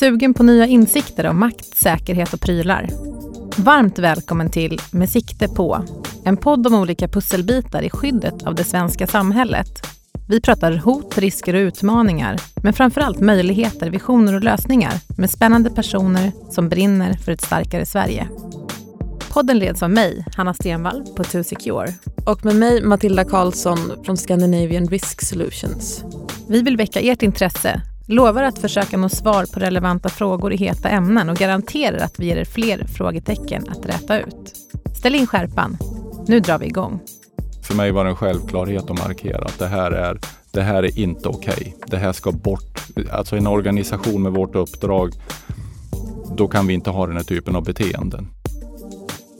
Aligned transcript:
Sugen 0.00 0.34
på 0.34 0.42
nya 0.42 0.66
insikter 0.66 1.26
om 1.26 1.40
makt, 1.40 1.76
säkerhet 1.76 2.32
och 2.32 2.40
prylar? 2.40 2.88
Varmt 3.56 3.98
välkommen 3.98 4.50
till 4.50 4.80
Med 4.92 5.10
sikte 5.10 5.48
på, 5.48 5.84
en 6.24 6.36
podd 6.36 6.66
om 6.66 6.74
olika 6.74 7.08
pusselbitar 7.08 7.82
i 7.82 7.90
skyddet 7.90 8.42
av 8.42 8.54
det 8.54 8.64
svenska 8.64 9.06
samhället. 9.06 9.86
Vi 10.28 10.40
pratar 10.40 10.72
hot, 10.72 11.18
risker 11.18 11.54
och 11.54 11.58
utmaningar, 11.58 12.40
men 12.62 12.72
framförallt 12.72 13.20
möjligheter, 13.20 13.90
visioner 13.90 14.34
och 14.34 14.44
lösningar 14.44 14.92
med 15.18 15.30
spännande 15.30 15.70
personer 15.70 16.32
som 16.50 16.68
brinner 16.68 17.14
för 17.14 17.32
ett 17.32 17.44
starkare 17.44 17.86
Sverige. 17.86 18.28
Podden 19.28 19.58
leds 19.58 19.82
av 19.82 19.90
mig, 19.90 20.24
Hanna 20.36 20.54
Stenvall 20.54 21.04
på 21.16 21.22
2Secure. 21.22 21.92
Och 22.26 22.44
med 22.44 22.56
mig, 22.56 22.82
Matilda 22.82 23.24
Karlsson 23.24 23.78
från 24.04 24.16
Scandinavian 24.16 24.86
Risk 24.86 25.26
Solutions. 25.26 26.04
Vi 26.48 26.62
vill 26.62 26.76
väcka 26.76 27.00
ert 27.00 27.22
intresse 27.22 27.82
lovar 28.10 28.42
att 28.42 28.58
försöka 28.58 28.96
nå 28.96 29.08
svar 29.08 29.44
på 29.54 29.60
relevanta 29.60 30.08
frågor 30.08 30.52
i 30.52 30.56
heta 30.56 30.88
ämnen 30.88 31.28
och 31.28 31.36
garanterar 31.36 31.98
att 31.98 32.18
vi 32.18 32.26
ger 32.26 32.36
er 32.36 32.44
fler 32.44 32.84
frågetecken 32.84 33.64
att 33.68 33.86
räta 33.86 34.20
ut. 34.20 34.54
Ställ 34.98 35.14
in 35.14 35.26
skärpan. 35.26 35.76
Nu 36.26 36.40
drar 36.40 36.58
vi 36.58 36.66
igång. 36.66 37.00
För 37.62 37.74
mig 37.74 37.90
var 37.92 38.04
det 38.04 38.10
en 38.10 38.16
självklarhet 38.16 38.90
att 38.90 38.98
markera 38.98 39.44
att 39.44 39.58
det 39.58 39.66
här 39.66 39.90
är, 39.90 40.18
det 40.50 40.62
här 40.62 40.82
är 40.82 40.98
inte 40.98 41.28
okej. 41.28 41.52
Okay. 41.52 41.72
Det 41.86 41.96
här 41.96 42.12
ska 42.12 42.32
bort. 42.32 42.82
Alltså 43.12 43.36
en 43.36 43.46
organisation 43.46 44.22
med 44.22 44.32
vårt 44.32 44.54
uppdrag, 44.54 45.12
då 46.36 46.48
kan 46.48 46.66
vi 46.66 46.74
inte 46.74 46.90
ha 46.90 47.06
den 47.06 47.16
här 47.16 47.24
typen 47.24 47.56
av 47.56 47.64
beteenden. 47.64 48.28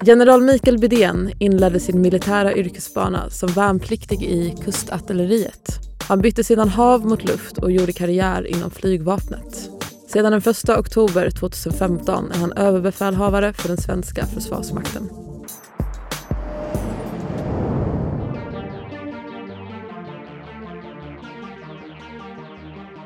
General 0.04 0.42
Mikael 0.42 0.78
Bydén 0.78 1.32
inledde 1.38 1.80
sin 1.80 2.00
militära 2.00 2.54
yrkesbana 2.54 3.30
som 3.30 3.48
värnpliktig 3.48 4.22
i 4.22 4.54
kustartilleriet. 4.64 5.89
Han 6.10 6.20
bytte 6.20 6.44
sedan 6.44 6.68
hav 6.68 7.06
mot 7.06 7.24
luft 7.24 7.58
och 7.58 7.72
gjorde 7.72 7.92
karriär 7.92 8.46
inom 8.46 8.70
flygvapnet. 8.70 9.70
Sedan 10.08 10.32
den 10.32 10.42
1 10.50 10.68
oktober 10.68 11.30
2015 11.30 12.30
är 12.30 12.38
han 12.38 12.52
överbefälhavare 12.52 13.52
för 13.52 13.68
den 13.68 13.76
svenska 13.76 14.26
försvarsmakten. 14.26 15.08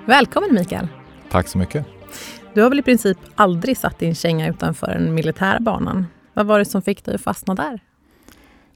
Välkommen 0.06 0.54
Mikael! 0.54 0.88
Tack 1.30 1.48
så 1.48 1.58
mycket! 1.58 1.86
Du 2.54 2.62
har 2.62 2.68
väl 2.68 2.78
i 2.78 2.82
princip 2.82 3.18
aldrig 3.34 3.76
satt 3.78 3.98
din 3.98 4.14
känga 4.14 4.48
utanför 4.48 4.86
den 4.86 5.14
militära 5.14 5.60
banan. 5.60 6.06
Vad 6.34 6.46
var 6.46 6.58
det 6.58 6.64
som 6.64 6.82
fick 6.82 7.04
dig 7.04 7.14
att 7.14 7.20
fastna 7.20 7.54
där? 7.54 7.80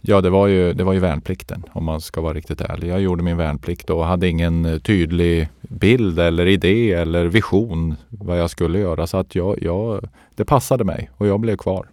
Ja, 0.01 0.21
det 0.21 0.31
var, 0.31 0.47
ju, 0.47 0.73
det 0.73 0.85
var 0.85 0.93
ju 0.93 0.99
värnplikten 0.99 1.65
om 1.73 1.85
man 1.85 2.01
ska 2.01 2.21
vara 2.21 2.35
riktigt 2.35 2.61
ärlig. 2.61 2.89
Jag 2.89 3.01
gjorde 3.01 3.23
min 3.23 3.37
värnplikt 3.37 3.91
och 3.91 4.05
hade 4.05 4.29
ingen 4.29 4.65
eh, 4.65 4.79
tydlig 4.79 5.49
bild 5.61 6.19
eller 6.19 6.47
idé 6.47 6.93
eller 6.93 7.25
vision 7.25 7.97
vad 8.09 8.39
jag 8.39 8.51
skulle 8.51 8.79
göra. 8.79 9.07
Så 9.07 9.17
att 9.17 9.35
jag, 9.35 9.63
jag, 9.63 10.09
det 10.35 10.45
passade 10.45 10.85
mig 10.85 11.11
och 11.17 11.27
jag 11.27 11.41
blev 11.41 11.57
kvar. 11.57 11.87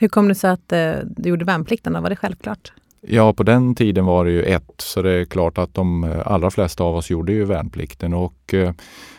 Hur 0.00 0.08
kom 0.08 0.28
det 0.28 0.34
sig 0.34 0.50
att 0.50 0.72
eh, 0.72 0.92
du 1.04 1.28
gjorde 1.28 1.44
värnplikten? 1.44 1.92
Då? 1.92 2.00
Var 2.00 2.10
det 2.10 2.16
självklart? 2.16 2.72
Ja, 3.00 3.32
på 3.32 3.42
den 3.42 3.74
tiden 3.74 4.04
var 4.04 4.24
det 4.24 4.30
ju 4.30 4.42
ett, 4.42 4.74
så 4.78 5.02
det 5.02 5.10
är 5.10 5.24
klart 5.24 5.58
att 5.58 5.74
de 5.74 6.04
eh, 6.04 6.26
allra 6.26 6.50
flesta 6.50 6.84
av 6.84 6.96
oss 6.96 7.10
gjorde 7.10 7.32
ju 7.32 7.44
värnplikten. 7.44 8.14
Och 8.14 8.54
eh, 8.54 8.72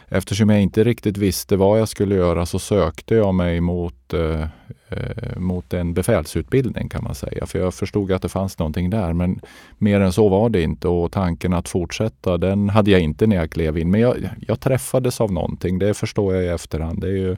eftersom 0.09 0.49
jag 0.49 0.61
inte 0.61 0.83
riktigt 0.83 1.17
visste 1.17 1.55
vad 1.55 1.79
jag 1.79 1.89
skulle 1.89 2.15
göra 2.15 2.45
så 2.45 2.59
sökte 2.59 3.15
jag 3.15 3.35
mig 3.35 3.61
mot, 3.61 4.13
eh, 4.13 4.41
eh, 4.89 5.37
mot 5.37 5.73
en 5.73 5.93
befälsutbildning 5.93 6.89
kan 6.89 7.03
man 7.03 7.15
säga. 7.15 7.45
För 7.45 7.59
jag 7.59 7.73
förstod 7.73 8.11
att 8.11 8.21
det 8.21 8.29
fanns 8.29 8.59
någonting 8.59 8.89
där. 8.89 9.13
Men 9.13 9.41
mer 9.77 9.99
än 9.99 10.13
så 10.13 10.29
var 10.29 10.49
det 10.49 10.61
inte 10.61 10.87
och 10.87 11.11
tanken 11.11 11.53
att 11.53 11.69
fortsätta 11.69 12.37
den 12.37 12.69
hade 12.69 12.91
jag 12.91 13.01
inte 13.01 13.27
när 13.27 13.35
jag 13.35 13.51
klev 13.51 13.77
in. 13.77 13.91
Men 13.91 14.01
jag, 14.01 14.29
jag 14.47 14.59
träffades 14.59 15.21
av 15.21 15.31
någonting, 15.31 15.79
det 15.79 15.93
förstår 15.93 16.35
jag 16.35 16.43
i 16.43 16.47
efterhand. 16.47 17.01
Det 17.01 17.07
är 17.07 17.17
ju 17.17 17.37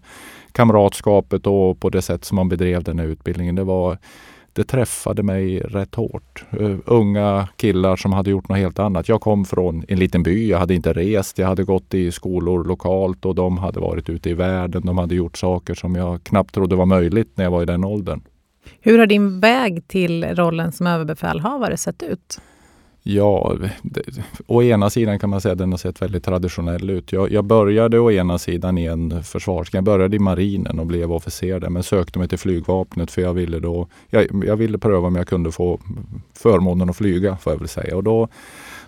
kamratskapet 0.52 1.48
och 1.48 1.80
på 1.80 1.90
det 1.90 2.02
sätt 2.02 2.26
som 2.26 2.36
man 2.36 2.50
bedrev 2.50 2.84
den 2.84 3.00
här 3.00 3.06
utbildningen. 3.06 3.56
Det 3.56 3.64
var 3.64 3.98
det 4.54 4.64
träffade 4.64 5.24
mig 5.24 5.60
rätt 5.60 5.96
hårt. 5.96 6.46
Uh, 6.60 6.78
unga 6.86 7.48
killar 7.56 7.96
som 7.96 8.14
hade 8.14 8.30
gjort 8.30 8.50
något 8.50 8.58
helt 8.58 8.80
annat. 8.80 9.10
Jag 9.10 9.22
kom 9.22 9.46
från 9.46 9.84
en 9.88 10.00
liten 10.00 10.24
by, 10.24 10.50
jag 10.50 10.58
hade 10.58 10.74
inte 10.74 10.94
rest, 10.94 11.38
jag 11.38 11.48
hade 11.48 11.64
gått 11.64 11.94
i 11.94 12.12
skolor 12.12 12.64
lokalt 12.64 13.26
och 13.26 13.36
de 13.36 13.58
hade 13.58 13.80
varit 13.80 14.10
ute 14.10 14.30
i 14.30 14.34
världen. 14.34 14.86
De 14.86 14.98
hade 14.98 15.16
gjort 15.16 15.38
saker 15.38 15.74
som 15.74 15.96
jag 15.96 16.24
knappt 16.24 16.54
trodde 16.54 16.76
var 16.76 16.86
möjligt 16.86 17.32
när 17.36 17.44
jag 17.44 17.52
var 17.52 17.62
i 17.62 17.66
den 17.66 17.84
åldern. 17.84 18.22
Hur 18.82 19.00
har 19.00 19.06
din 19.06 19.40
väg 19.40 19.88
till 19.88 20.24
rollen 20.36 20.72
som 20.72 20.88
överbefälhavare 20.88 21.78
sett 21.78 22.04
ut? 22.04 22.42
Ja, 23.04 23.56
det, 23.82 24.02
å 24.48 24.64
ena 24.64 24.90
sidan 24.90 25.20
kan 25.20 25.30
man 25.30 25.42
säga 25.42 25.52
att 25.52 25.58
den 25.58 25.72
har 25.72 25.78
sett 25.78 26.02
väldigt 26.02 26.24
traditionell 26.24 26.90
ut. 26.90 27.12
Jag, 27.12 27.32
jag 27.32 27.46
började 27.46 28.00
å 28.00 28.12
ena 28.12 28.38
sidan 28.38 28.78
i 28.78 28.86
en 28.86 29.24
försvarsgren. 29.24 29.78
Jag 29.78 29.84
började 29.84 30.16
i 30.16 30.20
marinen 30.20 30.80
och 30.80 30.86
blev 30.86 31.12
officer 31.12 31.60
där 31.60 31.70
men 31.70 31.84
sökte 31.84 32.20
mig 32.20 32.28
till 32.28 32.38
flygvapnet 32.38 33.12
för 33.12 33.22
jag 33.22 33.34
ville 33.34 33.60
då 33.60 33.88
jag, 34.10 34.44
jag 34.46 34.56
ville 34.56 34.78
pröva 34.78 35.08
om 35.08 35.16
jag 35.16 35.28
kunde 35.28 35.52
få 35.52 35.80
förmånen 36.34 36.90
att 36.90 36.98
flyga 36.98 37.38
får 37.38 37.54
jag 37.54 37.60
väl 37.60 37.68
säga. 37.68 37.96
Och 37.96 38.04
då, 38.04 38.28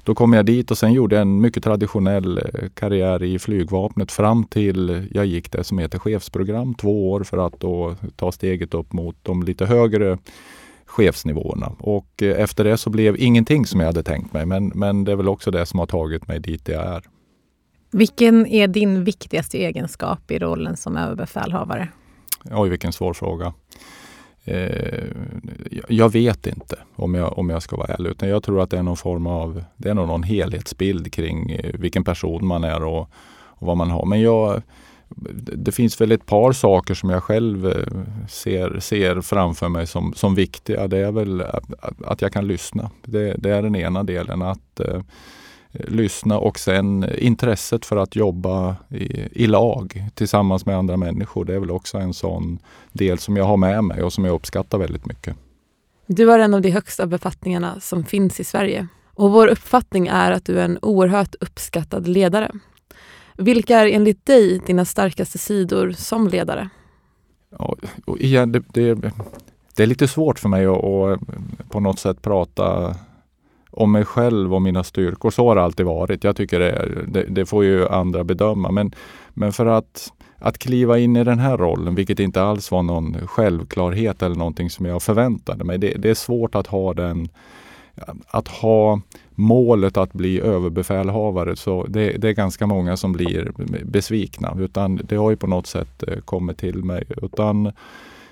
då 0.03 0.16
kom 0.16 0.34
jag 0.34 0.46
dit 0.46 0.72
och 0.72 0.78
sen 0.78 0.94
gjorde 0.94 1.16
jag 1.16 1.22
en 1.22 1.41
mycket 1.41 1.63
traditionell 1.63 2.38
eh, 2.38 2.69
karriär 2.73 3.23
i 3.23 3.40
flygvapnet 3.40 4.12
fram 4.12 4.44
till 4.44 5.07
jag 5.12 5.25
gick 5.25 5.52
det 5.52 5.63
som 5.63 5.78
heter 5.78 6.00
chefsprogram, 6.00 6.73
två 6.73 7.12
år 7.12 7.23
för 7.23 7.47
att 7.47 7.59
då 7.59 7.96
ta 8.16 8.31
steget 8.31 8.73
upp 8.73 8.94
mot 8.94 9.16
de 9.23 9.44
lite 9.44 9.66
högre 9.66 10.18
chefsnivåerna. 10.93 11.75
Och 11.79 12.23
eh, 12.23 12.41
efter 12.41 12.63
det 12.63 12.77
så 12.77 12.89
blev 12.89 13.15
ingenting 13.19 13.65
som 13.65 13.79
jag 13.79 13.87
hade 13.87 14.03
tänkt 14.03 14.33
mig. 14.33 14.45
Men, 14.45 14.71
men 14.75 15.03
det 15.03 15.11
är 15.11 15.15
väl 15.15 15.27
också 15.27 15.51
det 15.51 15.65
som 15.65 15.79
har 15.79 15.85
tagit 15.85 16.27
mig 16.27 16.39
dit 16.39 16.67
jag 16.67 16.87
är. 16.87 17.03
Vilken 17.91 18.47
är 18.47 18.67
din 18.67 19.03
viktigaste 19.03 19.57
egenskap 19.57 20.31
i 20.31 20.39
rollen 20.39 20.77
som 20.77 20.97
överbefälhavare? 20.97 21.87
Oj, 22.51 22.69
vilken 22.69 22.93
svår 22.93 23.13
fråga. 23.13 23.53
Eh, 24.45 25.03
jag 25.87 26.11
vet 26.11 26.47
inte 26.47 26.75
om 26.95 27.15
jag, 27.15 27.37
om 27.37 27.49
jag 27.49 27.63
ska 27.63 27.75
vara 27.75 27.93
ärlig. 27.93 28.09
Utan 28.09 28.29
jag 28.29 28.43
tror 28.43 28.61
att 28.61 28.69
det 28.69 28.77
är 28.77 28.83
någon 28.83 28.97
form 28.97 29.27
av 29.27 29.63
det 29.77 29.89
är 29.89 29.93
någon 29.93 30.23
helhetsbild 30.23 31.13
kring 31.13 31.51
eh, 31.51 31.73
vilken 31.73 32.03
person 32.03 32.47
man 32.47 32.63
är 32.63 32.83
och, 32.83 33.09
och 33.35 33.67
vad 33.67 33.77
man 33.77 33.89
har. 33.89 34.05
Men 34.05 34.21
jag, 34.21 34.61
det 35.35 35.72
finns 35.72 36.01
väl 36.01 36.12
ett 36.12 36.25
par 36.25 36.51
saker 36.51 36.94
som 36.94 37.09
jag 37.09 37.24
själv 37.24 37.68
eh, 37.68 38.28
ser, 38.29 38.79
ser 38.79 39.22
framför 39.22 39.69
mig 39.69 39.88
som, 39.88 40.13
som 40.13 40.35
viktiga. 40.35 40.88
Det 40.88 40.97
är 40.97 41.12
väl 41.12 41.41
att, 41.41 41.63
att 42.06 42.22
jag 42.22 42.34
kan 42.34 42.47
lyssna. 42.47 42.91
Det, 43.06 43.35
det, 43.38 43.50
är 43.50 43.62
den 43.62 43.75
ena 43.75 44.03
delen. 44.03 44.41
Att 44.41 44.79
eh, 44.79 45.02
lyssna 45.72 46.40
och 46.40 46.59
sen 46.59 47.06
intresset 47.18 47.85
för 47.85 47.97
att 47.97 48.16
jobba 48.16 48.75
i, 48.90 49.44
i, 49.44 49.47
lag 49.47 50.03
tillsammans 50.13 50.66
med 50.66 50.78
andra 50.78 50.97
människor. 50.97 51.46
Det 51.46 51.56
är 51.56 51.59
väl 51.59 51.72
också 51.72 51.97
en 51.97 52.13
sån 52.13 52.59
del 52.91 53.19
som 53.19 53.38
jag 53.38 53.46
har 53.46 53.57
med 53.57 53.84
mig 53.84 54.03
och 54.03 54.13
som 54.13 54.25
jag 54.25 54.35
uppskattar 54.35 54.78
väldigt 54.78 55.06
mycket. 55.06 55.35
Du 56.06 56.28
har 56.28 56.40
en 56.40 56.53
av 56.53 56.62
de 56.62 56.72
högsta 56.72 57.06
befattningarna 57.06 57.79
som 57.79 58.03
finns 58.03 58.40
i 58.40 58.44
Sverige. 58.44 58.88
Och 59.16 59.31
vår 59.31 59.47
uppfattning 59.47 60.07
är 60.07 60.31
att 60.31 60.46
du 60.46 60.59
är 60.59 60.66
en 60.66 60.79
oerhört 60.81 61.35
uppskattad 61.40 62.07
ledare. 62.07 62.52
Vilka 63.38 63.79
är 63.79 63.88
enligt 63.88 64.25
dig 64.25 64.59
dina 64.66 64.85
starkaste 64.85 65.38
sidor 65.38 65.91
som 65.91 66.27
ledare? 66.27 66.69
Ja, 67.49 67.75
och 68.05 68.17
igen, 68.17 68.51
det, 68.51 68.63
det, 68.73 69.11
det 69.75 69.83
är 69.83 69.88
lite 69.88 70.07
svårt 70.07 70.39
för 70.39 70.49
mig 70.49 70.66
att, 70.66 70.83
att 70.83 71.19
på 71.69 71.79
något 71.79 71.99
sätt 71.99 72.22
prata 72.22 72.95
om 73.69 73.91
mig 73.91 74.05
själv 74.05 74.53
och 74.53 74.61
mina 74.61 74.83
styrkor. 74.83 75.31
Så 75.31 75.47
har 75.47 75.55
det 75.55 75.63
alltid 75.63 75.85
varit. 75.85 76.23
Jag 76.23 76.35
tycker 76.35 76.59
det, 76.59 76.89
det, 77.07 77.23
det, 77.23 77.45
får 77.45 77.63
ju 77.63 77.88
andra 77.88 78.23
bedöma. 78.23 78.72
Men, 78.72 78.91
men 79.29 79.53
för 79.53 79.66
att, 79.66 80.11
att 80.38 80.57
kliva 80.57 80.99
in 80.99 81.16
i 81.16 81.23
den 81.23 81.40
här 81.40 81.58
rollen, 81.58 81.96
vilket 81.96 82.19
inte 82.19 82.43
alls 82.43 82.72
var 82.72 82.84
någon 82.84 83.28
självklarhet 83.28 84.22
eller 84.22 84.35
någonting 84.35 84.69
som 84.69 84.85
jag 84.85 85.03
förväntade 85.03 85.63
mig. 85.63 85.78
Det, 85.78 85.93
det 85.97 86.09
är 86.09 86.13
svårt 86.13 86.55
att 86.55 86.67
ha 86.67 86.93
den 86.93 87.29
att 88.28 88.47
ha 88.47 89.02
målet 89.35 89.97
att 89.97 90.14
bli 90.14 90.40
överbefälhavare 90.40 91.56
så 91.56 91.85
det, 91.90 92.12
det, 92.12 92.30
är 92.30 92.34
ganska 92.34 92.68
många 92.68 92.97
som 92.97 93.14
blir 93.14 93.52
besvikna. 93.85 94.58
Utan 94.59 95.00
det 95.03 95.16
har 95.16 95.30
ju 95.30 95.35
på 95.35 95.47
något 95.47 95.68
sätt 95.68 96.03
eh, 96.08 96.20
kommit 96.20 96.58
till 96.58 96.84
mig. 96.84 97.03
Utan 97.22 97.72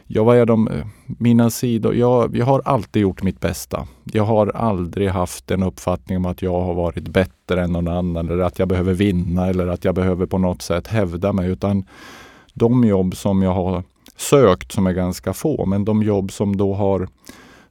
jag, 0.07 0.25
vad 0.25 0.37
är 0.37 0.45
de, 0.45 0.67
eh, 0.67 0.85
mina 1.05 1.49
sidor? 1.49 1.95
Jag, 1.95 2.35
jag 2.35 2.45
har 2.45 2.61
alltid 2.65 3.01
gjort 3.01 3.23
mitt 3.23 3.39
bästa. 3.39 3.87
Jag 4.03 4.23
har 4.23 4.47
aldrig 4.47 5.09
haft 5.09 5.51
en 5.51 5.63
uppfattning 5.63 6.17
om 6.17 6.25
att 6.25 6.41
jag 6.41 6.61
har 6.61 6.73
varit 6.73 7.07
bättre 7.07 7.63
än 7.63 7.71
någon 7.71 7.87
annan 7.87 8.29
eller 8.29 8.43
att 8.43 8.59
jag 8.59 8.67
behöver 8.67 8.93
vinna 8.93 9.47
eller 9.47 9.67
att 9.67 9.85
jag 9.85 9.95
behöver 9.95 10.25
på 10.25 10.37
något 10.37 10.61
sätt 10.61 10.87
hävda 10.87 11.33
mig. 11.33 11.49
Utan 11.49 11.85
de 12.53 12.83
jobb 12.83 13.15
som 13.15 13.41
jag 13.41 13.53
har 13.53 13.83
sökt, 14.17 14.71
som 14.71 14.87
är 14.87 14.93
ganska 14.93 15.33
få, 15.33 15.65
men 15.65 15.85
de 15.85 16.03
jobb 16.03 16.31
som 16.31 16.57
då 16.57 16.73
har 16.73 17.07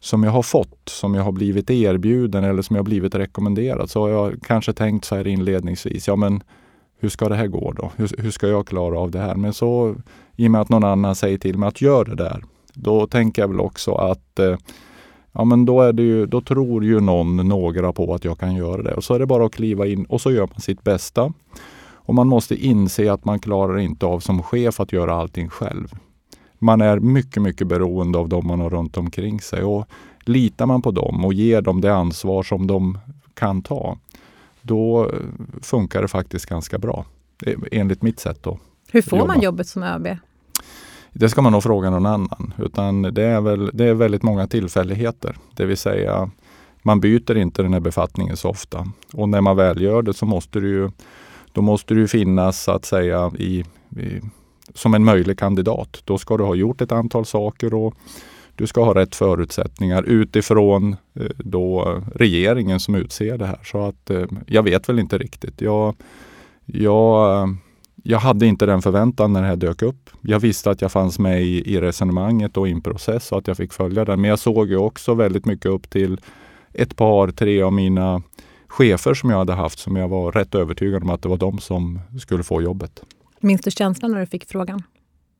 som 0.00 0.22
jag 0.22 0.30
har 0.30 0.42
fått, 0.42 0.88
som 0.88 1.14
jag 1.14 1.22
har 1.22 1.32
blivit 1.32 1.70
erbjuden 1.70 2.44
eller 2.44 2.62
som 2.62 2.76
jag 2.76 2.82
har 2.82 2.88
blivit 2.88 3.14
rekommenderad 3.14 3.90
så 3.90 4.00
har 4.00 4.08
jag 4.08 4.42
kanske 4.46 4.72
tänkt 4.72 5.04
så 5.04 5.16
här 5.16 5.26
inledningsvis, 5.26 6.08
ja 6.08 6.16
men 6.16 6.42
hur 6.98 7.08
ska 7.08 7.28
det 7.28 7.34
här 7.34 7.46
gå 7.46 7.72
då? 7.72 7.90
Hur, 7.96 8.10
hur 8.18 8.30
ska 8.30 8.48
jag 8.48 8.66
klara 8.66 8.98
av 8.98 9.10
det 9.10 9.18
här? 9.18 9.34
Men 9.34 9.52
så 9.52 9.94
i 10.36 10.46
och 10.46 10.50
med 10.50 10.60
att 10.60 10.68
någon 10.68 10.84
annan 10.84 11.14
säger 11.14 11.38
till 11.38 11.58
mig 11.58 11.68
att 11.68 11.80
gör 11.80 12.04
det 12.04 12.14
där, 12.14 12.44
då 12.74 13.06
tänker 13.06 13.42
jag 13.42 13.48
väl 13.48 13.60
också 13.60 13.94
att 13.94 14.38
eh, 14.38 14.56
ja 15.32 15.44
men 15.44 15.64
då, 15.64 15.80
är 15.80 15.92
det 15.92 16.02
ju, 16.02 16.26
då 16.26 16.40
tror 16.40 16.84
ju 16.84 17.00
någon, 17.00 17.36
några 17.36 17.92
på 17.92 18.14
att 18.14 18.24
jag 18.24 18.38
kan 18.38 18.54
göra 18.54 18.82
det. 18.82 18.94
Och 18.94 19.04
så 19.04 19.14
är 19.14 19.18
det 19.18 19.26
bara 19.26 19.46
att 19.46 19.54
kliva 19.54 19.86
in 19.86 20.04
och 20.04 20.20
så 20.20 20.32
gör 20.32 20.46
man 20.46 20.60
sitt 20.60 20.82
bästa. 20.82 21.32
Och 21.92 22.14
man 22.14 22.26
måste 22.28 22.54
inse 22.54 23.12
att 23.12 23.24
man 23.24 23.38
klarar 23.38 23.78
inte 23.78 24.06
av 24.06 24.20
som 24.20 24.42
chef 24.42 24.80
att 24.80 24.92
göra 24.92 25.14
allting 25.14 25.48
själv. 25.48 25.94
Man 26.62 26.80
är 26.80 26.98
mycket, 26.98 27.42
mycket 27.42 27.66
beroende 27.66 28.18
av 28.18 28.28
dem 28.28 28.46
man 28.46 28.60
har 28.60 28.70
runt 28.70 28.96
omkring 28.96 29.40
sig. 29.40 29.62
Och 29.62 29.86
litar 30.20 30.66
man 30.66 30.82
på 30.82 30.90
dem 30.90 31.24
och 31.24 31.34
ger 31.34 31.62
dem 31.62 31.80
det 31.80 31.94
ansvar 31.94 32.42
som 32.42 32.66
de 32.66 32.98
kan 33.34 33.62
ta, 33.62 33.98
då 34.62 35.10
funkar 35.62 36.02
det 36.02 36.08
faktiskt 36.08 36.46
ganska 36.46 36.78
bra. 36.78 37.04
Enligt 37.72 38.02
mitt 38.02 38.20
sätt 38.20 38.46
att 38.46 38.58
Hur 38.90 39.02
får 39.02 39.18
jobba. 39.18 39.32
man 39.32 39.42
jobbet 39.42 39.68
som 39.68 39.82
ÖB? 39.82 40.08
Det 41.12 41.28
ska 41.28 41.42
man 41.42 41.52
nog 41.52 41.62
fråga 41.62 41.90
någon 41.90 42.06
annan. 42.06 42.54
Utan 42.58 43.02
det 43.02 43.22
är, 43.22 43.40
väl, 43.40 43.70
det 43.74 43.84
är 43.84 43.94
väldigt 43.94 44.22
många 44.22 44.46
tillfälligheter. 44.46 45.36
Det 45.56 45.66
vill 45.66 45.76
säga, 45.76 46.30
man 46.82 47.00
byter 47.00 47.36
inte 47.36 47.62
den 47.62 47.72
här 47.72 47.80
befattningen 47.80 48.36
så 48.36 48.48
ofta. 48.48 48.86
Och 49.12 49.28
när 49.28 49.40
man 49.40 49.56
väl 49.56 49.80
gör 49.80 50.02
det 50.02 50.14
så 50.14 50.26
måste 50.26 50.60
det 50.60 50.68
ju, 50.68 50.90
då 51.52 51.62
måste 51.62 51.94
det 51.94 52.00
ju 52.00 52.08
finnas 52.08 52.62
så 52.62 52.70
att 52.72 52.84
säga 52.84 53.32
i, 53.38 53.64
i, 53.96 54.20
som 54.74 54.94
en 54.94 55.04
möjlig 55.04 55.38
kandidat. 55.38 56.02
Då 56.04 56.18
ska 56.18 56.36
du 56.36 56.44
ha 56.44 56.54
gjort 56.54 56.80
ett 56.80 56.92
antal 56.92 57.26
saker 57.26 57.74
och 57.74 57.94
du 58.54 58.66
ska 58.66 58.84
ha 58.84 58.94
rätt 58.94 59.14
förutsättningar 59.14 60.02
utifrån 60.02 60.96
eh, 61.14 61.26
då 61.38 62.00
regeringen 62.14 62.80
som 62.80 62.94
utser 62.94 63.38
det 63.38 63.46
här. 63.46 63.60
Så 63.64 63.86
att 63.86 64.10
eh, 64.10 64.24
jag 64.46 64.62
vet 64.62 64.88
väl 64.88 64.98
inte 64.98 65.18
riktigt. 65.18 65.60
Jag, 65.60 65.94
jag 66.66 67.48
jag 68.02 68.18
hade 68.18 68.46
inte 68.46 68.66
den 68.66 68.82
förväntan 68.82 69.32
när 69.32 69.42
det 69.42 69.48
här 69.48 69.56
dök 69.56 69.82
upp. 69.82 70.10
Jag 70.20 70.40
visste 70.40 70.70
att 70.70 70.82
jag 70.82 70.92
fanns 70.92 71.18
med 71.18 71.42
i, 71.42 71.74
i 71.74 71.80
resonemanget 71.80 72.56
och 72.56 72.68
i 72.68 72.70
en 72.70 72.80
process 72.80 73.32
och 73.32 73.38
att 73.38 73.46
jag 73.46 73.56
fick 73.56 73.72
följa 73.72 74.04
den. 74.04 74.20
Men 74.20 74.30
jag 74.30 74.38
såg 74.38 74.68
ju 74.68 74.76
också 74.76 75.14
väldigt 75.14 75.46
mycket 75.46 75.66
upp 75.66 75.90
till 75.90 76.20
ett 76.72 76.96
par, 76.96 77.28
tre 77.28 77.62
av 77.62 77.72
mina 77.72 78.22
chefer 78.68 79.14
som 79.14 79.30
jag 79.30 79.38
hade 79.38 79.52
haft 79.52 79.78
som 79.78 79.96
jag 79.96 80.08
var 80.08 80.32
rätt 80.32 80.54
övertygad 80.54 81.02
om 81.02 81.10
att 81.10 81.22
det 81.22 81.28
var 81.28 81.36
de 81.36 81.58
som 81.58 82.00
skulle 82.20 82.42
få 82.42 82.62
jobbet. 82.62 83.02
Minns 83.40 83.60
du 83.60 83.70
känslan 83.70 84.12
när 84.12 84.20
du 84.20 84.26
fick 84.26 84.48
frågan? 84.48 84.82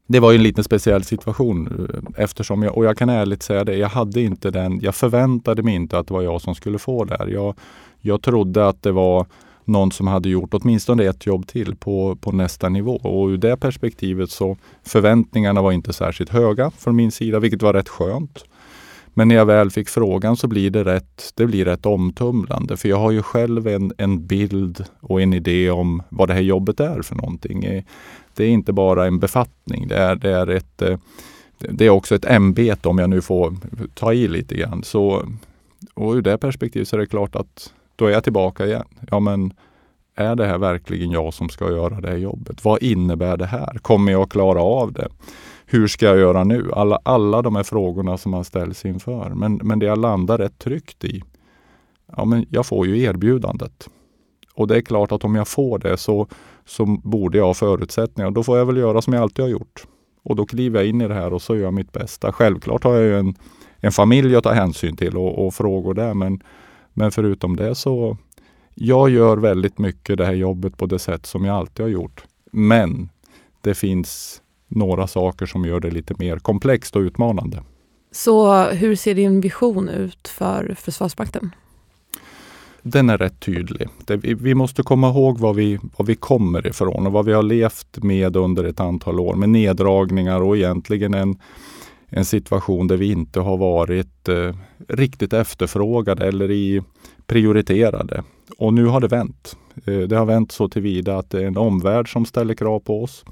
Det 0.06 0.20
var 0.20 0.32
ju 0.32 0.36
en 0.36 0.42
liten 0.42 0.64
speciell 0.64 1.04
situation 1.04 1.88
eh, 1.94 2.22
eftersom 2.24 2.62
jag, 2.62 2.76
och 2.76 2.84
jag 2.84 2.98
kan 2.98 3.08
ärligt 3.08 3.42
säga 3.42 3.64
det, 3.64 3.76
jag 3.76 3.88
hade 3.88 4.20
inte 4.20 4.50
den, 4.50 4.80
jag 4.80 4.94
förväntade 4.94 5.62
mig 5.62 5.74
inte 5.74 5.98
att 5.98 6.06
det 6.06 6.14
var 6.14 6.22
jag 6.22 6.40
som 6.40 6.54
skulle 6.54 6.78
få 6.78 7.04
det 7.04 7.16
här. 7.18 7.26
Jag, 7.26 7.54
jag 8.00 8.22
trodde 8.22 8.68
att 8.68 8.82
det 8.82 8.92
var 8.92 9.26
någon 9.64 9.92
som 9.92 10.06
hade 10.06 10.28
gjort 10.28 10.54
åtminstone 10.54 11.04
ett 11.04 11.26
jobb 11.26 11.46
till 11.46 11.76
på, 11.76 12.16
på 12.16 12.32
nästa 12.32 12.68
nivå. 12.68 12.96
Och 12.96 13.28
ur 13.28 13.36
det 13.36 13.56
perspektivet 13.56 14.30
så 14.30 14.56
förväntningarna 14.82 15.62
var 15.62 15.72
inte 15.72 15.92
särskilt 15.92 16.30
höga 16.30 16.70
från 16.70 16.96
min 16.96 17.12
sida, 17.12 17.38
vilket 17.38 17.62
var 17.62 17.72
rätt 17.72 17.88
skönt. 17.88 18.44
Men 19.14 19.28
när 19.28 19.34
jag 19.34 19.46
väl 19.46 19.70
fick 19.70 19.88
frågan 19.88 20.36
så 20.36 20.48
blir 20.48 20.70
det 20.70 20.84
rätt, 20.84 21.32
det 21.34 21.46
blir 21.46 21.64
rätt 21.64 21.86
omtumlande. 21.86 22.76
För 22.76 22.88
jag 22.88 22.96
har 22.96 23.10
ju 23.10 23.22
själv 23.22 23.66
en, 23.68 23.92
en 23.98 24.26
bild 24.26 24.84
och 25.00 25.22
en 25.22 25.32
idé 25.32 25.70
om 25.70 26.02
vad 26.08 26.28
det 26.28 26.34
här 26.34 26.40
jobbet 26.40 26.80
är 26.80 27.02
för 27.02 27.14
någonting. 27.14 27.64
Eh, 27.64 27.82
det 28.34 28.44
är 28.44 28.48
inte 28.48 28.72
bara 28.72 29.06
en 29.06 29.18
befattning. 29.18 29.88
Det 29.88 29.96
är, 29.96 30.16
det 30.16 30.30
är, 30.30 30.46
ett, 30.46 30.82
eh, 30.82 30.98
det 31.58 31.86
är 31.86 31.90
också 31.90 32.14
ett 32.14 32.24
ämbete 32.24 32.88
om 32.88 32.98
jag 32.98 33.10
nu 33.10 33.20
får 33.20 33.56
ta 33.94 34.12
i 34.12 34.28
lite 34.28 34.56
grann. 34.56 34.82
Så, 34.82 35.28
och 35.94 36.12
ur 36.12 36.22
det 36.22 36.38
perspektivet 36.38 36.88
så 36.88 36.96
är 36.96 37.00
det 37.00 37.06
klart 37.06 37.36
att 37.36 37.72
då 37.96 38.06
är 38.06 38.10
jag 38.10 38.24
tillbaka 38.24 38.66
igen. 38.66 38.84
Ja, 39.10 39.20
men 39.20 39.52
är 40.14 40.36
det 40.36 40.46
här 40.46 40.58
verkligen 40.58 41.10
jag 41.10 41.34
som 41.34 41.48
ska 41.48 41.70
göra 41.70 42.00
det 42.00 42.08
här 42.08 42.16
jobbet? 42.16 42.64
Vad 42.64 42.82
innebär 42.82 43.36
det 43.36 43.46
här? 43.46 43.78
Kommer 43.82 44.12
jag 44.12 44.22
att 44.22 44.30
klara 44.30 44.62
av 44.62 44.92
det? 44.92 45.08
Hur 45.72 45.86
ska 45.86 46.06
jag 46.06 46.18
göra 46.18 46.44
nu? 46.44 46.70
Alla, 46.72 46.98
alla 47.02 47.42
de 47.42 47.56
här 47.56 47.62
frågorna 47.62 48.18
som 48.18 48.30
man 48.30 48.44
ställs 48.44 48.84
inför. 48.84 49.30
Men, 49.30 49.60
men 49.62 49.78
det 49.78 49.86
jag 49.86 49.98
landar 49.98 50.38
rätt 50.38 50.58
tryggt 50.58 51.04
i, 51.04 51.22
ja 52.16 52.24
men 52.24 52.46
jag 52.50 52.66
får 52.66 52.86
ju 52.86 53.02
erbjudandet. 53.02 53.88
Och 54.54 54.66
det 54.66 54.76
är 54.76 54.80
klart 54.80 55.12
att 55.12 55.24
om 55.24 55.34
jag 55.34 55.48
får 55.48 55.78
det 55.78 55.96
så, 55.96 56.28
så 56.64 56.86
borde 56.86 57.38
jag 57.38 57.46
ha 57.46 57.54
förutsättningar. 57.54 58.30
Då 58.30 58.42
får 58.42 58.58
jag 58.58 58.66
väl 58.66 58.76
göra 58.76 59.02
som 59.02 59.12
jag 59.12 59.22
alltid 59.22 59.44
har 59.44 59.50
gjort. 59.50 59.84
Och 60.22 60.36
då 60.36 60.46
kliver 60.46 60.78
jag 60.78 60.88
in 60.88 61.00
i 61.00 61.08
det 61.08 61.14
här 61.14 61.32
och 61.32 61.42
så 61.42 61.56
gör 61.56 61.62
jag 61.62 61.74
mitt 61.74 61.92
bästa. 61.92 62.32
Självklart 62.32 62.84
har 62.84 62.94
jag 62.94 63.02
ju 63.02 63.18
en, 63.18 63.34
en 63.76 63.92
familj 63.92 64.36
att 64.36 64.44
ta 64.44 64.52
hänsyn 64.52 64.96
till 64.96 65.16
och, 65.16 65.46
och 65.46 65.54
frågor 65.54 65.94
där. 65.94 66.14
Men 66.14 66.42
men 66.92 67.10
förutom 67.10 67.56
det 67.56 67.74
så, 67.74 68.16
jag 68.74 69.10
gör 69.10 69.36
väldigt 69.36 69.78
mycket 69.78 70.18
det 70.18 70.26
här 70.26 70.32
jobbet 70.32 70.76
på 70.76 70.86
det 70.86 70.98
sätt 70.98 71.26
som 71.26 71.44
jag 71.44 71.56
alltid 71.56 71.84
har 71.84 71.90
gjort. 71.90 72.24
Men 72.52 73.08
det 73.60 73.74
finns 73.74 74.42
några 74.70 75.06
saker 75.06 75.46
som 75.46 75.64
gör 75.64 75.80
det 75.80 75.90
lite 75.90 76.14
mer 76.18 76.38
komplext 76.38 76.96
och 76.96 77.00
utmanande. 77.00 77.62
Så 78.12 78.64
hur 78.64 78.96
ser 78.96 79.14
din 79.14 79.40
vision 79.40 79.88
ut 79.88 80.28
för 80.28 80.74
Försvarsmakten? 80.78 81.50
Den 82.82 83.10
är 83.10 83.18
rätt 83.18 83.40
tydlig. 83.40 83.88
Vi 84.22 84.54
måste 84.54 84.82
komma 84.82 85.08
ihåg 85.08 85.38
var 85.38 85.54
vi, 85.54 85.78
var 85.96 86.06
vi 86.06 86.14
kommer 86.14 86.66
ifrån 86.66 87.06
och 87.06 87.12
vad 87.12 87.24
vi 87.24 87.32
har 87.32 87.42
levt 87.42 88.02
med 88.02 88.36
under 88.36 88.64
ett 88.64 88.80
antal 88.80 89.20
år 89.20 89.34
med 89.34 89.48
neddragningar 89.48 90.40
och 90.40 90.56
egentligen 90.56 91.14
en, 91.14 91.38
en 92.08 92.24
situation 92.24 92.86
där 92.86 92.96
vi 92.96 93.12
inte 93.12 93.40
har 93.40 93.56
varit 93.56 94.28
eh, 94.28 94.54
riktigt 94.88 95.32
efterfrågade 95.32 96.26
eller 96.26 96.50
i 96.50 96.82
prioriterade. 97.26 98.22
Och 98.58 98.74
nu 98.74 98.86
har 98.86 99.00
det 99.00 99.08
vänt. 99.08 99.56
Eh, 99.84 99.98
det 99.98 100.16
har 100.16 100.26
vänt 100.26 100.52
så 100.52 100.68
tillvida 100.68 101.18
att 101.18 101.30
det 101.30 101.42
är 101.42 101.46
en 101.46 101.56
omvärld 101.56 102.12
som 102.12 102.26
ställer 102.26 102.54
krav 102.54 102.80
på 102.80 103.02
oss. 103.02 103.24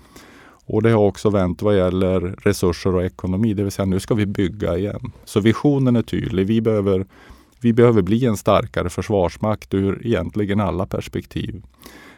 Och 0.68 0.82
det 0.82 0.90
har 0.90 1.04
också 1.04 1.30
vänt 1.30 1.62
vad 1.62 1.76
gäller 1.76 2.20
resurser 2.20 2.94
och 2.94 3.04
ekonomi, 3.04 3.54
det 3.54 3.62
vill 3.62 3.72
säga 3.72 3.86
nu 3.86 4.00
ska 4.00 4.14
vi 4.14 4.26
bygga 4.26 4.78
igen. 4.78 5.12
Så 5.24 5.40
visionen 5.40 5.96
är 5.96 6.02
tydlig. 6.02 6.46
Vi 6.46 6.60
behöver, 6.60 7.06
vi 7.60 7.72
behöver 7.72 8.02
bli 8.02 8.24
en 8.24 8.36
starkare 8.36 8.90
försvarsmakt 8.90 9.74
ur 9.74 10.06
egentligen 10.06 10.60
alla 10.60 10.86
perspektiv. 10.86 11.62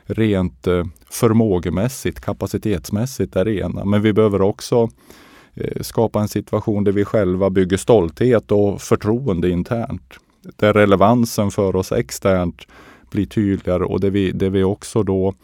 Rent 0.04 0.66
eh, 0.66 0.84
förmågemässigt, 1.10 2.20
kapacitetsmässigt 2.20 3.36
är 3.36 3.44
det 3.44 3.54
ena. 3.54 3.84
Men 3.84 4.02
vi 4.02 4.12
behöver 4.12 4.42
också 4.42 4.88
eh, 5.54 5.82
skapa 5.82 6.20
en 6.20 6.28
situation 6.28 6.84
där 6.84 6.92
vi 6.92 7.04
själva 7.04 7.50
bygger 7.50 7.76
stolthet 7.76 8.52
och 8.52 8.80
förtroende 8.80 9.50
internt. 9.50 10.14
Där 10.56 10.72
relevansen 10.72 11.50
för 11.50 11.76
oss 11.76 11.92
externt 11.92 12.66
blir 13.10 13.26
tydligare 13.26 13.84
och 13.84 14.00
där 14.00 14.10
vi, 14.10 14.32
där 14.32 14.50
vi 14.50 14.64
också 14.64 15.02
då 15.02 15.28
eh, 15.28 15.34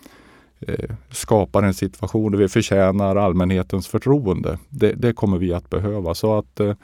Eh, 0.60 0.90
skapar 1.10 1.62
en 1.62 1.74
situation 1.74 2.32
där 2.32 2.38
vi 2.38 2.48
förtjänar 2.48 3.16
allmänhetens 3.16 3.88
förtroende. 3.88 4.58
Det, 4.68 4.92
det 4.92 5.12
kommer 5.12 5.38
vi 5.38 5.52
att 5.52 5.70
behöva. 5.70 6.14
Så 6.14 6.38
att 6.38 6.60
eh, 6.60 6.74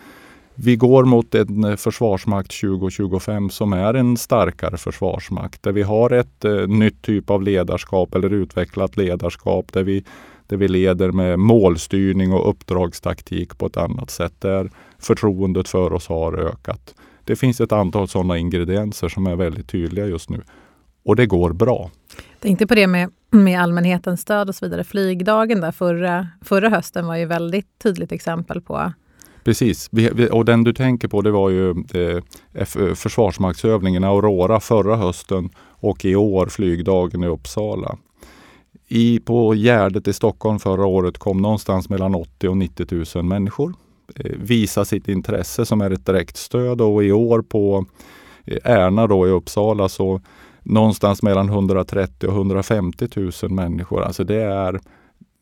vi 0.55 0.77
går 0.77 1.05
mot 1.05 1.35
en 1.35 1.65
eh, 1.65 1.77
försvarsmakt 1.77 2.61
2025 2.61 3.51
som 3.51 3.73
är 3.73 3.95
en 3.95 4.17
starkare 4.17 4.77
försvarsmakt. 4.77 5.63
Där 5.63 5.73
vi 5.73 5.83
har 5.83 6.11
ett 6.11 6.45
eh, 6.45 6.67
nytt 6.69 7.03
typ 7.03 7.31
av 7.31 7.43
ledarskap 7.43 8.15
eller 8.15 8.33
utvecklat 8.33 8.97
ledarskap. 8.97 9.73
Där 9.73 9.83
vi 9.83 10.05
där 10.47 10.57
vi 10.57 10.69
leder 10.69 11.13
med 11.13 11.39
målstyrning 11.39 12.33
och 12.33 12.51
uppdragstaktik 12.51 13.59
på 13.59 13.67
ett 13.67 13.77
annat 13.77 14.11
sätt. 14.11 14.33
Där 14.39 14.71
förtroendet 14.99 15.69
för 15.69 15.93
oss 15.93 16.09
har 16.09 16.39
ökat. 16.39 16.95
Det 17.25 17.37
finns 17.37 17.61
ett 17.61 17.73
antal 17.73 18.09
sådana 18.09 18.39
ingredienser 18.39 19.09
som 19.09 19.27
är 19.27 19.37
väldigt 19.37 19.69
tydliga 19.69 20.07
just 20.07 20.31
nu. 20.31 20.43
Och 21.05 21.17
det 21.17 21.27
går 21.27 21.53
bra. 21.53 21.91
Jag 22.17 22.41
tänkte 22.41 22.67
på 22.67 22.75
det 22.75 22.87
med, 22.87 23.11
med 23.31 23.61
allmänhetens 23.61 24.21
stöd 24.21 24.49
och 24.49 24.55
så 24.55 24.67
vidare. 24.67 24.85
Flygdagen 24.85 25.61
där 25.61 25.73
förra, 25.73 26.29
förra 26.41 26.69
hösten 26.69 27.07
var 27.07 27.17
ju 27.17 27.27
väldigt 27.27 27.79
tydligt 27.83 28.13
exempel 28.13 28.61
på 28.61 28.93
Precis, 29.45 29.91
och 30.31 30.45
den 30.45 30.65
du 30.65 30.73
tänker 30.73 31.09
på 31.09 31.23
det 31.23 31.31
var 31.31 31.51
ju 31.51 31.71
eh, 31.71 32.23
Försvarsmaktsövningen 32.95 34.05
Aurora 34.05 34.61
förra 34.61 34.97
hösten 34.97 35.51
och 35.59 36.05
i 36.05 36.17
år 36.17 36.47
flygdagen 36.47 37.25
i 37.25 37.27
Uppsala. 37.27 37.97
I, 38.89 39.21
på 39.21 39.55
Gärdet 39.55 40.09
i 40.09 40.13
Stockholm 40.13 40.59
förra 40.59 40.87
året 40.87 41.19
kom 41.19 41.43
någonstans 41.43 41.89
mellan 41.89 42.15
80 42.15 42.49
och 42.49 42.57
90 42.57 43.05
000 43.15 43.25
människor. 43.25 43.75
Eh, 44.17 44.33
visa 44.37 44.85
sitt 44.85 45.09
intresse 45.09 45.67
som 45.67 45.81
är 45.81 45.91
ett 45.91 46.07
direkt 46.07 46.37
stöd 46.37 46.81
och 46.81 47.05
i 47.05 47.13
år 47.13 47.43
på 47.43 47.87
eh, 48.45 48.59
Ärna 48.65 49.07
då 49.07 49.29
i 49.29 49.31
Uppsala 49.31 49.89
så 49.89 50.21
någonstans 50.63 51.23
mellan 51.23 51.49
130 51.49 52.27
och 52.27 52.35
150 52.35 53.09
000 53.43 53.51
människor. 53.51 54.03
Alltså 54.03 54.25
det 54.25 54.43
är 54.43 54.81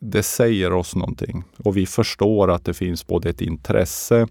det 0.01 0.23
säger 0.23 0.73
oss 0.73 0.95
någonting 0.95 1.43
och 1.57 1.77
vi 1.77 1.85
förstår 1.85 2.51
att 2.51 2.65
det 2.65 2.73
finns 2.73 3.07
både 3.07 3.29
ett 3.29 3.41
intresse, 3.41 4.27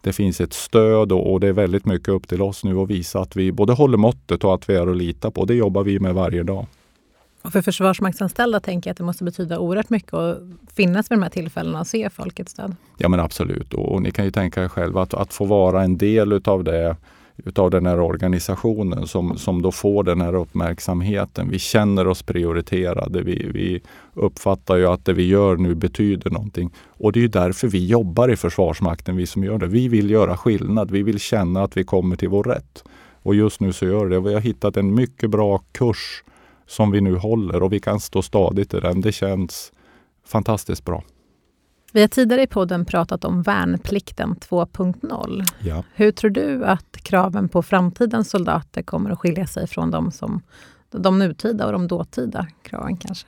det 0.00 0.12
finns 0.12 0.40
ett 0.40 0.52
stöd 0.52 1.12
och, 1.12 1.32
och, 1.32 1.40
det 1.40 1.48
är 1.48 1.52
väldigt 1.52 1.84
mycket 1.84 2.08
upp 2.08 2.28
till 2.28 2.42
oss 2.42 2.64
nu 2.64 2.78
att 2.78 2.90
visa 2.90 3.20
att 3.20 3.36
vi 3.36 3.52
både 3.52 3.72
håller 3.72 3.98
måttet 3.98 4.44
och 4.44 4.54
att 4.54 4.68
vi 4.68 4.74
är 4.74 4.86
att 4.86 4.96
lita 4.96 5.30
på. 5.30 5.44
Det 5.44 5.54
jobbar 5.54 5.82
vi 5.82 6.00
med 6.00 6.14
varje 6.14 6.42
dag. 6.42 6.66
Och 7.42 7.52
för 7.52 7.62
försvarsmaktsanställda 7.62 8.60
tänker 8.60 8.90
jag 8.90 8.92
att 8.92 8.98
det 8.98 9.04
måste 9.04 9.24
betyda 9.24 9.58
oerhört 9.58 9.90
mycket 9.90 10.14
att 10.14 10.38
finnas 10.74 11.10
vid 11.10 11.18
de 11.18 11.22
här 11.22 11.30
tillfällena 11.30 11.80
och 11.80 11.86
se 11.86 12.10
folkets 12.10 12.52
stöd. 12.52 12.76
Ja 12.98 13.08
men 13.08 13.20
absolut. 13.20 13.74
Och, 13.74 13.92
och 13.92 14.02
ni 14.02 14.10
kan 14.10 14.24
ju 14.24 14.30
tänka 14.30 14.64
er 14.64 14.68
själva 14.68 15.02
att, 15.02 15.14
att 15.14 15.32
få 15.32 15.44
vara 15.44 15.82
en 15.82 15.98
del 15.98 16.32
utav 16.32 16.64
det 16.64 16.96
utav 17.44 17.70
den 17.70 17.86
här 17.86 18.00
organisationen 18.00 19.06
som, 19.06 19.38
som 19.38 19.62
då 19.62 19.72
får 19.72 20.04
den 20.04 20.20
här 20.20 20.34
uppmärksamheten. 20.34 21.48
Vi 21.50 21.58
känner 21.58 22.06
oss 22.06 22.22
prioriterade. 22.22 23.22
Vi, 23.22 23.50
vi 23.54 23.80
uppfattar 24.14 24.76
ju 24.76 24.86
att 24.86 25.04
det 25.04 25.12
vi 25.12 25.26
gör 25.26 25.56
nu 25.56 25.74
betyder 25.74 26.30
någonting. 26.30 26.70
Och 26.88 27.12
det 27.12 27.24
är 27.24 27.28
därför 27.28 27.68
vi 27.68 27.86
jobbar 27.86 28.30
i 28.30 28.36
Försvarsmakten, 28.36 29.16
vi 29.16 29.26
som 29.26 29.44
gör 29.44 29.58
det. 29.58 29.66
Vi 29.66 29.88
vill 29.88 30.10
göra 30.10 30.36
skillnad. 30.36 30.90
Vi 30.90 31.02
vill 31.02 31.20
känna 31.20 31.62
att 31.62 31.76
vi 31.76 31.84
kommer 31.84 32.16
till 32.16 32.28
vår 32.28 32.44
rätt. 32.44 32.84
Och 33.22 33.34
just 33.34 33.60
nu 33.60 33.72
så 33.72 33.86
gör 33.86 34.08
det. 34.08 34.20
Vi 34.20 34.34
har 34.34 34.40
hittat 34.40 34.76
en 34.76 34.94
mycket 34.94 35.30
bra 35.30 35.58
kurs 35.72 36.24
som 36.66 36.90
vi 36.90 37.00
nu 37.00 37.16
håller 37.16 37.62
och 37.62 37.72
vi 37.72 37.80
kan 37.80 38.00
stå 38.00 38.22
stadigt 38.22 38.74
i 38.74 38.80
den. 38.80 39.00
Det 39.00 39.12
känns 39.12 39.72
fantastiskt 40.26 40.84
bra. 40.84 41.02
Vi 41.94 42.00
har 42.00 42.08
tidigare 42.08 42.42
i 42.42 42.46
podden 42.46 42.84
pratat 42.84 43.24
om 43.24 43.42
värnplikten 43.42 44.36
2.0. 44.36 45.44
Ja. 45.60 45.84
Hur 45.94 46.12
tror 46.12 46.30
du 46.30 46.64
att 46.64 46.96
kraven 47.02 47.48
på 47.48 47.62
framtidens 47.62 48.30
soldater 48.30 48.82
kommer 48.82 49.10
att 49.10 49.18
skilja 49.18 49.46
sig 49.46 49.66
från 49.66 49.90
de, 49.90 50.12
som, 50.12 50.40
de 50.90 51.18
nutida 51.18 51.66
och 51.66 51.72
de 51.72 51.88
dåtida 51.88 52.46
kraven 52.62 52.96
kanske? 52.96 53.26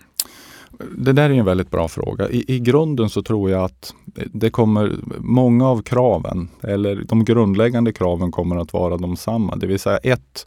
Det 0.98 1.12
där 1.12 1.30
är 1.30 1.34
en 1.34 1.44
väldigt 1.44 1.70
bra 1.70 1.88
fråga. 1.88 2.28
I, 2.28 2.44
I 2.48 2.60
grunden 2.60 3.10
så 3.10 3.22
tror 3.22 3.50
jag 3.50 3.64
att 3.64 3.94
det 4.32 4.50
kommer, 4.50 4.96
många 5.18 5.68
av 5.68 5.82
kraven, 5.82 6.48
eller 6.62 7.04
de 7.08 7.24
grundläggande 7.24 7.92
kraven 7.92 8.30
kommer 8.30 8.56
att 8.56 8.72
vara 8.72 8.96
de 8.96 9.16
samma. 9.16 9.56
Det 9.56 9.66
vill 9.66 9.78
säga 9.78 9.96
ett, 9.96 10.46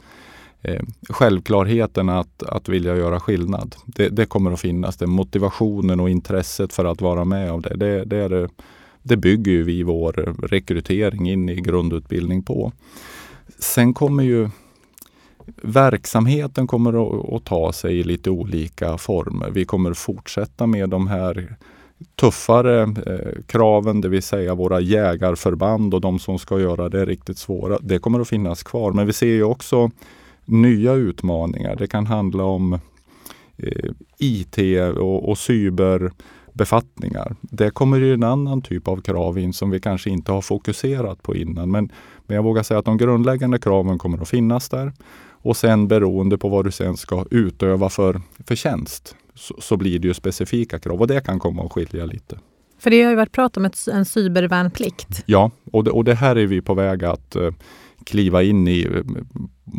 eh, 0.62 0.82
självklarheten 1.08 2.08
att, 2.08 2.42
att 2.42 2.68
vilja 2.68 2.96
göra 2.96 3.20
skillnad. 3.20 3.76
Det, 3.86 4.08
det, 4.08 4.26
kommer 4.26 4.52
att 4.52 4.60
finnas. 4.60 4.96
Det 4.96 5.06
motivationen 5.06 6.00
och 6.00 6.10
intresset 6.10 6.72
för 6.72 6.84
att 6.84 7.00
vara 7.00 7.24
med 7.24 7.50
av 7.50 7.62
det. 7.62 7.76
Det, 7.76 8.04
det, 8.04 8.16
är 8.16 8.28
det, 8.28 8.48
det 9.02 9.16
bygger 9.16 9.62
vi 9.62 9.82
vår 9.82 10.34
rekrytering 10.42 11.30
in 11.30 11.48
i 11.48 11.60
grundutbildning 11.60 12.42
på. 12.42 12.72
Sen 13.58 13.94
kommer 13.94 14.22
ju 14.22 14.50
verksamheten 15.62 16.66
kommer 16.66 16.90
att, 17.06 17.34
att 17.34 17.44
ta 17.44 17.72
sig 17.72 17.98
i 17.98 18.02
lite 18.02 18.30
olika 18.30 18.98
former. 18.98 19.50
Vi 19.50 19.64
kommer 19.64 19.94
fortsätta 19.94 20.66
med 20.66 20.90
de 20.90 21.06
här 21.06 21.56
tuffare 22.14 22.82
eh, 22.82 23.42
kraven, 23.46 24.00
det 24.00 24.08
vill 24.08 24.22
säga 24.22 24.54
våra 24.54 24.80
jägarförband 24.80 25.94
och 25.94 26.00
de 26.00 26.18
som 26.18 26.38
ska 26.38 26.60
göra 26.60 26.88
det 26.88 27.06
riktigt 27.06 27.38
svåra. 27.38 27.78
Det 27.80 27.98
kommer 27.98 28.20
att 28.20 28.28
finnas 28.28 28.62
kvar. 28.62 28.92
Men 28.92 29.06
vi 29.06 29.12
ser 29.12 29.26
ju 29.26 29.44
också 29.44 29.90
nya 30.48 30.92
utmaningar. 30.92 31.76
Det 31.76 31.86
kan 31.86 32.06
handla 32.06 32.44
om 32.44 32.72
eh, 33.56 33.90
IT 34.18 34.58
och, 34.96 35.28
och 35.28 35.38
cyberbefattningar. 35.38 37.36
Det 37.40 37.70
kommer 37.70 37.98
ju 37.98 38.14
en 38.14 38.22
annan 38.22 38.62
typ 38.62 38.88
av 38.88 39.00
krav 39.00 39.38
in 39.38 39.52
som 39.52 39.70
vi 39.70 39.80
kanske 39.80 40.10
inte 40.10 40.32
har 40.32 40.40
fokuserat 40.40 41.22
på 41.22 41.36
innan. 41.36 41.70
Men, 41.70 41.92
men 42.26 42.34
jag 42.34 42.42
vågar 42.42 42.62
säga 42.62 42.78
att 42.78 42.84
de 42.84 42.96
grundläggande 42.96 43.58
kraven 43.58 43.98
kommer 43.98 44.22
att 44.22 44.28
finnas 44.28 44.68
där. 44.68 44.92
Och 45.42 45.56
sen 45.56 45.88
beroende 45.88 46.38
på 46.38 46.48
vad 46.48 46.64
du 46.64 46.70
sen 46.70 46.96
ska 46.96 47.24
utöva 47.30 47.88
för, 47.88 48.20
för 48.46 48.54
tjänst 48.54 49.16
så, 49.34 49.54
så 49.58 49.76
blir 49.76 49.98
det 49.98 50.08
ju 50.08 50.14
specifika 50.14 50.78
krav 50.78 51.00
och 51.00 51.06
det 51.06 51.20
kan 51.20 51.38
komma 51.38 51.62
att 51.62 51.72
skilja 51.72 52.06
lite. 52.06 52.38
För 52.78 52.90
det 52.90 53.02
har 53.02 53.10
ju 53.10 53.16
varit 53.16 53.32
prat 53.32 53.56
om 53.56 53.64
ett, 53.64 53.88
en 53.92 54.04
cybervärnplikt. 54.04 55.22
Ja, 55.26 55.50
och 55.72 55.84
det, 55.84 55.90
och 55.90 56.04
det 56.04 56.14
här 56.14 56.36
är 56.36 56.46
vi 56.46 56.60
på 56.60 56.74
väg 56.74 57.04
att 57.04 57.36
eh, 57.36 57.50
kliva 58.08 58.42
in 58.42 58.68
i 58.68 58.88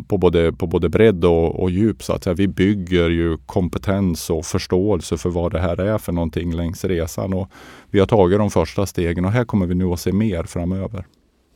på 0.08 0.18
både, 0.18 0.52
på 0.52 0.66
både 0.66 0.88
bredd 0.88 1.24
och, 1.24 1.62
och 1.62 1.70
djup. 1.70 2.02
Så 2.02 2.12
att 2.12 2.24
säga. 2.24 2.34
Vi 2.34 2.48
bygger 2.48 3.10
ju 3.10 3.38
kompetens 3.46 4.30
och 4.30 4.46
förståelse 4.46 5.16
för 5.18 5.30
vad 5.30 5.52
det 5.52 5.60
här 5.60 5.80
är 5.80 5.98
för 5.98 6.12
någonting 6.12 6.54
längs 6.54 6.84
resan. 6.84 7.32
Och 7.34 7.50
vi 7.90 8.00
har 8.00 8.06
tagit 8.06 8.38
de 8.38 8.50
första 8.50 8.86
stegen 8.86 9.24
och 9.24 9.32
här 9.32 9.44
kommer 9.44 9.66
vi 9.66 9.74
nu 9.74 9.84
att 9.84 10.00
se 10.00 10.12
mer 10.12 10.42
framöver. 10.44 11.04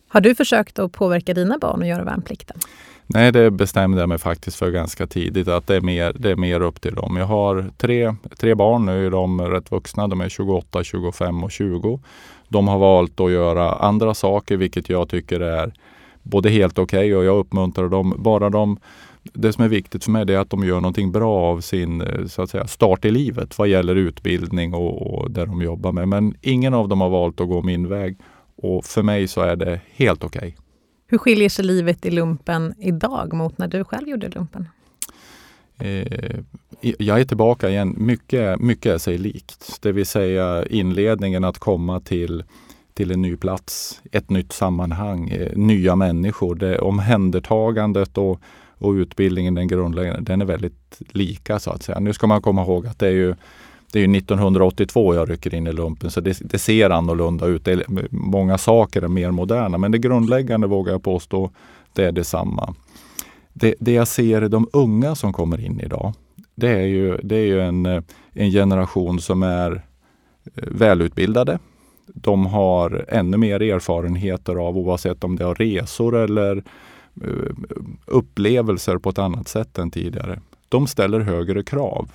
Har 0.09 0.21
du 0.21 0.35
försökt 0.35 0.79
att 0.79 0.93
påverka 0.93 1.35
dina 1.35 1.59
barn 1.59 1.83
att 1.83 1.89
göra 1.89 2.05
värnplikten? 2.05 2.57
Nej, 3.07 3.33
det 3.33 3.51
bestämde 3.51 4.01
jag 4.01 4.09
mig 4.09 4.19
faktiskt 4.19 4.57
för 4.57 4.71
ganska 4.71 5.07
tidigt 5.07 5.49
att 5.49 5.67
det 5.67 5.77
är 5.77 5.81
mer, 5.81 6.13
det 6.13 6.31
är 6.31 6.37
mer 6.37 6.61
upp 6.61 6.81
till 6.81 6.95
dem. 6.95 7.17
Jag 7.17 7.27
har 7.27 7.71
tre, 7.77 8.15
tre 8.39 8.55
barn, 8.55 8.87
nu 8.87 9.07
är 9.07 9.11
de 9.11 9.41
rätt 9.41 9.73
vuxna. 9.73 10.09
De 10.09 10.21
är 10.21 10.29
28, 10.29 10.85
25 10.85 11.45
och 11.45 11.51
20. 11.51 12.01
De 12.49 12.69
har 12.69 12.79
valt 12.79 13.21
att 13.21 13.31
göra 13.31 13.73
andra 13.73 14.15
saker, 14.15 14.57
vilket 14.57 14.89
jag 14.89 15.09
tycker 15.09 15.41
är 15.41 15.73
både 16.25 16.51
helt 16.51 16.79
okej 16.79 16.99
okay 16.99 17.15
och 17.15 17.25
jag 17.25 17.39
uppmuntrar 17.39 17.89
dem. 17.89 18.15
Bara 18.19 18.51
de 18.51 18.79
det 19.33 19.53
som 19.53 19.65
är 19.65 19.69
viktigt 19.69 20.05
för 20.05 20.11
mig 20.11 20.35
är 20.35 20.39
att 20.39 20.51
de 20.51 20.65
gör 20.65 20.81
någonting 20.81 21.13
bra 21.13 21.37
av 21.37 21.61
sin 21.61 22.03
så 22.29 22.43
att 22.43 22.51
säga, 22.51 22.67
start 22.67 23.05
i 23.05 23.11
livet 23.11 23.59
vad 23.59 23.69
gäller 23.69 23.97
utbildning 23.97 24.75
och, 24.75 25.15
och 25.15 25.31
det 25.31 25.47
de 25.47 25.63
jobbar 25.63 25.93
med. 25.93 26.09
Men 26.09 26.35
ingen 26.41 26.75
av 26.75 26.89
dem 26.89 27.01
har 27.01 27.09
valt 27.09 27.41
att 27.41 27.49
gå 27.49 27.63
min 27.63 27.89
väg 27.89 28.17
och 28.57 28.85
för 28.85 29.03
mig 29.03 29.29
så 29.29 29.41
är 29.41 29.57
det 29.57 29.81
helt 29.95 30.25
okej. 30.25 30.39
Okay. 30.39 30.53
Hur 31.07 31.19
skiljer 31.19 31.49
sig 31.49 31.65
livet 31.65 32.07
i 32.07 32.11
lumpen 32.11 32.75
idag 32.79 33.33
mot 33.33 33.59
när 33.59 33.69
du 33.69 33.85
själv 33.85 34.09
gjorde 34.09 34.29
lumpen? 34.29 34.69
Eh, 35.79 36.41
jag 36.81 37.21
är 37.21 37.25
tillbaka 37.25 37.71
igen. 37.71 37.95
Mycket, 37.99 38.61
mycket 38.61 38.95
är 38.95 38.99
sig 38.99 39.19
likt. 39.19 39.79
Det 39.83 39.93
vill 39.93 40.07
säga 40.07 40.67
inledningen 40.67 41.45
att 41.45 41.59
komma 41.59 42.01
till, 42.01 42.45
till 42.95 43.11
en 43.11 43.23
ny 43.23 43.37
plats, 43.37 44.01
ett 44.13 44.31
nytt 44.31 44.53
sammanhang, 44.53 45.29
eh, 45.29 45.57
nya 45.57 45.97
människor. 45.97 46.55
Det, 46.55 46.79
omhändertagandet 46.79 48.19
och, 48.19 48.41
och 48.79 48.93
utbildningen, 48.93 49.55
den 49.55 49.69
grundläggande, 49.69 50.21
den 50.21 50.41
är 50.41 50.45
väldigt 50.45 51.03
lika 51.09 51.59
så 51.59 51.71
att 51.71 51.83
säga. 51.83 52.01
Nu 52.01 52.13
ska 52.13 52.27
man 52.27 52.43
komma 52.43 52.63
ihåg 52.63 52.87
att 52.87 52.99
det 52.99 53.07
är 53.07 53.13
ju 53.13 53.35
det 53.93 54.01
är 54.01 54.17
1982 54.17 55.15
jag 55.15 55.31
rycker 55.31 55.55
in 55.55 55.67
i 55.67 55.73
lumpen 55.73 56.11
så 56.11 56.21
det, 56.21 56.39
det, 56.41 56.59
ser 56.59 56.91
annorlunda 56.91 57.47
ut. 57.47 57.65
Det 57.65 57.85
många 58.11 58.59
saker 58.59 59.03
är 59.03 59.09
mer 59.09 59.31
moderna 59.31 59.79
men 59.79 59.93
det 59.93 59.99
grundläggande 59.99 60.67
vågar 60.67 60.93
jag 60.93 61.03
påstå, 61.03 61.51
det 61.93 62.05
är 62.05 62.13
detsamma. 62.13 62.75
Det, 63.53 63.75
det 63.81 63.93
jag 63.93 64.09
ser 64.09 64.45
i 64.45 64.49
de 64.49 64.69
unga 64.73 65.15
som 65.15 65.33
kommer 65.33 65.61
in 65.61 65.81
idag, 65.81 66.13
det 66.55 66.69
är 66.69 66.87
ju, 66.87 67.17
det 67.23 67.37
är 67.37 67.47
ju 67.47 67.61
en, 67.61 67.87
eh, 67.87 68.03
en 68.33 68.51
generation 68.51 69.21
som 69.21 69.43
är 69.43 69.73
eh, 69.73 70.65
välutbildade. 70.67 71.59
De 72.17 72.47
har 72.47 73.05
ännu 73.09 73.37
mer 73.37 73.63
erfarenheter 73.63 74.57
av 74.57 74.79
oavsett 74.79 75.25
om 75.25 75.37
det 75.37 75.45
är 75.45 75.55
resor 75.55 76.17
eller 76.17 76.57
eh, 77.23 77.55
upplevelser 78.07 78.99
på 78.99 79.11
ett 79.11 79.19
annat 79.19 79.49
sätt 79.49 79.79
än 79.79 79.91
tidigare. 79.91 80.41
De 80.69 80.87
ställer 80.87 81.21
högre 81.21 81.63
krav 81.63 82.11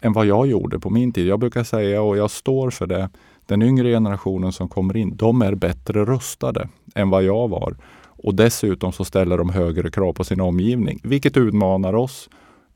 än 0.00 0.12
vad 0.12 0.26
jag 0.26 0.46
gjorde 0.46 0.78
på 0.78 0.90
min 0.90 1.12
tid. 1.12 1.26
Jag 1.26 1.40
brukar 1.40 1.64
säga, 1.64 2.02
och 2.02 2.16
jag 2.16 2.30
står 2.30 2.70
för 2.70 2.86
det, 2.86 3.10
den 3.46 3.62
yngre 3.62 3.90
generationen 3.90 4.52
som 4.52 4.68
kommer 4.68 4.96
in, 4.96 5.16
de 5.16 5.42
är 5.42 5.54
bättre 5.54 6.04
rustade 6.04 6.68
än 6.94 7.10
vad 7.10 7.22
jag 7.22 7.48
var. 7.48 7.76
Och 8.04 8.34
dessutom 8.34 8.92
så 8.92 9.04
ställer 9.04 9.38
de 9.38 9.50
högre 9.50 9.90
krav 9.90 10.12
på 10.12 10.24
sin 10.24 10.40
omgivning, 10.40 11.00
vilket 11.02 11.36
utmanar 11.36 11.94
oss, 11.94 12.28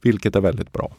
vilket 0.03 0.37
är 0.37 0.41
väldigt 0.41 0.73
bra. 0.73 0.91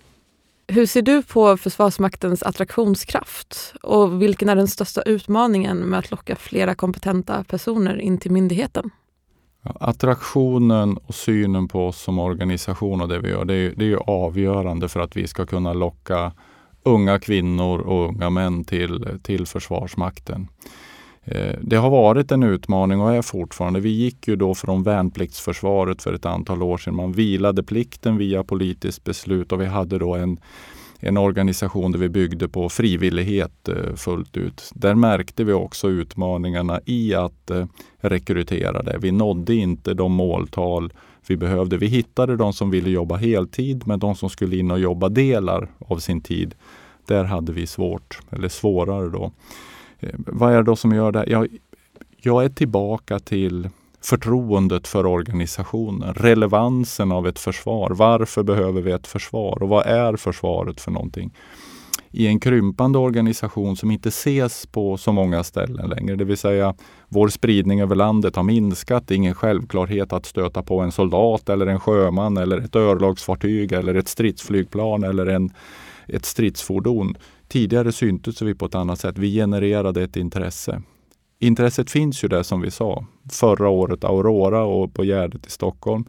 Hur 0.69 0.85
ser 0.85 1.01
du 1.01 1.23
på 1.23 1.57
Försvarsmaktens 1.57 2.43
attraktionskraft 2.43 3.73
och 3.83 4.21
vilken 4.21 4.49
är 4.49 4.55
den 4.55 4.67
största 4.67 5.01
utmaningen 5.01 5.77
med 5.77 5.99
att 5.99 6.11
locka 6.11 6.35
flera 6.35 6.75
kompetenta 6.75 7.43
personer 7.43 8.01
in 8.01 8.17
till 8.17 8.31
myndigheten? 8.31 8.89
Attraktionen 9.63 10.97
och 10.97 11.15
synen 11.15 11.67
på 11.67 11.87
oss 11.87 12.01
som 12.01 12.19
organisation 12.19 13.01
och 13.01 13.07
det 13.07 13.19
vi 13.19 13.29
gör, 13.29 13.45
det 13.45 13.53
är, 13.53 13.73
det 13.75 13.91
är 13.91 14.09
avgörande 14.09 14.89
för 14.89 14.99
att 14.99 15.17
vi 15.17 15.27
ska 15.27 15.45
kunna 15.45 15.73
locka 15.73 16.31
unga 16.83 17.19
kvinnor 17.19 17.79
och 17.79 18.09
unga 18.09 18.29
män 18.29 18.63
till, 18.63 19.19
till 19.23 19.45
Försvarsmakten. 19.45 20.47
Eh, 21.27 21.55
det 21.61 21.75
har 21.75 21.89
varit 21.89 22.31
en 22.31 22.43
utmaning 22.43 23.01
och 23.01 23.15
är 23.15 23.21
fortfarande. 23.21 23.79
Vi 23.79 23.89
gick 23.89 24.27
ju 24.27 24.35
då 24.35 24.55
från 24.55 24.83
värnpliktsförsvaret 24.83 26.01
för 26.01 26.13
ett 26.13 26.25
antal 26.25 26.63
år 26.63 26.77
sedan. 26.77 26.95
Man 26.95 27.11
vilade 27.11 27.63
plikten 27.63 28.17
via 28.17 28.43
politiskt 28.43 29.03
beslut 29.03 29.51
och 29.51 29.61
vi 29.61 29.65
hade 29.65 29.99
då 29.99 30.15
en 30.15 30.39
en 30.99 31.17
organisation 31.17 31.91
där 31.91 31.99
vi 31.99 32.09
byggde 32.09 32.47
på 32.47 32.69
frivillighet 32.69 33.69
eh, 33.69 33.95
fullt 33.95 34.37
ut. 34.37 34.71
Där 34.75 34.95
märkte 34.95 35.43
vi 35.43 35.53
också 35.53 35.89
utmaningarna 35.89 36.81
i 36.85 37.15
att 37.15 37.51
eh, 37.51 37.65
rekrytera 37.97 38.83
det. 38.83 38.97
Vi 38.97 39.11
nådde 39.11 39.55
inte 39.55 39.93
de 39.93 40.11
måltal 40.11 40.93
vi 41.27 41.37
behövde. 41.37 41.77
Vi 41.77 41.87
hittade 41.87 42.35
de 42.35 42.53
som 42.53 42.69
ville 42.71 42.89
jobba 42.89 43.15
heltid 43.15 43.83
men 43.85 43.99
de 43.99 44.15
som 44.15 44.29
skulle 44.29 44.57
in 44.57 44.71
och 44.71 44.79
jobba 44.79 45.09
delar 45.09 45.69
av 45.79 45.97
sin 45.97 46.21
tid, 46.21 46.55
där 47.05 47.23
hade 47.23 47.53
vi 47.53 47.67
svårt, 47.67 48.19
eller 48.29 48.49
svårare 48.49 49.09
då. 49.09 49.31
Eh, 49.99 50.09
vad 50.17 50.53
är 50.53 50.57
det 50.57 50.63
då 50.63 50.75
som 50.75 50.91
gör 50.91 51.11
det? 51.11 51.23
Jag, 51.27 51.47
jag 52.17 52.45
är 52.45 52.49
tillbaka 52.49 53.19
till 53.19 53.69
förtroendet 54.01 54.87
för 54.87 55.05
organisationen, 55.05 56.13
relevansen 56.13 57.11
av 57.11 57.27
ett 57.27 57.39
försvar. 57.39 57.89
Varför 57.89 58.43
behöver 58.43 58.81
vi 58.81 58.91
ett 58.91 59.07
försvar 59.07 59.63
och 59.63 59.69
vad 59.69 59.85
är 59.85 60.15
försvaret 60.15 60.81
för 60.81 60.91
någonting? 60.91 61.31
I 62.11 62.27
en 62.27 62.39
krympande 62.39 62.99
organisation 62.99 63.75
som 63.75 63.91
inte 63.91 64.09
ses 64.09 64.65
på 64.65 64.97
så 64.97 65.11
många 65.11 65.43
ställen 65.43 65.89
längre, 65.89 66.15
det 66.15 66.23
vill 66.23 66.37
säga 66.37 66.75
vår 67.07 67.27
spridning 67.27 67.81
över 67.81 67.95
landet 67.95 68.35
har 68.35 68.43
minskat. 68.43 69.07
Det 69.07 69.13
är 69.13 69.15
ingen 69.15 69.35
självklarhet 69.35 70.13
att 70.13 70.25
stöta 70.25 70.63
på 70.63 70.79
en 70.79 70.91
soldat 70.91 71.49
eller 71.49 71.67
en 71.67 71.79
sjöman 71.79 72.37
eller 72.37 72.57
ett 72.57 72.75
örlogsfartyg 72.75 73.71
eller 73.71 73.95
ett 73.95 74.07
stridsflygplan 74.07 75.03
eller 75.03 75.25
en, 75.25 75.49
ett 76.07 76.25
stridsfordon. 76.25 77.17
Tidigare 77.47 77.91
syntes 77.91 78.41
vi 78.41 78.55
på 78.55 78.65
ett 78.65 78.75
annat 78.75 78.99
sätt. 78.99 79.17
Vi 79.17 79.33
genererade 79.35 80.03
ett 80.03 80.15
intresse 80.15 80.81
intresset 81.39 81.91
finns 81.91 82.23
ju 82.23 82.27
där 82.27 82.43
som 82.43 82.61
vi 82.61 82.71
sa. 82.71 83.05
Förra 83.31 83.69
året 83.69 84.03
Aurora 84.03 84.63
och 84.63 84.93
på 84.93 85.03
Gärdet 85.03 85.47
i 85.47 85.49
Stockholm. 85.49 86.05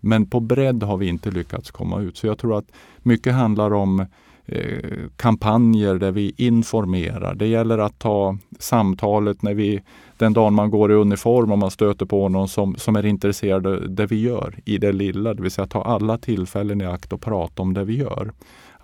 Men 0.00 0.26
på 0.26 0.40
bredd 0.40 0.82
har 0.82 0.96
vi 0.96 1.08
inte 1.08 1.30
lyckats 1.30 1.70
komma 1.70 2.00
ut. 2.00 2.16
Så 2.16 2.26
jag 2.26 2.38
tror 2.38 2.58
att 2.58 2.66
mycket 2.98 3.34
handlar 3.34 3.72
om 3.72 4.06
eh, 4.46 4.98
kampanjer 5.16 5.94
där 5.94 6.10
vi 6.10 6.34
informerar. 6.36 7.34
Det 7.34 7.46
gäller 7.46 7.78
att 7.78 7.98
ta 7.98 8.38
samtalet 8.58 9.42
när 9.42 9.54
vi, 9.54 9.82
den 10.16 10.32
dagen 10.32 10.54
man 10.54 10.70
går 10.70 10.92
i 10.92 10.94
uniform 10.94 11.52
och 11.52 11.58
man 11.58 11.70
stöter 11.70 12.06
på 12.06 12.28
någon 12.28 12.48
som, 12.48 12.76
som 12.76 12.96
är 12.96 13.06
intresserad 13.06 13.66
av 13.66 13.90
det 13.90 14.06
vi 14.06 14.20
gör 14.20 14.54
i 14.64 14.78
det 14.78 14.92
lilla. 14.92 15.34
Det 15.34 15.42
vill 15.42 15.50
säga 15.50 15.66
ta 15.66 15.82
alla 15.82 16.18
tillfällen 16.18 16.80
i 16.80 16.86
akt 16.86 17.12
och 17.12 17.20
prata 17.20 17.62
om 17.62 17.74
det 17.74 17.84
vi 17.84 17.96
gör. 17.96 18.32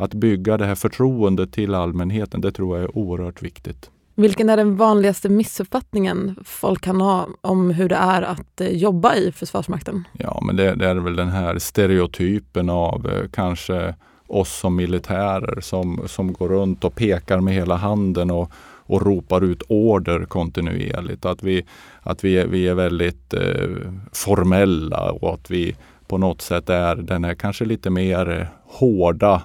Att 0.00 0.14
bygga 0.14 0.56
det 0.56 0.66
här 0.66 0.74
förtroendet 0.74 1.52
till 1.52 1.74
allmänheten, 1.74 2.40
det 2.40 2.52
tror 2.52 2.76
jag 2.76 2.84
är 2.84 2.98
oerhört 2.98 3.42
viktigt. 3.42 3.90
Vilken 4.14 4.48
är 4.48 4.56
den 4.56 4.76
vanligaste 4.76 5.28
missuppfattningen 5.28 6.36
folk 6.44 6.80
kan 6.80 7.00
ha 7.00 7.28
om 7.40 7.70
hur 7.70 7.88
det 7.88 7.94
är 7.94 8.22
att 8.22 8.60
eh, 8.60 8.68
jobba 8.68 9.14
i 9.14 9.32
Försvarsmakten? 9.32 10.04
Ja, 10.12 10.42
men 10.46 10.56
det, 10.56 10.74
det 10.74 10.88
är 10.88 10.94
väl 10.94 11.16
den 11.16 11.28
här 11.28 11.58
stereotypen 11.58 12.70
av 12.70 13.10
eh, 13.10 13.28
kanske 13.32 13.94
oss 14.26 14.58
som 14.58 14.76
militärer 14.76 15.60
som, 15.60 16.00
som 16.06 16.32
går 16.32 16.48
runt 16.48 16.84
och 16.84 16.94
pekar 16.94 17.40
med 17.40 17.54
hela 17.54 17.76
handen 17.76 18.30
och, 18.30 18.52
och 18.86 19.02
ropar 19.02 19.44
ut 19.44 19.62
order 19.68 20.24
kontinuerligt. 20.24 21.24
Att 21.24 21.42
vi, 21.42 21.66
att 22.02 22.24
vi, 22.24 22.38
är, 22.38 22.46
vi 22.46 22.68
är 22.68 22.74
väldigt 22.74 23.34
eh, 23.34 23.68
formella 24.12 25.10
och 25.10 25.34
att 25.34 25.50
vi 25.50 25.76
på 26.06 26.18
något 26.18 26.42
sätt 26.42 26.68
är 26.68 26.96
den 26.96 27.24
här 27.24 27.34
kanske 27.34 27.64
lite 27.64 27.90
mer 27.90 28.30
eh, 28.38 28.46
hårda 28.78 29.42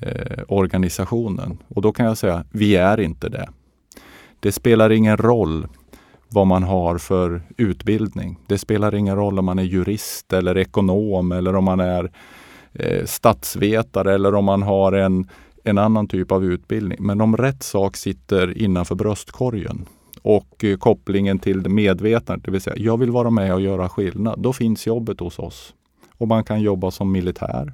eh, 0.00 0.42
organisationen. 0.48 1.58
Och 1.68 1.82
då 1.82 1.92
kan 1.92 2.06
jag 2.06 2.18
säga, 2.18 2.44
vi 2.50 2.76
är 2.76 3.00
inte 3.00 3.28
det. 3.28 3.48
Det 4.40 4.52
spelar 4.52 4.92
ingen 4.92 5.16
roll 5.16 5.66
vad 6.28 6.46
man 6.46 6.62
har 6.62 6.98
för 6.98 7.42
utbildning. 7.56 8.38
Det 8.46 8.58
spelar 8.58 8.94
ingen 8.94 9.16
roll 9.16 9.38
om 9.38 9.44
man 9.44 9.58
är 9.58 9.62
jurist 9.62 10.32
eller 10.32 10.58
ekonom 10.58 11.32
eller 11.32 11.56
om 11.56 11.64
man 11.64 11.80
är 11.80 12.12
eh, 12.72 13.04
statsvetare 13.04 14.14
eller 14.14 14.34
om 14.34 14.44
man 14.44 14.62
har 14.62 14.92
en, 14.92 15.28
en 15.64 15.78
annan 15.78 16.08
typ 16.08 16.32
av 16.32 16.44
utbildning. 16.44 16.98
Men 17.00 17.20
om 17.20 17.36
rätt 17.36 17.62
sak 17.62 17.96
sitter 17.96 18.58
innanför 18.58 18.94
bröstkorgen 18.94 19.86
och 20.22 20.64
eh, 20.64 20.76
kopplingen 20.76 21.38
till 21.38 21.68
medvetandet, 21.68 22.44
det 22.44 22.50
vill 22.50 22.60
säga 22.60 22.76
jag 22.76 22.96
vill 22.96 23.10
vara 23.10 23.30
med 23.30 23.54
och 23.54 23.60
göra 23.60 23.88
skillnad, 23.88 24.40
då 24.42 24.52
finns 24.52 24.86
jobbet 24.86 25.20
hos 25.20 25.38
oss. 25.38 25.74
Och 26.18 26.28
man 26.28 26.44
kan 26.44 26.60
jobba 26.60 26.90
som 26.90 27.12
militär. 27.12 27.72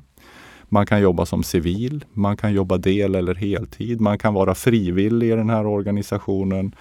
Man 0.68 0.86
kan 0.86 1.00
jobba 1.00 1.26
som 1.26 1.42
civil, 1.42 2.04
man 2.12 2.36
kan 2.36 2.52
jobba 2.52 2.76
del 2.76 3.14
eller 3.14 3.34
heltid, 3.34 4.00
man 4.00 4.18
kan 4.18 4.34
vara 4.34 4.54
frivillig 4.54 5.26
i 5.28 5.36
den 5.36 5.50
här 5.50 5.66
organisationen 5.66 6.74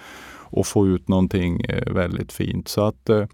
och 0.50 0.66
få 0.66 0.86
ut 0.86 1.08
någonting 1.08 1.60
eh, 1.60 1.92
väldigt 1.92 2.32
fint. 2.32 2.68
Så 2.68 2.86
att 2.86 3.08
eh, 3.08 3.24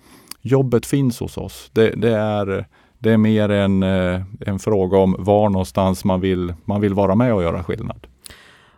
jobbet 0.41 0.87
finns 0.87 1.21
hos 1.21 1.37
oss. 1.37 1.71
Det, 1.73 1.91
det, 1.91 2.17
är, 2.17 2.67
det 2.99 3.11
är 3.11 3.17
mer 3.17 3.49
en, 3.49 3.83
eh, 3.83 4.23
en 4.41 4.59
fråga 4.59 4.99
om 4.99 5.17
var 5.19 5.49
någonstans 5.49 6.05
man 6.05 6.21
vill, 6.21 6.55
man 6.65 6.81
vill 6.81 6.95
vara 6.95 7.15
med 7.15 7.35
och 7.35 7.43
göra 7.43 7.65
skillnad. 7.65 8.07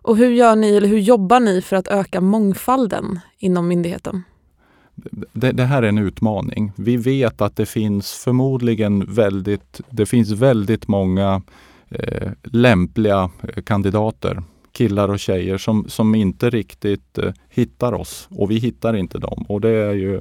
Och 0.03 0.17
hur 0.17 0.31
gör 0.31 0.57
ni, 0.57 0.77
eller 0.77 0.89
hur 0.89 0.99
jobbar 0.99 1.41
ni 1.41 1.63
för 1.63 1.77
att 1.77 1.89
öka 1.89 2.21
mångfalden 2.21 3.21
inom 3.39 3.69
myndigheten? 3.69 4.23
Det, 5.33 5.53
det, 5.53 5.65
här 5.65 5.83
är 5.83 5.89
en 5.89 5.99
utmaning. 5.99 6.73
Vi 6.77 6.97
vet 6.97 7.41
att 7.41 7.57
det 7.57 7.67
finns 7.67 8.13
förmodligen 8.13 9.15
väldigt, 9.15 9.81
det 9.91 10.07
finns 10.07 10.31
väldigt 10.31 10.89
många 10.89 11.43
eh, 11.89 12.31
lämpliga 12.43 13.31
eh, 13.43 13.63
kandidater, 13.63 14.43
killar 14.73 15.09
och 15.09 15.19
tjejer 15.19 15.59
som, 15.59 15.89
som 15.89 16.15
inte 16.15 16.51
riktigt 16.51 17.19
eh, 17.19 17.33
hittar 17.49 17.93
oss 17.93 18.29
och 18.31 18.51
vi 18.51 18.59
hittar 18.59 18.97
inte 18.97 19.19
dem. 19.19 19.45
Och 19.49 19.61
det 19.61 19.71
är 19.71 19.93
ju 19.93 20.17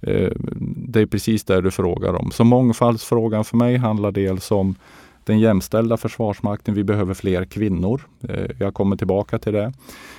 eh, 0.00 0.32
det 0.76 1.00
är 1.00 1.06
precis 1.06 1.44
det 1.44 1.60
du 1.60 1.70
frågar 1.70 2.14
om. 2.14 2.30
Så 2.30 2.44
mångfaldsfrågan 2.44 3.44
för 3.44 3.56
mig 3.56 3.76
handlar 3.76 4.12
dels 4.12 4.50
om 4.50 4.74
den 5.24 5.38
jämställda 5.38 5.96
Försvarsmakten. 5.96 6.74
Vi 6.74 6.84
behöver 6.84 7.14
fler 7.14 7.44
kvinnor. 7.44 8.02
Eh, 8.28 8.50
Jag 8.58 8.74
kommer 8.74 8.96
tillbaka 8.96 9.38
till 9.38 9.52
det. 9.52 9.72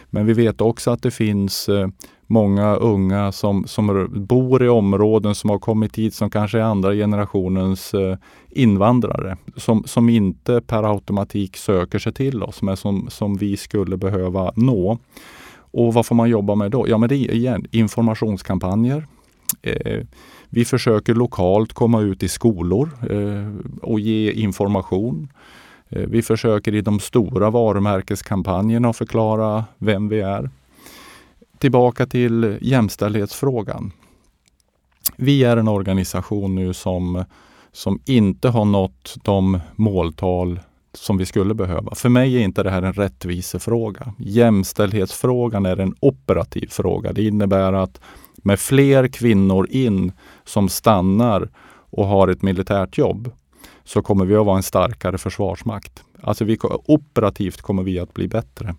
Men 0.10 0.26
vi 0.26 0.34
vet 0.34 0.62
också 0.62 0.92
att 0.92 1.04
det 1.04 1.12
finns 1.12 1.70
eh, 1.70 1.88
många 2.28 2.76
unga 2.76 3.32
som, 3.32 3.68
som 3.68 4.08
bor 4.12 4.64
i 4.64 4.70
områden 4.70 5.36
som 5.36 5.50
har 5.50 5.60
kommit 5.60 5.98
hit 5.98 6.14
som 6.14 6.30
kanske 6.30 6.60
är 6.60 6.64
andra 6.64 6.94
generationens 6.94 7.94
eh, 7.94 8.18
invandrare. 8.50 9.38
Som, 9.56 9.84
som 9.84 10.10
inte 10.10 10.62
per 10.62 10.84
automatik 10.84 11.58
söker 11.58 12.00
sig 12.00 12.14
till 12.14 12.44
oss 12.44 12.62
men 12.62 12.78
som, 12.78 13.10
som 13.10 13.38
vi 13.38 13.58
skulle 13.58 13.98
behöva 13.98 14.52
nå. 14.56 14.98
Och 15.74 15.94
vad 15.94 16.06
får 16.06 16.16
man 16.16 16.30
jobba 16.30 16.56
med 16.56 16.72
då? 16.72 16.90
Ja 16.90 16.98
men 16.98 17.10
det 17.10 17.16
är 17.16 17.32
igen 17.32 17.66
informationskampanjer. 17.72 19.08
Eh, 19.62 20.06
vi 20.50 20.66
försöker 20.66 21.14
lokalt 21.14 21.74
komma 21.74 22.02
ut 22.02 22.24
i 22.24 22.28
skolor 22.28 22.90
eh, 23.10 23.80
och 23.82 24.00
ge 24.00 24.32
information. 24.32 25.34
Eh, 25.90 26.08
vi 26.08 26.22
försöker 26.22 26.76
i 26.76 26.82
de 26.82 27.00
stora 27.00 27.50
varumärkeskampanjerna 27.50 28.94
förklara 28.94 29.66
vem 29.78 30.10
vi 30.10 30.20
är. 30.20 30.50
Tillbaka 31.58 32.06
till 32.06 32.58
jämställdhetsfrågan. 32.62 33.92
Vi 35.16 35.44
är 35.44 35.58
en 35.58 35.68
organisation 35.68 36.56
nu 36.56 36.74
som, 36.74 37.26
som 37.72 38.00
inte 38.06 38.50
har 38.50 38.66
nått 38.66 39.18
de 39.24 39.60
måltal 39.76 40.60
som 40.94 41.18
vi 41.18 41.26
skulle 41.26 41.54
behöva. 41.54 41.96
För 41.96 42.10
mig 42.10 42.36
är 42.36 42.40
inte 42.40 42.64
det 42.64 42.70
här 42.70 42.82
en 42.82 42.94
rättvisefråga. 42.94 44.14
Jämställdhetsfrågan 44.18 45.66
är 45.66 45.80
en 45.80 45.96
operativ 46.00 46.68
fråga. 46.68 47.14
Det 47.14 47.24
innebär 47.24 47.74
att 47.74 48.02
med 48.42 48.60
fler 48.60 49.08
kvinnor 49.08 49.68
in 49.70 50.12
som 50.44 50.70
stannar 50.70 51.50
och 51.90 52.06
har 52.08 52.28
ett 52.28 52.42
militärt 52.42 52.98
jobb 52.98 53.32
så 53.84 54.02
kommer 54.02 54.26
vi 54.26 54.36
att 54.36 54.46
vara 54.46 54.58
en 54.58 54.64
starkare 54.64 55.18
försvarsmakt. 55.18 56.04
Alltså 56.22 56.46
vi, 56.46 56.58
operativt 56.86 57.62
kommer 57.62 57.84
vi 57.84 58.00
att 58.00 58.14
bli 58.14 58.28
bättre. 58.28 58.76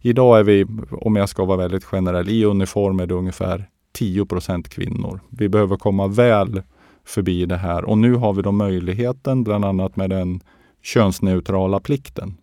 Idag 0.00 0.38
är 0.38 0.42
vi, 0.42 0.66
om 0.90 1.16
jag 1.16 1.28
ska 1.28 1.44
vara 1.44 1.56
väldigt 1.56 1.84
generell, 1.84 2.28
i 2.28 2.44
uniform 2.44 3.00
är 3.00 3.06
det 3.06 3.14
ungefär 3.14 3.68
10% 3.98 4.68
kvinnor. 4.68 5.20
Vi 5.28 5.48
behöver 5.48 5.76
komma 5.76 6.06
väl 6.06 6.62
förbi 7.04 7.46
det 7.46 7.56
här 7.56 7.84
och 7.84 7.98
nu 7.98 8.14
har 8.14 8.32
vi 8.32 8.42
då 8.42 8.52
möjligheten, 8.52 9.44
bland 9.44 9.64
annat 9.64 9.96
med 9.96 10.10
den 10.10 10.40
könsneutrala 10.82 11.80
plikten. 11.80 12.36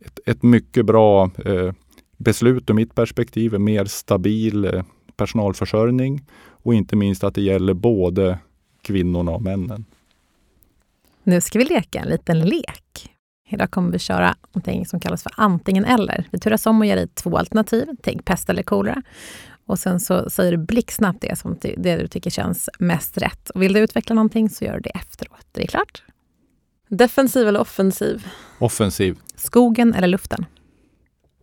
Ett, 0.00 0.20
ett 0.26 0.42
mycket 0.42 0.86
bra 0.86 1.30
eh, 1.44 1.72
beslut 2.16 2.70
ur 2.70 2.74
mitt 2.74 2.94
perspektiv, 2.94 3.54
en 3.54 3.64
mer 3.64 3.84
stabil 3.84 4.64
eh, 4.64 4.82
personalförsörjning 5.20 6.22
och 6.62 6.74
inte 6.74 6.96
minst 6.96 7.24
att 7.24 7.34
det 7.34 7.42
gäller 7.42 7.74
både 7.74 8.38
kvinnorna 8.82 9.30
och 9.30 9.42
männen. 9.42 9.84
Nu 11.22 11.40
ska 11.40 11.58
vi 11.58 11.64
leka 11.64 11.98
en 11.98 12.08
liten 12.08 12.40
lek. 12.40 13.10
Idag 13.50 13.70
kommer 13.70 13.92
vi 13.92 13.98
köra 13.98 14.36
någonting 14.52 14.86
som 14.86 15.00
kallas 15.00 15.22
för 15.22 15.32
antingen 15.36 15.84
eller. 15.84 16.24
Vi 16.30 16.38
turas 16.38 16.66
om 16.66 16.80
att 16.80 16.86
ge 16.86 16.94
dig 16.94 17.08
två 17.08 17.38
alternativ. 17.38 17.88
Tänk 18.02 18.24
pest 18.24 18.50
eller 18.50 18.62
kolera. 18.62 19.02
Och 19.66 19.78
sen 19.78 20.00
så 20.00 20.30
säger 20.30 20.52
du 20.52 20.58
blixtsnabbt 20.58 21.20
det 21.20 21.38
som 21.38 21.58
det 21.76 21.96
du 21.96 22.06
tycker 22.06 22.30
känns 22.30 22.68
mest 22.78 23.18
rätt. 23.18 23.50
Och 23.50 23.62
vill 23.62 23.72
du 23.72 23.80
utveckla 23.80 24.14
någonting 24.14 24.50
så 24.50 24.64
gör 24.64 24.74
du 24.74 24.80
det 24.80 24.90
efteråt. 24.90 25.46
Det 25.52 25.62
är 25.62 25.66
klart? 25.66 26.02
Defensiv 26.88 27.48
eller 27.48 27.60
offensiv? 27.60 28.26
Offensiv. 28.58 29.18
Skogen 29.34 29.94
eller 29.94 30.08
luften? 30.08 30.46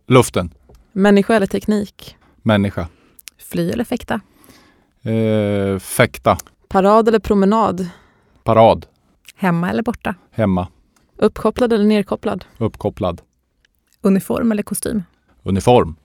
Luften. 0.06 0.50
Människa 0.92 1.34
eller 1.34 1.46
teknik? 1.46 2.16
Människa. 2.42 2.88
Fly 3.50 3.70
eller 3.70 3.84
fäkta? 3.84 4.20
Eh, 5.02 5.78
fäkta. 5.78 6.36
Parad 6.68 7.08
eller 7.08 7.18
promenad? 7.18 7.88
Parad. 8.44 8.86
Hemma 9.36 9.70
eller 9.70 9.82
borta? 9.82 10.14
Hemma. 10.30 10.68
Uppkopplad 11.16 11.72
eller 11.72 11.84
nerkopplad? 11.84 12.44
Uppkopplad. 12.58 13.22
Uniform 14.02 14.52
eller 14.52 14.62
kostym? 14.62 15.02
Uniform. 15.42 15.96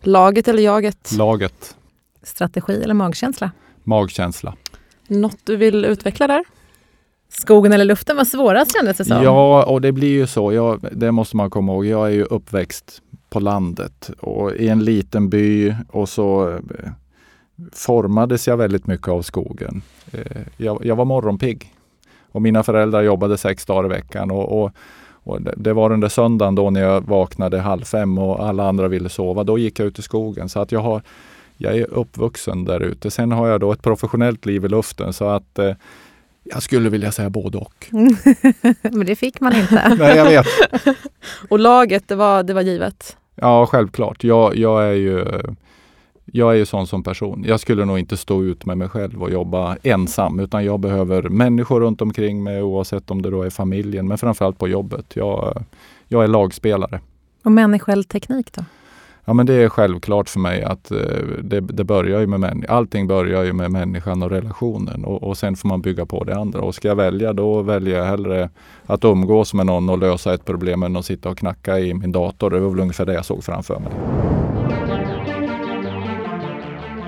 Laget 0.00 0.48
eller 0.48 0.62
jaget? 0.62 1.12
Laget. 1.18 1.76
Strategi 2.22 2.82
eller 2.82 2.94
magkänsla? 2.94 3.50
Magkänsla. 3.84 4.54
Något 5.08 5.38
du 5.44 5.56
vill 5.56 5.84
utveckla 5.84 6.26
där? 6.26 6.44
Skogen 7.28 7.72
eller 7.72 7.84
luften 7.84 8.16
var 8.16 8.24
svårast 8.24 8.72
kändes 8.72 8.96
det 8.96 9.04
som. 9.04 9.22
Ja, 9.22 9.64
och 9.64 9.80
det 9.80 9.92
blir 9.92 10.08
ju 10.08 10.26
så. 10.26 10.52
Jag, 10.52 10.88
det 10.92 11.12
måste 11.12 11.36
man 11.36 11.50
komma 11.50 11.72
ihåg. 11.72 11.86
Jag 11.86 12.06
är 12.06 12.12
ju 12.12 12.24
uppväxt 12.24 13.02
på 13.30 13.40
landet 13.40 14.10
och 14.20 14.52
i 14.52 14.68
en 14.68 14.84
liten 14.84 15.28
by 15.28 15.74
och 15.88 16.08
så 16.08 16.50
eh, 16.50 16.90
formades 17.72 18.48
jag 18.48 18.56
väldigt 18.56 18.86
mycket 18.86 19.08
av 19.08 19.22
skogen. 19.22 19.82
Eh, 20.12 20.42
jag, 20.56 20.84
jag 20.84 20.96
var 20.96 21.04
morgonpigg 21.04 21.72
och 22.36 22.42
mina 22.42 22.62
föräldrar 22.62 23.02
jobbade 23.02 23.38
sex 23.38 23.66
dagar 23.66 23.84
i 23.84 23.88
veckan. 23.88 24.30
Och, 24.30 24.62
och, 24.62 24.70
och 25.08 25.40
det, 25.42 25.72
var 25.72 25.90
den 25.90 26.00
där 26.00 26.08
söndagen 26.08 26.54
då 26.54 26.70
när 26.70 26.80
jag 26.80 27.00
vaknade 27.00 27.58
halv 27.58 27.84
fem 27.84 28.18
och 28.18 28.48
alla 28.48 28.68
andra 28.68 28.88
ville 28.88 29.08
sova. 29.08 29.44
Då 29.44 29.58
gick 29.58 29.78
jag 29.78 29.86
ut 29.86 29.98
i 29.98 30.02
skogen. 30.02 30.48
Så 30.48 30.60
att 30.60 30.72
jag, 30.72 30.80
har, 30.80 31.02
jag 31.56 31.76
är 31.76 31.90
uppvuxen 31.90 32.64
där 32.64 32.80
ute. 32.80 33.10
Sen 33.10 33.32
har 33.32 33.48
jag 33.48 33.60
då 33.60 33.72
ett 33.72 33.82
professionellt 33.82 34.46
liv 34.46 34.64
i 34.64 34.68
luften 34.68 35.12
så 35.12 35.24
att 35.24 35.58
eh, 35.58 35.72
jag 36.50 36.62
skulle 36.62 36.90
vilja 36.90 37.12
säga 37.12 37.30
både 37.30 37.58
och. 37.58 37.86
Men 38.82 39.06
det 39.06 39.16
fick 39.16 39.40
man 39.40 39.56
inte. 39.56 39.94
Nej, 39.98 40.16
jag 40.16 40.24
vet. 40.24 40.46
och 41.48 41.58
laget, 41.58 42.08
det 42.08 42.14
var, 42.14 42.42
det 42.42 42.54
var 42.54 42.62
givet? 42.62 43.16
Ja, 43.34 43.66
självklart. 43.66 44.24
Jag, 44.24 44.56
jag 44.56 44.84
är 44.84 44.92
ju 44.92 45.24
jag 46.32 46.52
är 46.52 46.56
ju 46.56 46.66
sån 46.66 46.86
som 46.86 47.02
person. 47.02 47.44
Jag 47.46 47.60
skulle 47.60 47.84
nog 47.84 47.98
inte 47.98 48.16
stå 48.16 48.44
ut 48.44 48.66
med 48.66 48.78
mig 48.78 48.88
själv 48.88 49.22
och 49.22 49.30
jobba 49.30 49.76
ensam 49.82 50.40
utan 50.40 50.64
jag 50.64 50.80
behöver 50.80 51.22
människor 51.22 51.80
runt 51.80 52.02
omkring 52.02 52.42
mig 52.42 52.62
oavsett 52.62 53.10
om 53.10 53.22
det 53.22 53.30
då 53.30 53.42
är 53.42 53.50
familjen 53.50 54.08
men 54.08 54.18
framförallt 54.18 54.58
på 54.58 54.68
jobbet. 54.68 55.16
Jag, 55.16 55.64
jag 56.08 56.24
är 56.24 56.28
lagspelare. 56.28 57.00
Och 57.44 57.52
människoell 57.52 58.04
teknik 58.04 58.52
då? 58.52 58.64
Ja 59.28 59.32
men 59.32 59.46
det 59.46 59.54
är 59.54 59.68
självklart 59.68 60.28
för 60.28 60.40
mig 60.40 60.62
att 60.62 60.90
eh, 60.90 60.98
det, 61.42 61.60
det 61.60 61.84
börjar 61.84 62.20
ju 62.20 62.26
med 62.26 62.40
människan. 62.40 62.76
allting 62.76 63.06
börjar 63.06 63.44
ju 63.44 63.52
med 63.52 63.70
människan 63.70 64.22
och 64.22 64.30
relationen 64.30 65.04
och, 65.04 65.22
och 65.22 65.38
sen 65.38 65.56
får 65.56 65.68
man 65.68 65.80
bygga 65.80 66.06
på 66.06 66.24
det 66.24 66.36
andra. 66.36 66.60
Och 66.60 66.74
ska 66.74 66.88
jag 66.88 66.96
välja 66.96 67.32
då 67.32 67.62
väljer 67.62 67.98
jag 67.98 68.04
hellre 68.04 68.50
att 68.86 69.04
umgås 69.04 69.54
med 69.54 69.66
någon 69.66 69.88
och 69.88 69.98
lösa 69.98 70.34
ett 70.34 70.44
problem 70.44 70.82
än 70.82 70.96
att 70.96 71.04
sitta 71.04 71.28
och 71.28 71.38
knacka 71.38 71.78
i 71.78 71.94
min 71.94 72.12
dator. 72.12 72.50
Det 72.50 72.60
var 72.60 72.70
väl 72.70 72.80
ungefär 72.80 73.06
det 73.06 73.14
jag 73.14 73.24
såg 73.24 73.44
framför 73.44 73.80
mig. 73.80 73.92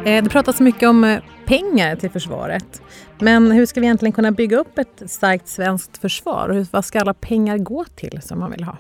Eh, 0.05 0.25
det 0.25 0.31
pratas 0.31 0.61
mycket 0.61 0.89
om 0.89 1.05
eh, 1.05 1.19
pengar 1.47 1.97
till 1.97 2.11
försvaret. 2.11 2.83
Men 3.19 3.51
hur 3.51 3.67
ska 3.67 3.81
vi 3.81 3.87
egentligen 3.87 4.13
kunna 4.13 4.33
bygga 4.33 4.59
upp 4.59 4.79
ett 4.79 5.03
starkt 5.07 5.49
svenskt 5.49 5.99
försvar? 5.99 6.67
vad 6.71 6.85
ska 6.85 7.01
alla 7.01 7.15
pengar 7.15 7.59
gå 7.59 7.85
till 7.85 8.21
som 8.23 8.39
man 8.39 8.51
vill 8.51 8.65
ha? 8.65 8.77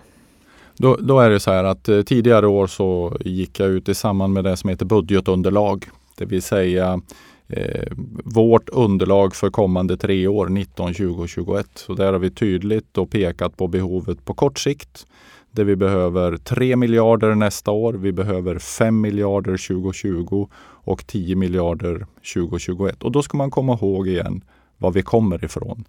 Då, 0.78 0.96
då, 0.96 1.20
är 1.20 1.30
det 1.30 1.40
så 1.40 1.50
här 1.50 1.64
att 1.64 1.88
eh, 1.88 2.02
tidigare 2.02 2.46
år 2.46 2.66
så 2.66 3.16
gick 3.20 3.60
jag 3.60 3.68
ut 3.68 3.88
i 3.88 3.94
samband 3.94 4.32
med 4.32 4.44
det 4.44 4.56
som 4.56 4.70
heter 4.70 4.86
budgetunderlag. 4.86 5.86
Det 6.18 6.24
vill 6.24 6.42
säga 6.42 7.00
eh, 7.48 7.92
vårt 8.24 8.68
underlag 8.68 9.34
för 9.34 9.50
kommande 9.50 9.96
tre 9.96 10.26
år, 10.26 10.48
19, 10.48 10.94
20 10.94 11.22
och 11.22 11.28
21. 11.28 11.66
Så 11.74 11.94
där 11.94 12.12
har 12.12 12.18
vi 12.18 12.30
tydligt 12.30 12.98
och 12.98 13.10
pekat 13.10 13.56
på 13.56 13.68
behovet 13.68 14.24
på 14.24 14.34
kort 14.34 14.58
sikt. 14.58 15.06
Där 15.50 15.64
vi 15.64 15.76
behöver 15.76 16.36
3 16.36 16.76
miljarder 16.76 17.34
nästa 17.34 17.70
år. 17.70 17.92
Vi 17.92 18.12
behöver 18.12 18.58
5 18.58 19.00
miljarder 19.00 19.68
2020 19.68 20.48
och 20.84 21.06
10 21.06 21.36
miljarder 21.36 22.06
2021. 22.34 23.02
Och 23.02 23.12
då 23.12 23.22
ska 23.22 23.36
man 23.36 23.50
komma 23.50 23.72
ihåg 23.74 24.08
igen 24.08 24.44
var 24.76 24.90
vi 24.90 25.02
kommer 25.02 25.44
ifrån. 25.44 25.84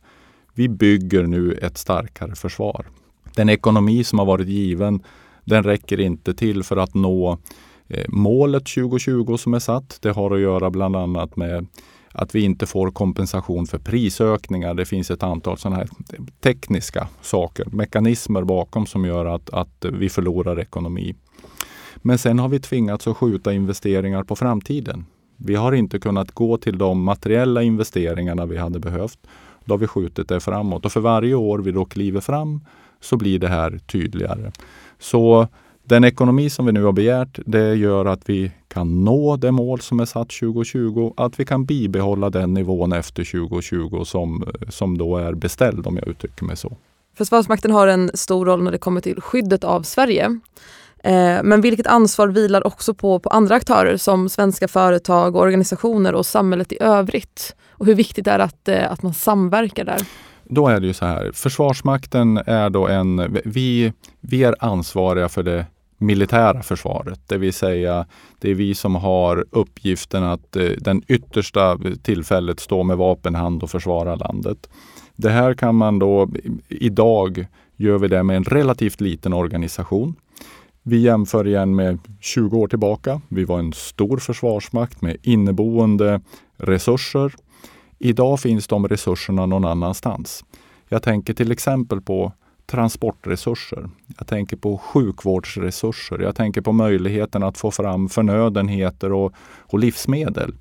Vi 0.54 0.70
bygger 0.70 1.24
nu 1.24 1.54
ett 1.54 1.78
starkare 1.78 2.36
försvar 2.36 2.86
den 3.40 3.50
ekonomi 3.50 4.04
som 4.04 4.20
har 4.20 4.26
varit 4.26 4.48
given, 4.48 5.04
den 5.46 5.64
räcker 5.64 6.00
inte 6.00 6.34
till 6.34 6.64
för 6.64 6.78
att 6.78 6.94
nå 6.94 7.38
eh, 7.88 8.06
målet 8.08 8.66
2020 8.66 9.38
som 9.38 9.54
är 9.54 9.60
satt. 9.60 9.98
Det 10.02 10.12
har 10.12 10.32
att 10.32 10.40
göra 10.40 10.70
bland 10.70 10.96
annat 10.96 11.36
med 11.36 11.68
att 12.12 12.36
vi 12.36 12.42
inte 12.42 12.66
får 12.66 12.92
kompensation 12.92 13.68
för 13.68 13.78
prisökningar. 13.78 14.74
Det 14.74 14.86
finns 14.86 15.12
ett 15.12 15.24
antal 15.24 15.58
sådana 15.58 15.76
här 15.76 15.90
tekniska 16.42 17.08
saker, 17.22 17.66
mekanismer 17.72 18.44
bakom 18.44 18.86
som 18.86 19.06
gör 19.06 19.26
att, 19.26 19.50
att 19.50 19.86
vi 19.94 20.10
förlorar 20.10 20.60
ekonomi. 20.60 21.16
Men 21.96 22.18
sen 22.18 22.40
har 22.40 22.50
vi 22.50 22.60
tvingats 22.60 23.08
att 23.08 23.18
skjuta 23.18 23.54
investeringar 23.54 24.24
på 24.24 24.36
framtiden. 24.36 25.06
Vi 25.38 25.56
har 25.56 25.72
inte 25.72 26.00
kunnat 26.00 26.32
gå 26.32 26.58
till 26.58 26.78
de 26.78 27.04
materiella 27.04 27.64
investeringarna 27.64 28.46
vi 28.46 28.58
hade 28.58 28.80
behövt. 28.80 29.20
Då 29.66 29.74
har 29.74 29.80
vi 29.80 29.88
skjutit 29.88 30.28
det 30.28 30.40
framåt 30.40 30.86
och 30.86 30.92
för 30.92 31.00
varje 31.00 31.36
år 31.36 31.60
vi 31.60 31.72
då 31.72 31.86
kliver 31.86 32.22
fram 32.22 32.62
så 33.02 33.18
blir 33.18 33.40
det 33.40 33.48
här 33.48 33.80
tydligare. 33.88 34.52
Så 35.00 35.48
den 35.84 36.04
ekonomi 36.04 36.50
som 36.50 36.66
vi 36.66 36.72
nu 36.72 36.84
har 36.84 36.92
begärt, 36.92 37.40
det 37.46 37.76
gör 37.76 38.06
att 38.06 38.30
vi 38.30 38.52
kan 38.68 39.04
nå 39.04 39.38
det 39.38 39.52
mål 39.52 39.82
som 39.82 40.00
är 40.00 40.06
satt 40.06 40.30
2020, 40.30 41.14
att 41.18 41.40
vi 41.40 41.46
kan 41.46 41.66
bibehålla 41.66 42.30
den 42.30 42.54
nivån 42.54 42.94
efter 42.94 43.24
2020 43.24 44.04
som, 44.04 44.44
som 44.70 44.98
då 44.98 45.18
är 45.18 45.34
beställd 45.34 45.88
om 45.88 45.98
jag 45.98 46.08
uttrycker 46.08 46.46
mig 46.46 46.58
så. 46.58 46.78
Försvarsmakten 47.18 47.72
har 47.72 47.88
en 47.88 48.12
stor 48.14 48.46
roll 48.46 48.64
när 48.64 48.72
det 48.72 48.78
kommer 48.78 49.02
till 49.02 49.22
skyddet 49.22 49.64
av 49.64 49.84
Sverige. 49.84 50.40
Eh, 51.04 51.44
men 51.44 51.62
vilket 51.62 51.88
ansvar 51.88 52.28
vilar 52.28 52.68
också 52.68 52.94
på, 52.94 53.20
på 53.20 53.30
andra 53.30 53.56
aktörer 53.56 53.98
som 53.98 54.30
svenska 54.30 54.68
företag, 54.68 55.36
organisationer 55.36 56.16
och 56.16 56.26
samhället 56.26 56.72
i 56.72 56.78
övrigt? 56.82 57.56
Och 57.72 57.86
hur 57.86 57.96
viktigt 57.96 58.28
är 58.28 58.38
det 58.38 58.44
att, 58.44 58.68
eh, 58.68 58.92
att 58.92 59.04
man 59.04 59.14
samverkar 59.14 59.86
där? 59.86 60.02
Då 60.50 60.68
är 60.68 60.80
det 60.80 60.88
ju 60.88 60.94
så 60.94 61.06
här, 61.06 61.32
Försvarsmakten 61.34 62.38
är 62.46 62.70
då 62.70 62.88
en, 62.88 63.38
vi, 63.46 63.94
vi 64.20 64.44
är 64.44 64.56
ansvariga 64.60 65.30
för 65.30 65.44
det 65.44 65.66
militära 65.98 66.62
försvaret. 66.62 67.20
Det 67.28 67.38
vill 67.38 67.54
säga, 67.54 68.06
det 68.40 68.52
är 68.52 68.56
vi 68.56 68.76
som 68.76 68.96
har 68.96 69.46
uppgiften 69.52 70.24
att 70.24 70.56
eh, 70.56 70.70
den 70.80 71.04
yttersta 71.08 71.80
tillfället 72.02 72.60
stå 72.60 72.84
med 72.84 72.98
vapen 72.98 73.36
i 73.36 73.38
hand 73.38 73.64
och 73.64 73.70
försvara 73.70 74.16
landet. 74.16 74.70
Det 75.16 75.30
här 75.30 75.54
kan 75.54 75.76
man 75.76 76.00
då, 76.00 76.30
idag 76.68 77.48
gör 77.76 77.98
vi 77.98 78.08
det 78.08 78.24
med 78.24 78.38
en 78.38 78.44
relativt 78.44 79.02
liten 79.02 79.34
organisation. 79.34 80.16
Vi 80.84 80.98
jämför 80.98 81.48
igen 81.48 81.76
med 81.76 82.00
20 82.20 82.58
år 82.58 82.68
tillbaka. 82.68 83.22
Vi 83.28 83.44
var 83.44 83.60
en 83.60 83.74
stor 83.74 84.18
försvarsmakt 84.18 85.02
med 85.02 85.18
inneboende 85.22 86.22
resurser. 86.58 87.34
Idag 88.00 88.40
finns 88.40 88.68
de 88.68 88.88
resurserna 88.88 89.46
någon 89.46 89.66
annanstans. 89.66 90.46
Jag 90.90 91.04
tänker 91.04 91.34
till 91.34 91.52
exempel 91.52 92.02
på 92.02 92.34
transportresurser. 92.66 93.90
Jag 94.18 94.28
tänker 94.28 94.58
på 94.58 94.78
sjukvårdsresurser. 94.78 96.20
Jag 96.20 96.36
tänker 96.36 96.62
på 96.62 96.72
möjligheten 96.72 97.44
att 97.44 97.58
få 97.58 97.72
fram 97.72 98.10
förnödenheter 98.10 99.14
och, 99.14 99.34
och 99.60 99.80
livsmedel. 99.80 100.54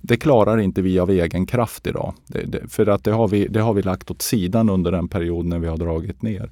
Det 0.00 0.16
klarar 0.16 0.58
inte 0.58 0.82
vi 0.82 0.98
av 0.98 1.10
egen 1.10 1.46
kraft 1.46 1.86
idag. 1.86 2.14
Det, 2.26 2.44
det, 2.44 2.68
för 2.68 2.86
att 2.86 3.04
det 3.04 3.12
har, 3.12 3.28
vi, 3.28 3.46
det 3.46 3.60
har 3.60 3.74
vi 3.74 3.82
lagt 3.82 4.10
åt 4.10 4.22
sidan 4.22 4.70
under 4.70 4.92
den 4.92 5.08
period 5.08 5.46
när 5.46 5.58
vi 5.58 5.66
har 5.66 5.76
dragit 5.76 6.22
ner. 6.22 6.50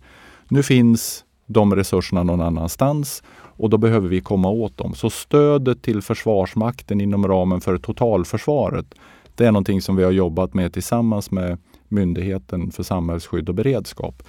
Nu 0.49 0.63
finns 0.63 1.25
de 1.47 1.77
resurserna 1.77 2.23
någon 2.23 2.41
annanstans 2.41 3.23
och 3.33 3.71
då 3.71 3.79
behöver 3.79 4.09
vi 4.09 4.21
komma 4.21 4.49
åt 4.49 4.77
dem. 4.77 4.95
Så 4.95 5.11
stödet 5.11 5.83
till 5.83 6.03
Försvarsmakten 6.03 7.01
inom 7.01 7.29
ramen 7.29 7.61
för 7.61 7.79
totalförsvaret 7.79 8.95
det 9.39 9.47
är 9.47 9.53
någonting 9.53 9.83
som 9.83 9.97
vi 9.97 10.05
har 10.05 10.11
jobbat 10.11 10.55
med 10.55 10.73
tillsammans 10.73 11.31
med 11.31 11.59
Myndigheten 11.89 12.71
för 12.71 12.83
samhällsskydd 12.83 13.49
och 13.49 13.55
beredskap. 13.55 14.23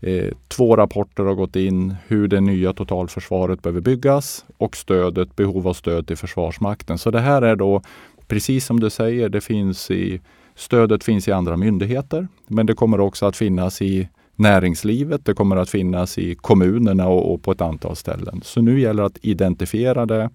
Eh, 0.00 0.28
två 0.48 0.76
rapporter 0.76 1.22
har 1.22 1.34
gått 1.34 1.56
in 1.56 1.96
hur 2.06 2.28
det 2.28 2.40
nya 2.40 2.72
totalförsvaret 2.72 3.62
behöver 3.62 3.80
byggas 3.80 4.44
och 4.56 4.76
stödet, 4.76 5.36
behov 5.36 5.68
av 5.68 5.72
stöd 5.72 6.06
till 6.06 6.16
Försvarsmakten. 6.16 6.98
Så 6.98 7.10
det 7.10 7.20
här 7.20 7.42
är 7.42 7.56
då 7.56 7.82
precis 8.26 8.66
som 8.66 8.80
du 8.80 8.90
säger, 8.90 9.28
det 9.28 9.40
finns 9.40 9.90
i, 9.90 10.20
stödet 10.54 11.04
finns 11.04 11.28
i 11.28 11.32
andra 11.32 11.56
myndigheter. 11.56 12.28
Men 12.46 12.66
det 12.66 12.74
kommer 12.74 13.00
också 13.00 13.26
att 13.26 13.36
finnas 13.36 13.82
i 13.82 14.08
näringslivet, 14.36 15.24
det 15.24 15.34
kommer 15.34 15.56
att 15.56 15.70
finnas 15.70 16.18
i 16.18 16.34
kommunerna 16.34 17.08
och, 17.08 17.34
och 17.34 17.42
på 17.42 17.52
ett 17.52 17.60
antal 17.60 17.96
ställen. 17.96 18.40
Så 18.44 18.62
nu 18.62 18.80
gäller 18.80 19.02
det 19.02 19.06
att 19.06 19.18
identifiera 19.24 20.06
det 20.06 20.30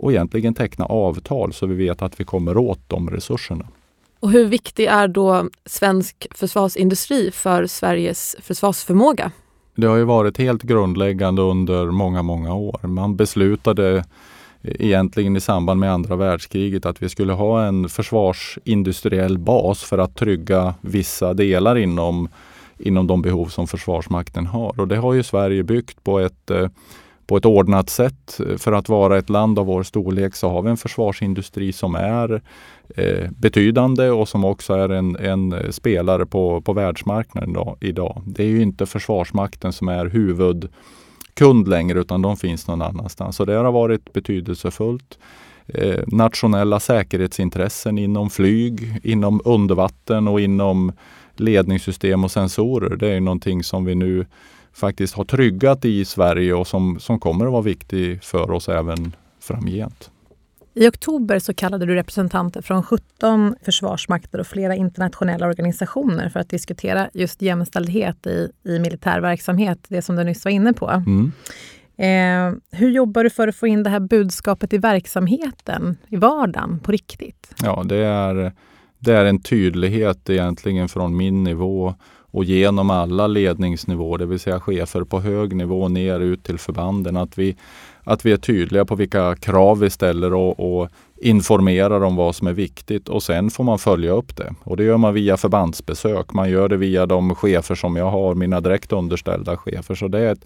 och 0.00 0.12
egentligen 0.12 0.54
teckna 0.54 0.84
avtal 0.84 1.52
så 1.52 1.66
vi 1.66 1.74
vet 1.74 2.02
att 2.02 2.20
vi 2.20 2.24
kommer 2.24 2.56
åt 2.56 2.80
de 2.86 3.10
resurserna. 3.10 3.66
Och 4.20 4.30
hur 4.30 4.44
viktig 4.44 4.84
är 4.84 5.08
då 5.08 5.48
svensk 5.64 6.26
försvarsindustri 6.30 7.30
för 7.30 7.66
Sveriges 7.66 8.36
försvarsförmåga? 8.42 9.32
Det 9.74 9.86
har 9.86 9.96
ju 9.96 10.04
varit 10.04 10.38
helt 10.38 10.62
grundläggande 10.62 11.42
under 11.42 11.86
många, 11.86 12.22
många 12.22 12.54
år. 12.54 12.86
Man 12.86 13.16
beslutade 13.16 14.04
egentligen 14.62 15.36
i 15.36 15.40
samband 15.40 15.80
med 15.80 15.92
andra 15.92 16.16
världskriget 16.16 16.86
att 16.86 17.02
vi 17.02 17.08
skulle 17.08 17.32
ha 17.32 17.64
en 17.64 17.88
försvarsindustriell 17.88 19.38
bas 19.38 19.82
för 19.82 19.98
att 19.98 20.16
trygga 20.16 20.74
vissa 20.80 21.34
delar 21.34 21.76
inom, 21.78 22.28
inom 22.78 23.06
de 23.06 23.22
behov 23.22 23.46
som 23.46 23.66
Försvarsmakten 23.66 24.46
har. 24.46 24.80
Och 24.80 24.88
det 24.88 24.96
har 24.96 25.14
ju 25.14 25.22
Sverige 25.22 25.62
byggt 25.62 26.04
på 26.04 26.18
ett 26.18 26.50
eh, 26.50 26.68
på 27.30 27.36
ett 27.36 27.46
ordnat 27.46 27.90
sätt. 27.90 28.40
För 28.58 28.72
att 28.72 28.88
vara 28.88 29.18
ett 29.18 29.30
land 29.30 29.58
av 29.58 29.66
vår 29.66 29.82
storlek 29.82 30.34
så 30.34 30.50
har 30.50 30.62
vi 30.62 30.70
en 30.70 30.76
försvarsindustri 30.76 31.72
som 31.72 31.94
är 31.94 32.42
eh, 32.96 33.30
betydande 33.30 34.10
och 34.10 34.28
som 34.28 34.44
också 34.44 34.74
är 34.74 34.88
en, 34.88 35.16
en 35.16 35.72
spelare 35.72 36.26
på, 36.26 36.60
på 36.60 36.72
världsmarknaden 36.72 37.52
då, 37.52 37.76
idag. 37.80 38.22
Det 38.26 38.42
är 38.42 38.48
ju 38.48 38.62
inte 38.62 38.86
Försvarsmakten 38.86 39.72
som 39.72 39.88
är 39.88 40.06
huvudkund 40.06 41.68
längre 41.68 42.00
utan 42.00 42.22
de 42.22 42.36
finns 42.36 42.68
någon 42.68 42.82
annanstans. 42.82 43.36
Så 43.36 43.44
det 43.44 43.54
har 43.54 43.72
varit 43.72 44.12
betydelsefullt. 44.12 45.18
Eh, 45.66 46.00
nationella 46.06 46.80
säkerhetsintressen 46.80 47.98
inom 47.98 48.30
flyg, 48.30 49.00
inom 49.02 49.40
undervatten 49.44 50.28
och 50.28 50.40
inom 50.40 50.92
ledningssystem 51.36 52.24
och 52.24 52.30
sensorer. 52.30 52.96
Det 52.96 53.08
är 53.08 53.20
någonting 53.20 53.62
som 53.62 53.84
vi 53.84 53.94
nu 53.94 54.26
faktiskt 54.72 55.14
har 55.14 55.24
tryggat 55.24 55.84
i 55.84 56.04
Sverige 56.04 56.54
och 56.54 56.66
som, 56.66 57.00
som 57.00 57.20
kommer 57.20 57.46
att 57.46 57.52
vara 57.52 57.62
viktig 57.62 58.24
för 58.24 58.50
oss 58.50 58.68
även 58.68 59.16
framgent. 59.40 60.10
I 60.74 60.88
oktober 60.88 61.38
så 61.38 61.54
kallade 61.54 61.86
du 61.86 61.94
representanter 61.94 62.62
från 62.62 62.82
17 62.82 63.54
försvarsmakter 63.62 64.38
och 64.38 64.46
flera 64.46 64.74
internationella 64.74 65.46
organisationer 65.46 66.28
för 66.28 66.40
att 66.40 66.48
diskutera 66.48 67.10
just 67.12 67.42
jämställdhet 67.42 68.26
i, 68.26 68.48
i 68.64 68.78
militär 68.78 69.20
verksamhet, 69.20 69.78
det 69.88 70.02
som 70.02 70.16
du 70.16 70.24
nyss 70.24 70.44
var 70.44 70.52
inne 70.52 70.72
på. 70.72 70.90
Mm. 70.90 71.32
Eh, 71.96 72.58
hur 72.78 72.90
jobbar 72.90 73.24
du 73.24 73.30
för 73.30 73.48
att 73.48 73.56
få 73.56 73.66
in 73.66 73.82
det 73.82 73.90
här 73.90 74.00
budskapet 74.00 74.72
i 74.72 74.78
verksamheten, 74.78 75.96
i 76.08 76.16
vardagen, 76.16 76.78
på 76.78 76.92
riktigt? 76.92 77.54
Ja, 77.62 77.82
det 77.86 77.96
är, 77.96 78.52
det 78.98 79.12
är 79.12 79.24
en 79.24 79.42
tydlighet 79.42 80.30
egentligen 80.30 80.88
från 80.88 81.16
min 81.16 81.44
nivå 81.44 81.94
och 82.30 82.44
genom 82.44 82.90
alla 82.90 83.26
ledningsnivåer, 83.26 84.18
det 84.18 84.26
vill 84.26 84.40
säga 84.40 84.60
chefer 84.60 85.04
på 85.04 85.20
hög 85.20 85.56
nivå 85.56 85.88
ner 85.88 86.20
ut 86.20 86.44
till 86.44 86.58
förbanden. 86.58 87.16
Att 87.16 87.38
vi, 87.38 87.56
att 88.04 88.26
vi 88.26 88.32
är 88.32 88.36
tydliga 88.36 88.84
på 88.84 88.94
vilka 88.94 89.36
krav 89.36 89.78
vi 89.78 89.90
ställer 89.90 90.34
och, 90.34 90.80
och 90.82 90.88
informerar 91.16 92.00
om 92.04 92.16
vad 92.16 92.36
som 92.36 92.46
är 92.46 92.52
viktigt 92.52 93.08
och 93.08 93.22
sen 93.22 93.50
får 93.50 93.64
man 93.64 93.78
följa 93.78 94.12
upp 94.12 94.36
det. 94.36 94.54
Och 94.64 94.76
det 94.76 94.84
gör 94.84 94.96
man 94.96 95.14
via 95.14 95.36
förbandsbesök. 95.36 96.32
Man 96.32 96.50
gör 96.50 96.68
det 96.68 96.76
via 96.76 97.06
de 97.06 97.34
chefer 97.34 97.74
som 97.74 97.96
jag 97.96 98.10
har, 98.10 98.34
mina 98.34 98.60
direkt 98.60 98.92
underställda 98.92 99.56
chefer. 99.56 99.94
Så 99.94 100.08
det 100.08 100.18
är 100.18 100.32
ett 100.32 100.44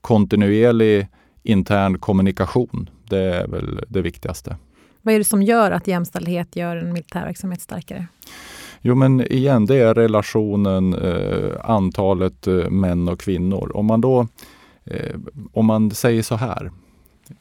kontinuerlig 0.00 1.06
intern 1.42 1.98
kommunikation. 1.98 2.90
Det 3.08 3.18
är 3.18 3.46
väl 3.46 3.80
det 3.88 4.02
viktigaste. 4.02 4.56
Vad 5.02 5.14
är 5.14 5.18
det 5.18 5.24
som 5.24 5.42
gör 5.42 5.70
att 5.70 5.86
jämställdhet 5.86 6.56
gör 6.56 6.76
en 6.76 6.92
militär 6.92 7.24
verksamhet 7.24 7.60
starkare? 7.60 8.06
Jo 8.86 8.94
men 8.94 9.32
igen, 9.32 9.66
det 9.66 9.76
är 9.76 9.94
relationen 9.94 10.94
eh, 10.94 11.52
antalet 11.64 12.46
eh, 12.46 12.70
män 12.70 13.08
och 13.08 13.20
kvinnor. 13.20 13.72
Om 13.74 13.86
man 13.86 14.00
då 14.00 14.26
eh, 14.84 15.16
om 15.52 15.66
man 15.66 15.90
säger 15.90 16.22
så 16.22 16.34
här. 16.34 16.70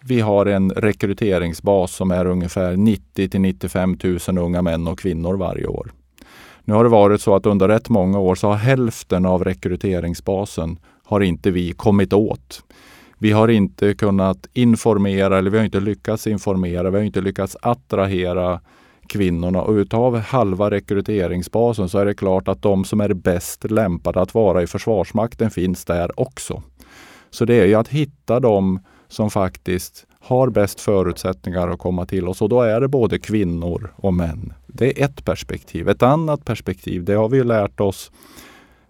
Vi 0.04 0.20
har 0.20 0.46
en 0.46 0.72
rekryteringsbas 0.72 1.96
som 1.96 2.12
är 2.12 2.26
ungefär 2.26 2.78
90 2.78 3.30
till 3.30 3.42
95 3.42 3.98
000 4.04 4.38
unga 4.38 4.62
män 4.62 4.88
och 4.88 5.00
kvinnor 5.00 5.38
varje 5.38 5.68
år. 5.68 5.92
Nu 6.64 6.74
har 6.74 6.84
det 6.84 6.90
varit 6.90 7.22
så 7.22 7.36
att 7.36 7.46
under 7.46 7.68
rätt 7.68 7.90
många 7.90 8.20
år 8.20 8.36
så 8.36 8.48
har 8.48 8.56
hälften 8.56 9.26
av 9.26 9.44
rekryteringsbasen 9.44 10.80
har 11.04 11.22
inte 11.22 11.52
vi 11.52 11.72
kommit 11.72 12.14
åt. 12.14 12.64
Vi 13.18 13.32
har 13.32 13.48
inte 13.48 13.94
kunnat 13.94 14.48
informera 14.54 15.38
eller 15.38 15.52
vi 15.52 15.58
har 15.58 15.66
inte 15.66 15.80
lyckats 15.80 16.28
informera. 16.28 16.90
Vi 16.90 16.98
har 16.98 17.06
inte 17.06 17.22
lyckats 17.22 17.58
attrahera 17.62 18.60
kvinnorna 19.13 19.62
och 19.62 19.73
utav 19.73 20.17
halva 20.17 20.71
rekryteringsbasen 20.71 21.89
så 21.89 21.99
är 21.99 22.06
det 22.06 22.13
klart 22.13 22.47
att 22.47 22.62
de 22.62 22.86
som 22.86 23.02
är 23.02 23.13
bäst 23.13 23.71
lämpade 23.71 24.21
att 24.21 24.34
vara 24.34 24.63
i 24.63 24.67
Försvarsmakten 24.67 25.52
finns 25.52 25.86
där 25.86 26.19
också. 26.19 26.63
Så 27.30 27.45
det 27.45 27.56
är 27.56 27.65
ju 27.65 27.76
att 27.76 27.88
hitta 27.88 28.39
de 28.39 28.80
som 29.08 29.30
faktiskt 29.30 30.06
har 30.19 30.49
bäst 30.49 30.80
förutsättningar 30.80 31.67
att 31.67 31.80
komma 31.80 32.06
till 32.06 32.28
oss 32.28 32.41
och 32.41 32.49
då 32.49 32.62
är 32.62 32.82
det 32.82 32.88
både 32.88 33.19
kvinnor 33.19 33.93
och 33.95 34.13
män. 34.13 34.54
Det 34.67 35.02
är 35.02 35.06
ett 35.06 35.26
perspektiv. 35.26 35.89
Ett 35.89 36.04
annat 36.04 36.45
perspektiv, 36.45 37.04
det 37.04 37.13
har 37.13 37.30
vi 37.30 37.43
lärt 37.43 37.80
oss 37.80 38.12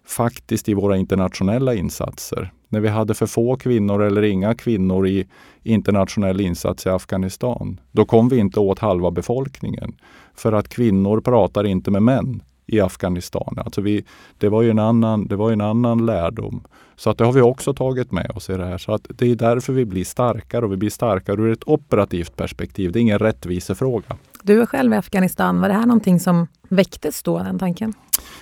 faktiskt 0.06 0.68
i 0.68 0.74
våra 0.74 0.96
internationella 0.96 1.74
insatser. 1.74 2.52
När 2.74 2.80
vi 2.80 2.88
hade 2.88 3.14
för 3.14 3.26
få 3.26 3.56
kvinnor 3.56 4.02
eller 4.02 4.22
inga 4.22 4.54
kvinnor 4.54 5.06
i 5.06 5.26
internationell 5.62 6.40
insats 6.40 6.86
i 6.86 6.88
Afghanistan, 6.88 7.80
då 7.92 8.04
kom 8.04 8.28
vi 8.28 8.38
inte 8.38 8.60
åt 8.60 8.78
halva 8.78 9.10
befolkningen. 9.10 9.94
För 10.34 10.52
att 10.52 10.68
kvinnor 10.68 11.20
pratar 11.20 11.66
inte 11.66 11.90
med 11.90 12.02
män 12.02 12.42
i 12.66 12.80
Afghanistan. 12.80 13.58
Alltså 13.64 13.80
vi, 13.80 14.04
det, 14.38 14.48
var 14.48 14.62
ju 14.62 14.70
en 14.70 14.78
annan, 14.78 15.26
det 15.26 15.36
var 15.36 15.52
en 15.52 15.60
annan 15.60 16.06
lärdom. 16.06 16.64
Så 16.96 17.10
att 17.10 17.18
det 17.18 17.24
har 17.24 17.32
vi 17.32 17.40
också 17.40 17.74
tagit 17.74 18.12
med 18.12 18.30
oss 18.34 18.50
i 18.50 18.56
det 18.56 18.64
här. 18.64 18.78
Så 18.78 18.92
att 18.92 19.06
det 19.08 19.30
är 19.30 19.36
därför 19.36 19.72
vi 19.72 19.84
blir 19.84 20.04
starkare 20.04 20.64
och 20.64 20.72
vi 20.72 20.76
blir 20.76 20.90
starkare 20.90 21.42
ur 21.42 21.52
ett 21.52 21.68
operativt 21.68 22.36
perspektiv. 22.36 22.92
Det 22.92 22.98
är 22.98 23.00
ingen 23.00 23.18
rättvisefråga. 23.18 24.16
Du 24.42 24.62
är 24.62 24.66
själv 24.66 24.92
i 24.92 24.96
Afghanistan. 24.96 25.60
Var 25.60 25.68
det 25.68 25.74
här 25.74 25.86
någonting 25.86 26.20
som 26.20 26.46
väcktes 26.68 27.22
då, 27.22 27.38
den 27.38 27.58
tanken? 27.58 27.92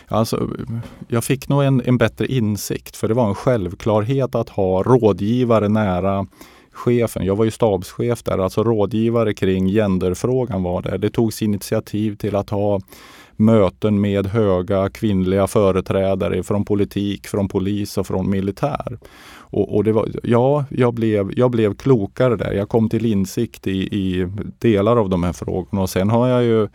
Alltså, 0.08 0.50
jag 1.08 1.24
fick 1.24 1.48
nog 1.48 1.62
en, 1.62 1.82
en 1.84 1.98
bättre 1.98 2.26
insikt 2.26 2.96
för 2.96 3.08
det 3.08 3.14
var 3.14 3.28
en 3.28 3.34
självklarhet 3.34 4.34
att 4.34 4.48
ha 4.48 4.82
rådgivare 4.82 5.68
nära 5.68 6.26
chefen. 6.72 7.24
Jag 7.24 7.36
var 7.36 7.44
ju 7.44 7.50
stabschef 7.50 8.22
där, 8.22 8.38
alltså 8.38 8.64
rådgivare 8.64 9.34
kring 9.34 9.68
genderfrågan 9.68 10.62
var 10.62 10.82
det. 10.82 10.98
Det 10.98 11.10
togs 11.10 11.42
initiativ 11.42 12.16
till 12.16 12.36
att 12.36 12.50
ha 12.50 12.80
möten 13.36 14.00
med 14.00 14.26
höga 14.26 14.88
kvinnliga 14.88 15.46
företrädare 15.46 16.42
från 16.42 16.64
politik, 16.64 17.26
från 17.26 17.48
polis 17.48 17.98
och 17.98 18.06
från 18.06 18.30
militär. 18.30 18.98
Och, 19.34 19.76
och 19.76 19.84
det 19.84 19.92
var, 19.92 20.08
ja, 20.22 20.64
jag 20.70 20.94
blev, 20.94 21.32
jag 21.36 21.50
blev 21.50 21.74
klokare 21.74 22.36
där. 22.36 22.52
Jag 22.52 22.68
kom 22.68 22.88
till 22.88 23.06
insikt 23.06 23.66
i, 23.66 23.78
i 23.78 24.28
delar 24.58 24.96
av 24.96 25.08
de 25.08 25.22
här 25.22 25.32
frågorna 25.32 25.82
och 25.82 25.90
sen 25.90 26.10
har 26.10 26.28
jag 26.28 26.44
ju 26.44 26.68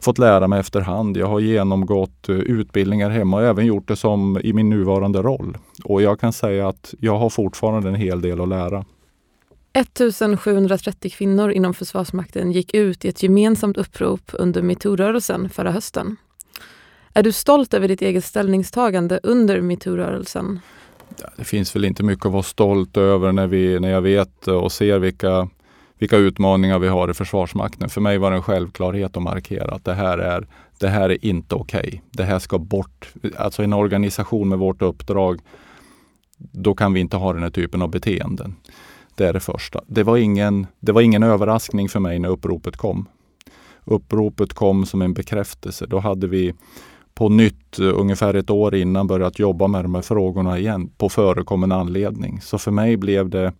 fått 0.00 0.18
lära 0.18 0.48
mig 0.48 0.60
efterhand. 0.60 1.16
Jag 1.16 1.26
har 1.26 1.40
genomgått 1.40 2.28
eh, 2.28 2.36
utbildningar 2.36 3.10
hemma 3.10 3.36
och 3.36 3.42
även 3.42 3.66
gjort 3.66 3.88
det 3.88 3.96
som 3.96 4.40
i 4.44 4.52
min 4.52 4.70
nuvarande 4.70 5.22
roll. 5.22 5.58
Och 5.84 6.02
jag 6.02 6.20
kan 6.20 6.32
säga 6.32 6.68
att 6.68 6.94
jag 7.00 7.18
har 7.18 7.30
fortfarande 7.30 7.88
en 7.88 7.94
hel 7.94 8.20
del 8.20 8.40
att 8.40 8.48
lära. 8.48 8.84
1730 9.76 11.10
kvinnor 11.10 11.50
inom 11.50 11.74
Försvarsmakten 11.74 12.52
gick 12.52 12.74
ut 12.74 13.04
i 13.04 13.08
ett 13.08 13.22
gemensamt 13.22 13.76
upprop 13.76 14.30
under 14.32 14.62
metoo-rörelsen 14.62 15.48
förra 15.48 15.70
hösten. 15.70 16.16
Är 17.12 17.22
du 17.22 17.32
stolt 17.32 17.74
över 17.74 17.88
ditt 17.88 18.02
eget 18.02 18.24
ställningstagande 18.24 19.20
under 19.22 19.60
metoo-rörelsen? 19.60 20.60
Det 21.36 21.44
finns 21.44 21.76
väl 21.76 21.84
inte 21.84 22.02
mycket 22.02 22.26
att 22.26 22.32
vara 22.32 22.42
stolt 22.42 22.96
över 22.96 23.32
när, 23.32 23.46
vi, 23.46 23.80
när 23.80 23.90
jag 23.90 24.00
vet 24.00 24.48
och 24.48 24.72
ser 24.72 24.98
vilka, 24.98 25.48
vilka 25.98 26.16
utmaningar 26.16 26.78
vi 26.78 26.88
har 26.88 27.10
i 27.10 27.14
Försvarsmakten. 27.14 27.88
För 27.88 28.00
mig 28.00 28.18
var 28.18 28.30
det 28.30 28.36
en 28.36 28.42
självklarhet 28.42 29.16
att 29.16 29.22
markera 29.22 29.74
att 29.74 29.84
det 29.84 29.94
här 29.94 30.18
är, 30.18 30.46
det 30.78 30.88
här 30.88 31.10
är 31.10 31.24
inte 31.24 31.54
okej. 31.54 31.86
Okay. 31.86 32.00
Det 32.10 32.24
här 32.24 32.38
ska 32.38 32.58
bort. 32.58 33.12
Alltså 33.36 33.62
en 33.62 33.72
organisation 33.72 34.48
med 34.48 34.58
vårt 34.58 34.82
uppdrag, 34.82 35.40
då 36.38 36.74
kan 36.74 36.92
vi 36.92 37.00
inte 37.00 37.16
ha 37.16 37.32
den 37.32 37.42
här 37.42 37.50
typen 37.50 37.82
av 37.82 37.90
beteenden. 37.90 38.56
Det 39.16 39.28
är 39.28 39.32
det 39.32 39.40
första. 39.40 39.80
Det 39.86 40.02
var 40.02 40.16
ingen, 40.16 40.66
det 40.80 40.92
var 40.92 41.00
ingen 41.00 41.22
överraskning 41.22 41.88
för 41.88 42.00
mig 42.00 42.18
när 42.18 42.28
uppropet 42.28 42.76
kom. 42.76 43.08
Uppropet 43.84 44.52
kom 44.52 44.86
som 44.86 45.02
en 45.02 45.14
bekräftelse. 45.14 45.86
Då 45.86 45.98
hade 45.98 46.26
vi 46.26 46.54
på 47.14 47.28
nytt 47.28 47.78
eh, 47.78 48.00
ungefär 48.00 48.34
ett 48.34 48.50
år 48.50 48.74
innan 48.74 49.06
börjat 49.06 49.38
jobba 49.38 49.66
med 49.66 49.84
de 49.84 49.94
här 49.94 50.02
frågorna 50.02 50.58
igen 50.58 50.90
på 50.98 51.08
förekommen 51.08 51.72
anledning. 51.72 52.40
Så 52.40 52.58
för 52.58 52.70
mig 52.70 52.96
blev 52.96 53.28
det, 53.28 53.52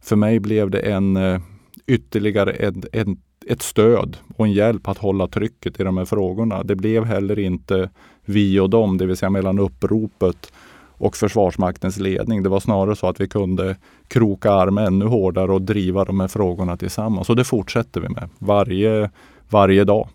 för 0.00 0.16
mig 0.16 0.40
blev 0.40 0.70
det 0.70 0.80
en 0.80 1.16
eh, 1.16 1.40
ytterligare 1.86 2.52
en, 2.52 2.82
en, 2.92 3.16
ett 3.46 3.62
stöd 3.62 4.16
och 4.36 4.46
en 4.46 4.52
hjälp 4.52 4.88
att 4.88 4.98
hålla 4.98 5.28
trycket 5.28 5.80
i 5.80 5.84
de 5.84 5.96
här 5.96 6.04
frågorna. 6.04 6.62
Det 6.62 6.76
blev 6.76 7.04
heller 7.04 7.38
inte 7.38 7.90
vi 8.24 8.60
och 8.60 8.70
dem, 8.70 8.98
det 8.98 9.06
vill 9.06 9.16
säga 9.16 9.30
mellan 9.30 9.58
uppropet 9.58 10.52
och 10.98 11.16
Försvarsmaktens 11.16 11.98
ledning. 11.98 12.42
Det 12.42 12.48
var 12.48 12.60
snarare 12.60 12.96
så 12.96 13.06
att 13.06 13.20
vi 13.20 13.28
kunde 13.28 13.76
kroka 14.08 14.52
arm 14.52 14.78
ännu 14.78 15.06
hårdare 15.06 15.52
och 15.52 15.62
driva 15.62 16.04
de 16.04 16.20
här 16.20 16.28
frågorna 16.28 16.76
tillsammans. 16.76 17.30
Och 17.30 17.36
det 17.36 17.44
fortsätter 17.44 18.00
vi 18.00 18.08
med 18.08 18.28
varje, 18.38 19.10
varje 19.48 19.84
dag. 19.84 20.08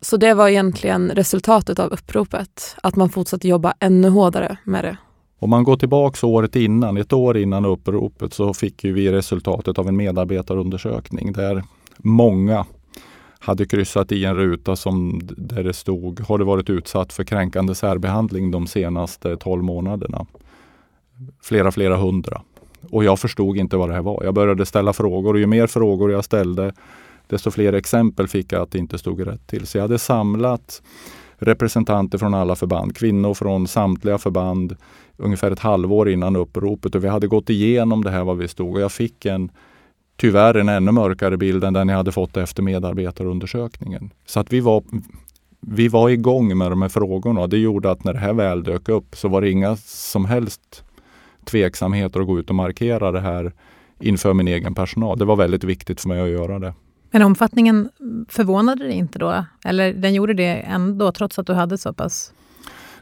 Så 0.00 0.16
det 0.16 0.34
var 0.34 0.48
egentligen 0.48 1.10
resultatet 1.10 1.78
av 1.78 1.90
uppropet, 1.90 2.76
att 2.82 2.96
man 2.96 3.10
fortsatte 3.10 3.48
jobba 3.48 3.74
ännu 3.80 4.08
hårdare 4.08 4.56
med 4.64 4.84
det? 4.84 4.96
Om 5.38 5.50
man 5.50 5.64
går 5.64 5.76
tillbaks 5.76 6.24
året 6.24 6.56
innan, 6.56 6.96
ett 6.96 7.12
år 7.12 7.36
innan 7.36 7.64
uppropet, 7.64 8.34
så 8.34 8.54
fick 8.54 8.84
vi 8.84 9.12
resultatet 9.12 9.78
av 9.78 9.88
en 9.88 9.96
medarbetarundersökning 9.96 11.32
där 11.32 11.62
många 11.98 12.66
hade 13.42 13.66
kryssat 13.66 14.12
i 14.12 14.24
en 14.24 14.36
ruta 14.36 14.76
som, 14.76 15.20
där 15.22 15.62
det 15.62 15.72
stod 15.72 16.20
Har 16.20 16.38
du 16.38 16.44
varit 16.44 16.70
utsatt 16.70 17.12
för 17.12 17.24
kränkande 17.24 17.74
särbehandling 17.74 18.50
de 18.50 18.66
senaste 18.66 19.36
12 19.36 19.62
månaderna? 19.62 20.26
Flera, 21.42 21.72
flera 21.72 21.96
hundra. 21.96 22.42
Och 22.90 23.04
jag 23.04 23.18
förstod 23.18 23.56
inte 23.56 23.76
vad 23.76 23.88
det 23.88 23.94
här 23.94 24.02
var. 24.02 24.24
Jag 24.24 24.34
började 24.34 24.66
ställa 24.66 24.92
frågor 24.92 25.34
och 25.34 25.40
ju 25.40 25.46
mer 25.46 25.66
frågor 25.66 26.12
jag 26.12 26.24
ställde 26.24 26.72
desto 27.26 27.50
fler 27.50 27.72
exempel 27.72 28.28
fick 28.28 28.52
jag 28.52 28.62
att 28.62 28.70
det 28.70 28.78
inte 28.78 28.98
stod 28.98 29.26
rätt 29.26 29.46
till. 29.46 29.66
Så 29.66 29.78
jag 29.78 29.82
hade 29.82 29.98
samlat 29.98 30.82
representanter 31.36 32.18
från 32.18 32.34
alla 32.34 32.54
förband, 32.56 32.96
kvinnor 32.96 33.34
från 33.34 33.68
samtliga 33.68 34.18
förband 34.18 34.76
ungefär 35.16 35.50
ett 35.50 35.58
halvår 35.58 36.08
innan 36.08 36.36
uppropet 36.36 36.94
och 36.94 37.04
vi 37.04 37.08
hade 37.08 37.26
gått 37.26 37.50
igenom 37.50 38.04
det 38.04 38.10
här 38.10 38.24
var 38.24 38.34
vi 38.34 38.48
stod 38.48 38.74
och 38.74 38.80
jag 38.80 38.92
fick 38.92 39.26
en 39.26 39.50
tyvärr 40.22 40.54
en 40.54 40.68
ännu 40.68 40.92
mörkare 40.92 41.36
bild 41.36 41.64
än 41.64 41.72
den 41.72 41.88
jag 41.88 41.96
hade 41.96 42.12
fått 42.12 42.36
efter 42.36 42.62
medarbetarundersökningen. 42.62 44.10
Så 44.26 44.40
att 44.40 44.52
vi 44.52 44.60
var, 44.60 44.82
vi 45.60 45.88
var 45.88 46.08
igång 46.08 46.58
med 46.58 46.72
de 46.72 46.82
här 46.82 46.88
frågorna 46.88 47.40
och 47.40 47.48
det 47.48 47.58
gjorde 47.58 47.90
att 47.90 48.04
när 48.04 48.12
det 48.12 48.18
här 48.18 48.32
väl 48.32 48.64
dök 48.64 48.88
upp 48.88 49.16
så 49.16 49.28
var 49.28 49.40
det 49.40 49.50
inga 49.50 49.76
som 49.76 50.24
helst 50.24 50.84
tveksamheter 51.44 52.20
att 52.20 52.26
gå 52.26 52.38
ut 52.38 52.48
och 52.48 52.54
markera 52.54 53.12
det 53.12 53.20
här 53.20 53.52
inför 54.00 54.34
min 54.34 54.48
egen 54.48 54.74
personal. 54.74 55.18
Det 55.18 55.24
var 55.24 55.36
väldigt 55.36 55.64
viktigt 55.64 56.00
för 56.00 56.08
mig 56.08 56.20
att 56.20 56.28
göra 56.28 56.58
det. 56.58 56.74
Men 57.10 57.22
omfattningen 57.22 57.88
förvånade 58.28 58.84
dig 58.84 58.94
inte 58.94 59.18
då? 59.18 59.44
Eller 59.64 59.92
den 59.92 60.14
gjorde 60.14 60.34
det 60.34 60.54
ändå 60.54 61.12
trots 61.12 61.38
att 61.38 61.46
du 61.46 61.52
hade 61.52 61.78
så 61.78 61.92
pass? 61.92 62.32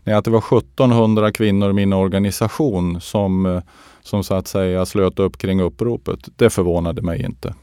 Nej, 0.05 0.15
att 0.15 0.25
det 0.25 0.31
var 0.31 0.59
1700 0.59 1.33
kvinnor 1.33 1.71
i 1.71 1.73
min 1.73 1.93
organisation 1.93 3.01
som 3.01 3.63
som 4.03 4.25
så 4.25 4.35
att 4.35 4.47
säga 4.49 4.87
slöt 4.87 5.19
upp 5.19 5.39
kring 5.39 5.61
uppropet, 5.61 6.29
det 6.37 6.51
förvånade 6.51 7.03
mig 7.03 7.23
inte. 7.23 7.55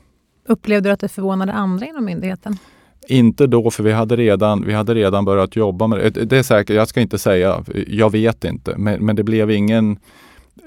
Upplevde 0.47 0.89
du 0.89 0.93
att 0.93 0.99
det 0.99 1.07
förvånade 1.07 1.53
andra 1.53 1.85
inom 1.85 2.05
myndigheten? 2.05 2.57
Inte 3.07 3.47
då, 3.47 3.71
för 3.71 3.83
vi 3.83 3.91
hade 3.91 4.15
redan, 4.15 4.65
vi 4.65 4.73
hade 4.73 4.93
redan 4.93 5.25
börjat 5.25 5.55
jobba 5.55 5.87
med 5.87 6.13
det. 6.13 6.25
Det 6.25 6.37
är 6.37 6.43
säkert, 6.43 6.75
jag 6.75 6.87
ska 6.87 7.01
inte 7.01 7.17
säga, 7.17 7.63
jag 7.87 8.11
vet 8.11 8.43
inte, 8.43 8.77
men, 8.77 9.05
men 9.05 9.15
det 9.15 9.23
blev 9.23 9.51
ingen 9.51 9.99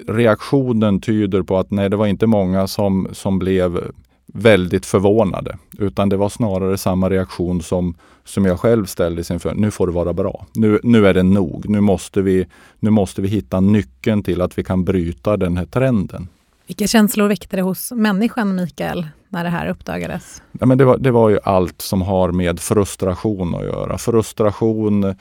reaktionen 0.08 1.00
tyder 1.00 1.42
på 1.42 1.58
att 1.58 1.70
nej, 1.70 1.90
det 1.90 1.96
var 1.96 2.06
inte 2.06 2.26
många 2.26 2.66
som, 2.66 3.08
som 3.12 3.38
blev 3.38 3.92
väldigt 4.34 4.86
förvånade. 4.86 5.58
Utan 5.78 6.08
det 6.08 6.16
var 6.16 6.28
snarare 6.28 6.78
samma 6.78 7.10
reaktion 7.10 7.62
som, 7.62 7.94
som 8.24 8.44
jag 8.44 8.60
själv 8.60 8.86
ställdes 8.86 9.30
inför. 9.30 9.54
Nu 9.54 9.70
får 9.70 9.86
det 9.86 9.92
vara 9.92 10.12
bra. 10.12 10.46
Nu, 10.54 10.80
nu 10.82 11.06
är 11.06 11.14
det 11.14 11.22
nog. 11.22 11.68
Nu 11.68 11.80
måste, 11.80 12.22
vi, 12.22 12.46
nu 12.80 12.90
måste 12.90 13.22
vi 13.22 13.28
hitta 13.28 13.60
nyckeln 13.60 14.22
till 14.22 14.40
att 14.40 14.58
vi 14.58 14.64
kan 14.64 14.84
bryta 14.84 15.36
den 15.36 15.56
här 15.56 15.66
trenden. 15.66 16.28
Vilka 16.70 16.86
känslor 16.86 17.28
väckte 17.28 17.56
det 17.56 17.62
hos 17.62 17.92
människan 17.92 18.54
Mikael 18.54 19.06
när 19.28 19.44
det 19.44 19.50
här 19.50 19.68
uppdagades? 19.68 20.42
Ja, 20.60 20.66
men 20.66 20.78
det, 20.78 20.84
var, 20.84 20.98
det 20.98 21.10
var 21.10 21.28
ju 21.28 21.38
allt 21.44 21.80
som 21.80 22.02
har 22.02 22.32
med 22.32 22.60
frustration 22.60 23.54
att 23.54 23.64
göra. 23.64 23.98
Frustration, 23.98 25.04
eh, 25.04 25.14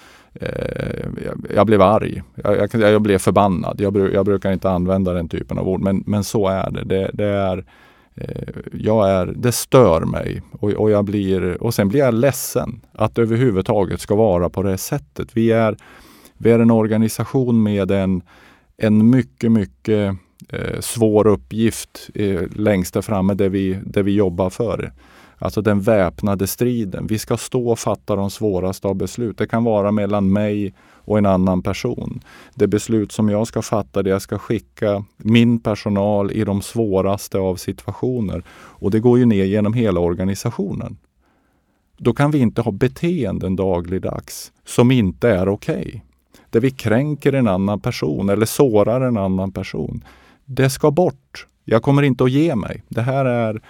jag, 1.25 1.45
jag, 1.55 1.65
blev 1.65 1.81
arg, 1.81 2.23
jag, 2.35 2.57
jag, 2.57 2.91
jag 2.91 3.01
blev 3.01 3.17
förbannad. 3.17 3.81
Jag, 3.81 4.25
brukar 4.25 4.51
inte 4.51 4.69
använda 4.69 5.13
den 5.13 5.29
typen 5.29 5.57
av 5.57 5.69
ord, 5.69 5.81
men, 5.81 6.03
men 6.07 6.23
så 6.23 6.47
är 6.47 6.71
det. 6.71 6.83
det, 6.83 7.11
det 7.13 7.25
är, 7.25 7.65
Eh, 8.15 8.53
jag 8.73 9.09
är, 9.09 9.25
det 9.25 9.51
stör 9.51 10.01
mig 10.01 10.41
och, 10.51 10.69
och, 10.69 10.91
jag 10.91 11.05
blir, 11.05 11.63
och 11.63 11.73
sen 11.73 11.89
blir 11.89 11.99
jag 11.99 12.13
ledsen 12.13 12.81
att 12.91 13.15
det 13.15 13.21
överhuvudtaget 13.21 14.01
ska 14.01 14.15
vara 14.15 14.49
på 14.49 14.63
det 14.63 14.77
sättet. 14.77 15.29
Vi 15.33 15.51
är, 15.51 15.77
vi 16.37 16.51
är 16.51 16.59
en 16.59 16.71
organisation 16.71 17.63
med 17.63 17.91
en, 17.91 18.21
en 18.77 19.09
mycket, 19.09 19.51
mycket 19.51 20.17
eh, 20.49 20.79
svår 20.79 21.27
uppgift 21.27 22.09
eh, 22.15 22.41
längst 22.55 22.93
där 22.93 23.01
framme 23.01 23.33
där 23.33 23.49
vi, 23.49 23.79
där 23.83 24.03
vi 24.03 24.11
jobbar 24.11 24.49
för. 24.49 24.91
Alltså 25.37 25.61
den 25.61 25.81
väpnade 25.81 26.47
striden. 26.47 27.07
Vi 27.07 27.19
ska 27.19 27.37
stå 27.37 27.69
och 27.69 27.79
fatta 27.79 28.15
de 28.15 28.29
svåraste 28.29 28.87
av 28.87 28.95
beslut. 28.95 29.37
Det 29.37 29.47
kan 29.47 29.63
vara 29.63 29.91
mellan 29.91 30.33
mig 30.33 30.73
och 31.09 31.17
en 31.17 31.25
annan 31.25 31.61
person. 31.61 32.19
Det 32.55 32.67
beslut 32.67 33.11
som 33.11 33.29
jag 33.29 33.47
ska 33.47 33.61
fatta, 33.61 34.03
det 34.03 34.09
jag 34.09 34.21
ska 34.21 34.37
skicka 34.37 35.03
min 35.17 35.59
personal 35.59 36.31
i 36.31 36.43
de 36.43 36.61
svåraste 36.61 37.37
av 37.37 37.55
situationer. 37.55 38.43
Och 38.51 38.91
det 38.91 38.99
går 38.99 39.19
ju 39.19 39.25
ner 39.25 39.45
genom 39.45 39.73
hela 39.73 39.99
organisationen. 39.99 40.97
Då 41.97 42.13
kan 42.13 42.31
vi 42.31 42.39
inte 42.39 42.61
ha 42.61 42.71
beteenden 42.71 43.55
dagligdags 43.55 44.51
som 44.65 44.91
inte 44.91 45.29
är 45.29 45.49
okej. 45.49 45.79
Okay. 45.79 46.01
Där 46.49 46.59
vi 46.59 46.71
kränker 46.71 47.33
en 47.33 47.47
annan 47.47 47.79
person 47.79 48.29
eller 48.29 48.45
sårar 48.45 49.01
en 49.01 49.17
annan 49.17 49.51
person 49.51 50.03
det 50.45 50.69
ska 50.69 50.91
bort. 50.91 51.47
Jag 51.65 51.83
kommer 51.83 52.01
inte 52.03 52.23
att 52.23 52.31
ge 52.31 52.55
mig. 52.55 52.83
Det 52.87 53.01
här, 53.01 53.25
är, 53.25 53.61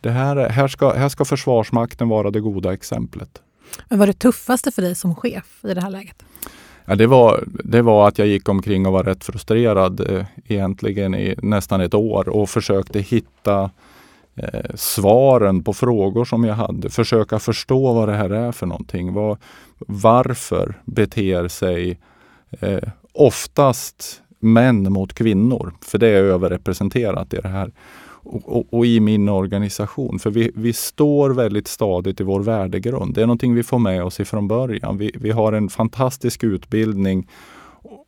det 0.00 0.10
här, 0.10 0.36
är, 0.36 0.48
här, 0.48 0.68
ska, 0.68 0.92
här 0.94 1.08
ska 1.08 1.24
Försvarsmakten 1.24 2.08
vara 2.08 2.30
det 2.30 2.40
goda 2.40 2.72
exemplet. 2.72 3.42
Men 3.88 3.98
vad 3.98 4.08
är 4.08 4.12
det 4.12 4.18
tuffaste 4.18 4.70
för 4.70 4.82
dig 4.82 4.94
som 4.94 5.14
chef 5.14 5.64
i 5.64 5.74
det 5.74 5.80
här 5.80 5.90
läget? 5.90 6.24
Ja, 6.88 6.94
det, 6.94 7.06
var, 7.06 7.44
det 7.46 7.82
var 7.82 8.08
att 8.08 8.18
jag 8.18 8.28
gick 8.28 8.48
omkring 8.48 8.86
och 8.86 8.92
var 8.92 9.02
rätt 9.04 9.24
frustrerad 9.24 10.10
eh, 10.10 10.24
egentligen 10.46 11.14
i 11.14 11.34
nästan 11.42 11.80
ett 11.80 11.94
år 11.94 12.28
och 12.28 12.50
försökte 12.50 13.00
hitta 13.00 13.70
eh, 14.36 14.74
svaren 14.74 15.64
på 15.64 15.72
frågor 15.72 16.24
som 16.24 16.44
jag 16.44 16.54
hade. 16.54 16.90
Försöka 16.90 17.38
förstå 17.38 17.92
vad 17.92 18.08
det 18.08 18.14
här 18.14 18.30
är 18.30 18.52
för 18.52 18.66
någonting. 18.66 19.12
Var, 19.12 19.38
varför 19.78 20.74
beter 20.84 21.48
sig 21.48 21.98
eh, 22.60 22.88
oftast 23.12 24.22
män 24.38 24.92
mot 24.92 25.14
kvinnor, 25.14 25.72
för 25.80 25.98
det 25.98 26.08
är 26.08 26.22
överrepresenterat 26.22 27.34
i 27.34 27.36
det 27.36 27.48
här. 27.48 27.70
Och, 28.30 28.56
och, 28.56 28.66
och, 28.70 28.86
i 28.86 29.00
min 29.00 29.28
organisation. 29.28 30.18
För 30.18 30.30
vi, 30.30 30.50
vi 30.54 30.72
står 30.72 31.30
väldigt 31.30 31.68
stadigt 31.68 32.20
i 32.20 32.24
vår 32.24 32.40
värdegrund. 32.40 33.14
Det 33.14 33.22
är 33.22 33.26
någonting 33.26 33.54
vi 33.54 33.62
får 33.62 33.78
med 33.78 34.04
oss 34.04 34.20
ifrån 34.20 34.48
början. 34.48 34.98
Vi, 34.98 35.12
vi 35.14 35.30
har 35.30 35.52
en 35.52 35.68
fantastisk 35.68 36.44
utbildning 36.44 37.28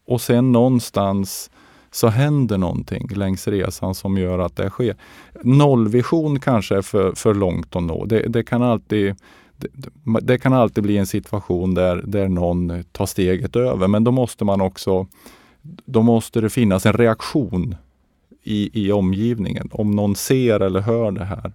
och 0.07 0.21
sen 0.21 0.53
någonstans 0.53 1.51
så 1.91 2.09
händer 2.09 2.59
någonting 2.59 3.09
längs 3.15 3.49
resan 3.49 3.95
som 3.95 4.19
gör 4.19 4.39
att 4.39 4.57
det 4.57 4.71
sker. 4.71 4.97
Nollvision 5.43 6.41
kanske 6.41 6.77
är 6.77 6.83
för, 6.83 7.13
för 7.13 7.35
långt 7.35 7.77
att 7.77 7.83
nå. 7.83 8.05
Det, 8.05 8.21
det 8.29 8.43
kan 8.43 8.63
alltid 8.63 9.15
det, 9.57 9.69
det, 10.21 10.39
kan 10.39 10.53
alltid 10.53 10.85
bli 10.85 10.97
en 10.97 11.07
situation 11.07 11.75
där, 11.75 12.03
där 12.07 12.29
någon 12.29 12.85
tar 12.93 13.07
steget 13.07 13.57
över 13.57 13.89
men 13.89 14.05
då 14.05 14.11
måste 14.11 14.45
man 14.45 14.61
också 14.61 15.07
då 15.85 16.03
måste 16.03 16.41
det 16.41 16.51
finnas 16.51 16.87
en 16.87 16.93
reaktion 16.93 17.75
i, 18.43 18.87
i 18.87 18.93
omgivningen. 18.93 19.69
Om 19.73 19.91
någon 19.91 20.17
ser 20.17 20.61
eller 20.61 20.81
hör 20.81 21.11
det 21.11 21.25
här. 21.25 21.53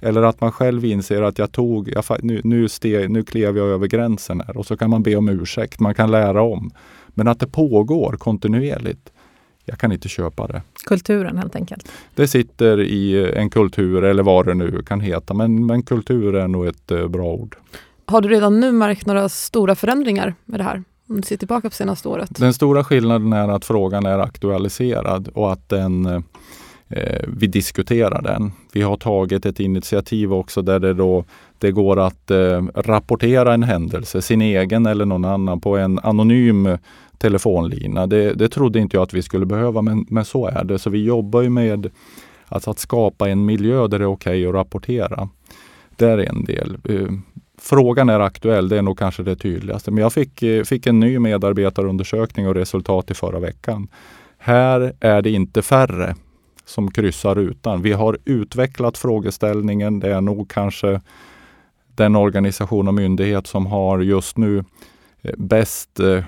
Eller 0.00 0.22
att 0.22 0.40
man 0.40 0.52
själv 0.52 0.84
inser 0.84 1.22
att 1.22 1.38
jag 1.38 1.52
tog, 1.52 1.92
jag, 1.94 2.04
nu, 2.22 2.40
nu, 2.44 2.68
steg, 2.68 3.10
nu 3.10 3.22
klev 3.22 3.56
jag 3.56 3.66
över 3.66 3.86
gränsen 3.86 4.42
här 4.46 4.56
och 4.56 4.66
så 4.66 4.76
kan 4.76 4.90
man 4.90 5.02
be 5.02 5.16
om 5.16 5.28
ursäkt. 5.28 5.80
Man 5.80 5.94
kan 5.94 6.10
lära 6.10 6.42
om. 6.42 6.70
Men 7.08 7.28
att 7.28 7.40
det 7.40 7.46
pågår 7.46 8.12
kontinuerligt. 8.12 9.12
Jag 9.64 9.78
kan 9.78 9.92
inte 9.92 10.08
köpa 10.08 10.46
det. 10.46 10.62
Kulturen 10.84 11.38
helt 11.38 11.56
enkelt? 11.56 11.92
Det 12.14 12.28
sitter 12.28 12.80
i 12.80 13.32
en 13.34 13.50
kultur 13.50 14.04
eller 14.04 14.22
vad 14.22 14.46
det 14.46 14.54
nu 14.54 14.82
kan 14.82 15.00
heta. 15.00 15.34
Men, 15.34 15.66
men 15.66 15.82
kultur 15.82 16.34
är 16.34 16.48
nog 16.48 16.66
ett 16.66 16.90
eh, 16.90 17.08
bra 17.08 17.32
ord. 17.32 17.56
Har 18.06 18.20
du 18.20 18.28
redan 18.28 18.60
nu 18.60 18.72
märkt 18.72 19.06
några 19.06 19.28
stora 19.28 19.74
förändringar 19.74 20.34
med 20.44 20.60
det 20.60 20.64
här? 20.64 20.82
Om 21.08 21.16
du 21.16 21.22
ser 21.22 21.36
tillbaka 21.36 21.68
på 21.68 21.74
senaste 21.74 22.08
året? 22.08 22.30
Den 22.38 22.54
stora 22.54 22.84
skillnaden 22.84 23.32
är 23.32 23.48
att 23.48 23.64
frågan 23.64 24.06
är 24.06 24.18
aktualiserad 24.18 25.28
och 25.28 25.52
att 25.52 25.68
den, 25.68 26.06
eh, 26.88 27.22
vi 27.28 27.46
diskuterar 27.46 28.22
den. 28.22 28.52
Vi 28.72 28.82
har 28.82 28.96
tagit 28.96 29.46
ett 29.46 29.60
initiativ 29.60 30.32
också 30.32 30.62
där 30.62 30.78
det, 30.80 30.94
då, 30.94 31.24
det 31.58 31.72
går 31.72 32.00
att 32.00 32.30
eh, 32.30 32.62
rapportera 32.74 33.54
en 33.54 33.62
händelse, 33.62 34.22
sin 34.22 34.42
egen 34.42 34.86
eller 34.86 35.04
någon 35.04 35.24
annan, 35.24 35.60
på 35.60 35.76
en 35.76 35.98
anonym 35.98 36.78
telefonlina. 37.18 38.06
Det, 38.06 38.32
det 38.32 38.48
trodde 38.48 38.78
inte 38.78 38.96
jag 38.96 39.02
att 39.02 39.14
vi 39.14 39.22
skulle 39.22 39.46
behöva, 39.46 39.82
men, 39.82 40.06
men 40.08 40.24
så 40.24 40.46
är 40.46 40.64
det. 40.64 40.78
Så 40.78 40.90
vi 40.90 41.04
jobbar 41.04 41.42
ju 41.42 41.50
med 41.50 41.90
alltså 42.48 42.70
att 42.70 42.78
skapa 42.78 43.28
en 43.28 43.44
miljö 43.44 43.86
där 43.86 43.98
det 43.98 44.04
är 44.04 44.12
okej 44.12 44.30
okay 44.30 44.46
att 44.46 44.54
rapportera. 44.54 45.28
Det 45.96 46.06
är 46.06 46.18
en 46.18 46.44
del. 46.44 46.78
Eh, 46.84 47.12
Frågan 47.60 48.08
är 48.08 48.20
aktuell, 48.20 48.68
det 48.68 48.78
är 48.78 48.82
nog 48.82 48.98
kanske 48.98 49.22
det 49.22 49.36
tydligaste. 49.36 49.90
Men 49.90 50.02
jag 50.02 50.12
fick, 50.12 50.42
eh, 50.42 50.64
fick 50.64 50.86
en 50.86 51.00
ny 51.00 51.18
medarbetarundersökning 51.18 52.48
och 52.48 52.54
resultat 52.54 53.10
i 53.10 53.14
förra 53.14 53.38
veckan. 53.38 53.88
Här 54.38 54.92
är 55.00 55.22
det 55.22 55.30
inte 55.30 55.62
färre 55.62 56.14
som 56.64 56.90
kryssar 56.90 57.34
rutan. 57.34 57.82
Vi 57.82 57.92
har 57.92 58.18
utvecklat 58.24 58.98
frågeställningen. 58.98 60.00
Det 60.00 60.12
är 60.14 60.20
nog 60.20 60.50
kanske 60.50 61.00
den 61.94 62.16
organisation 62.16 62.88
och 62.88 62.94
myndighet 62.94 63.46
som 63.46 63.66
har 63.66 64.00
just 64.00 64.36
nu 64.36 64.64
eh, 65.22 65.34
bäst 65.36 66.00
eh, 66.00 66.24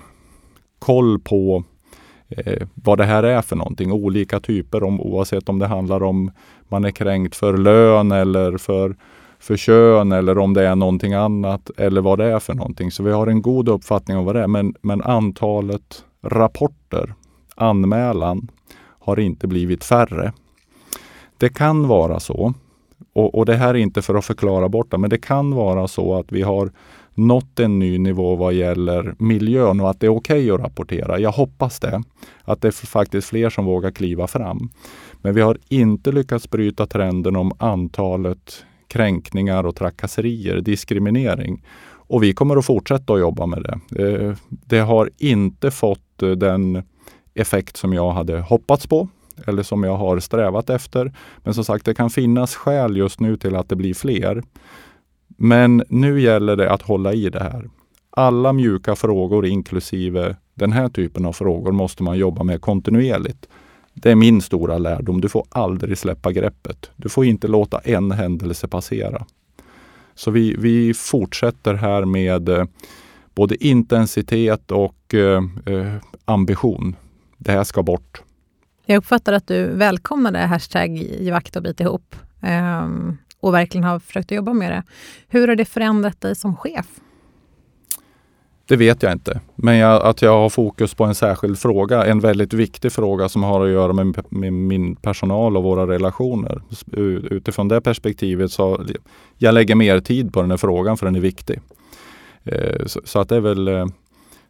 koll 0.78 1.20
på 1.20 1.64
eh, 2.28 2.66
vad 2.74 2.98
det 2.98 3.04
här 3.04 3.22
är 3.22 3.42
för 3.42 3.56
någonting. 3.56 3.92
Olika 3.92 4.40
typer, 4.40 4.82
om, 4.82 5.00
oavsett 5.00 5.48
om 5.48 5.58
det 5.58 5.66
handlar 5.66 6.02
om 6.02 6.30
man 6.68 6.84
är 6.84 6.90
kränkt 6.90 7.36
för 7.36 7.56
lön 7.56 8.12
eller 8.12 8.58
för 8.58 8.96
för 9.40 9.56
kön 9.56 10.12
eller 10.12 10.38
om 10.38 10.54
det 10.54 10.66
är 10.66 10.76
någonting 10.76 11.12
annat 11.12 11.70
eller 11.76 12.00
vad 12.00 12.18
det 12.18 12.24
är 12.24 12.38
för 12.38 12.54
någonting. 12.54 12.90
Så 12.90 13.02
vi 13.02 13.12
har 13.12 13.26
en 13.26 13.42
god 13.42 13.68
uppfattning 13.68 14.16
om 14.16 14.24
vad 14.24 14.34
det 14.34 14.42
är. 14.42 14.48
Men, 14.48 14.74
men 14.82 15.02
antalet 15.02 16.04
rapporter, 16.22 17.14
anmälan, 17.54 18.50
har 18.98 19.20
inte 19.20 19.46
blivit 19.46 19.84
färre. 19.84 20.32
Det 21.36 21.48
kan 21.48 21.88
vara 21.88 22.20
så, 22.20 22.54
och, 23.12 23.34
och 23.34 23.46
det 23.46 23.56
här 23.56 23.68
är 23.68 23.78
inte 23.78 24.02
för 24.02 24.14
att 24.14 24.24
förklara 24.24 24.68
bort 24.68 24.90
det, 24.90 24.98
men 24.98 25.10
det 25.10 25.18
kan 25.18 25.54
vara 25.54 25.88
så 25.88 26.14
att 26.14 26.32
vi 26.32 26.42
har 26.42 26.70
nått 27.14 27.60
en 27.60 27.78
ny 27.78 27.98
nivå 27.98 28.36
vad 28.36 28.54
gäller 28.54 29.14
miljön 29.18 29.80
och 29.80 29.90
att 29.90 30.00
det 30.00 30.06
är 30.06 30.16
okej 30.16 30.52
okay 30.52 30.54
att 30.54 30.60
rapportera. 30.60 31.18
Jag 31.18 31.32
hoppas 31.32 31.80
det. 31.80 32.02
Att 32.44 32.62
det 32.62 32.68
är 32.68 32.86
faktiskt 32.86 33.28
fler 33.28 33.50
som 33.50 33.64
vågar 33.64 33.90
kliva 33.90 34.26
fram. 34.26 34.70
Men 35.22 35.34
vi 35.34 35.40
har 35.40 35.58
inte 35.68 36.12
lyckats 36.12 36.50
bryta 36.50 36.86
trenden 36.86 37.36
om 37.36 37.52
antalet 37.58 38.64
kränkningar 38.90 39.64
och 39.64 39.76
trakasserier, 39.76 40.60
diskriminering. 40.60 41.64
Och 41.92 42.22
vi 42.22 42.34
kommer 42.34 42.56
att 42.56 42.66
fortsätta 42.66 43.12
att 43.12 43.20
jobba 43.20 43.46
med 43.46 43.62
det. 43.62 44.04
Eh, 44.04 44.36
det 44.48 44.78
har 44.78 45.10
inte 45.18 45.70
fått 45.70 46.22
eh, 46.22 46.30
den 46.30 46.82
effekt 47.34 47.76
som 47.76 47.92
jag 47.92 48.12
hade 48.12 48.40
hoppats 48.40 48.86
på 48.86 49.08
eller 49.46 49.62
som 49.62 49.84
jag 49.84 49.96
har 49.96 50.20
strävat 50.20 50.70
efter. 50.70 51.12
Men 51.38 51.54
som 51.54 51.64
sagt, 51.64 51.84
det 51.84 51.94
kan 51.94 52.10
finnas 52.10 52.54
skäl 52.54 52.96
just 52.96 53.20
nu 53.20 53.36
till 53.36 53.56
att 53.56 53.68
det 53.68 53.76
blir 53.76 53.94
fler. 53.94 54.42
Men 55.36 55.84
nu 55.88 56.20
gäller 56.20 56.56
det 56.56 56.70
att 56.70 56.82
hålla 56.82 57.12
i 57.12 57.28
det 57.28 57.42
här. 57.42 57.70
Alla 58.10 58.52
mjuka 58.52 58.96
frågor, 58.96 59.46
inklusive 59.46 60.36
den 60.54 60.72
här 60.72 60.88
typen 60.88 61.26
av 61.26 61.32
frågor, 61.32 61.72
måste 61.72 62.02
man 62.02 62.18
jobba 62.18 62.42
med 62.42 62.60
kontinuerligt. 62.60 63.48
Det 63.94 64.10
är 64.10 64.14
min 64.14 64.40
stora 64.40 64.78
lärdom. 64.78 65.20
Du 65.20 65.28
får 65.28 65.46
aldrig 65.48 65.98
släppa 65.98 66.32
greppet. 66.32 66.90
Du 66.96 67.08
får 67.08 67.24
inte 67.24 67.48
låta 67.48 67.78
en 67.78 68.10
händelse 68.10 68.68
passera. 68.68 69.26
Så 70.14 70.30
vi, 70.30 70.56
vi 70.58 70.94
fortsätter 70.94 71.74
här 71.74 72.04
med 72.04 72.48
eh, 72.48 72.64
både 73.34 73.64
intensitet 73.64 74.70
och 74.70 75.14
eh, 75.14 75.42
eh, 75.66 75.94
ambition. 76.24 76.96
Det 77.38 77.52
här 77.52 77.64
ska 77.64 77.82
bort. 77.82 78.22
Jag 78.86 78.96
uppfattar 78.96 79.32
att 79.32 79.46
du 79.46 79.66
välkomnade 79.66 80.38
hashtag 80.38 80.96
givakt 80.96 81.56
och 81.56 81.62
bit 81.62 81.80
ihop 81.80 82.16
eh, 82.42 82.88
och 83.40 83.54
verkligen 83.54 83.84
har 83.84 83.98
försökt 83.98 84.30
jobba 84.30 84.52
med 84.52 84.72
det. 84.72 84.82
Hur 85.28 85.48
har 85.48 85.56
det 85.56 85.64
förändrat 85.64 86.20
dig 86.20 86.36
som 86.36 86.56
chef? 86.56 86.86
Det 88.70 88.76
vet 88.76 89.02
jag 89.02 89.12
inte. 89.12 89.40
Men 89.56 89.76
jag, 89.76 90.02
att 90.02 90.22
jag 90.22 90.38
har 90.38 90.48
fokus 90.48 90.94
på 90.94 91.04
en 91.04 91.14
särskild 91.14 91.58
fråga, 91.58 92.04
en 92.04 92.20
väldigt 92.20 92.52
viktig 92.52 92.92
fråga 92.92 93.28
som 93.28 93.42
har 93.42 93.64
att 93.64 93.70
göra 93.70 93.92
med, 93.92 94.24
med 94.28 94.52
min 94.52 94.96
personal 94.96 95.56
och 95.56 95.62
våra 95.62 95.86
relationer. 95.86 96.62
Utifrån 97.30 97.68
det 97.68 97.80
perspektivet 97.80 98.52
så 98.52 98.84
jag 99.38 99.54
lägger 99.54 99.74
mer 99.74 100.00
tid 100.00 100.32
på 100.32 100.40
den 100.40 100.50
här 100.50 100.58
frågan 100.58 100.96
för 100.96 101.06
den 101.06 101.16
är 101.16 101.20
viktig. 101.20 101.60
Eh, 102.44 102.86
så, 102.86 103.18
att 103.20 103.28
det 103.28 103.36
är 103.36 103.40
väl 103.40 103.68
eh, 103.68 103.86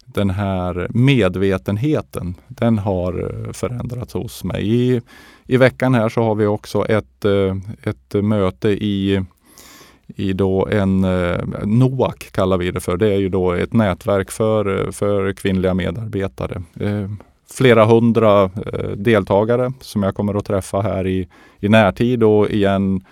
den 0.05 0.31
här 0.31 0.87
medvetenheten, 0.91 2.35
den 2.49 2.79
har 2.79 3.47
eh, 3.47 3.53
förändrats 3.53 4.14
hos 4.14 4.45
mig. 4.45 4.68
I, 4.68 5.01
i 5.47 5.57
veckan 5.57 5.95
här 5.95 6.09
så 6.09 6.23
har 6.23 6.35
vi 6.35 6.47
också 6.47 6.87
ett, 6.87 7.25
ett 7.83 8.25
möte 8.25 8.68
i 8.68 9.25
i 10.16 10.32
då 10.32 10.68
en 10.68 11.04
eh, 11.04 12.20
kallar 12.30 12.56
vi 12.58 12.70
det 12.70 12.80
för. 12.80 12.96
Det 12.96 13.08
är 13.08 13.18
ju 13.18 13.28
då 13.28 13.52
ett 13.52 13.72
nätverk 13.72 14.30
för, 14.30 14.92
för 14.92 15.32
kvinnliga 15.32 15.74
medarbetare. 15.74 16.62
Eh, 16.80 17.11
flera 17.50 17.84
hundra 17.84 18.44
eh, 18.44 18.90
deltagare 18.96 19.72
som 19.80 20.02
jag 20.02 20.14
kommer 20.14 20.34
att 20.34 20.44
träffa 20.44 20.80
här 20.80 21.06
i, 21.06 21.28
i 21.61 21.68
närtid 21.68 22.22
och 22.22 22.50
igen 22.50 23.04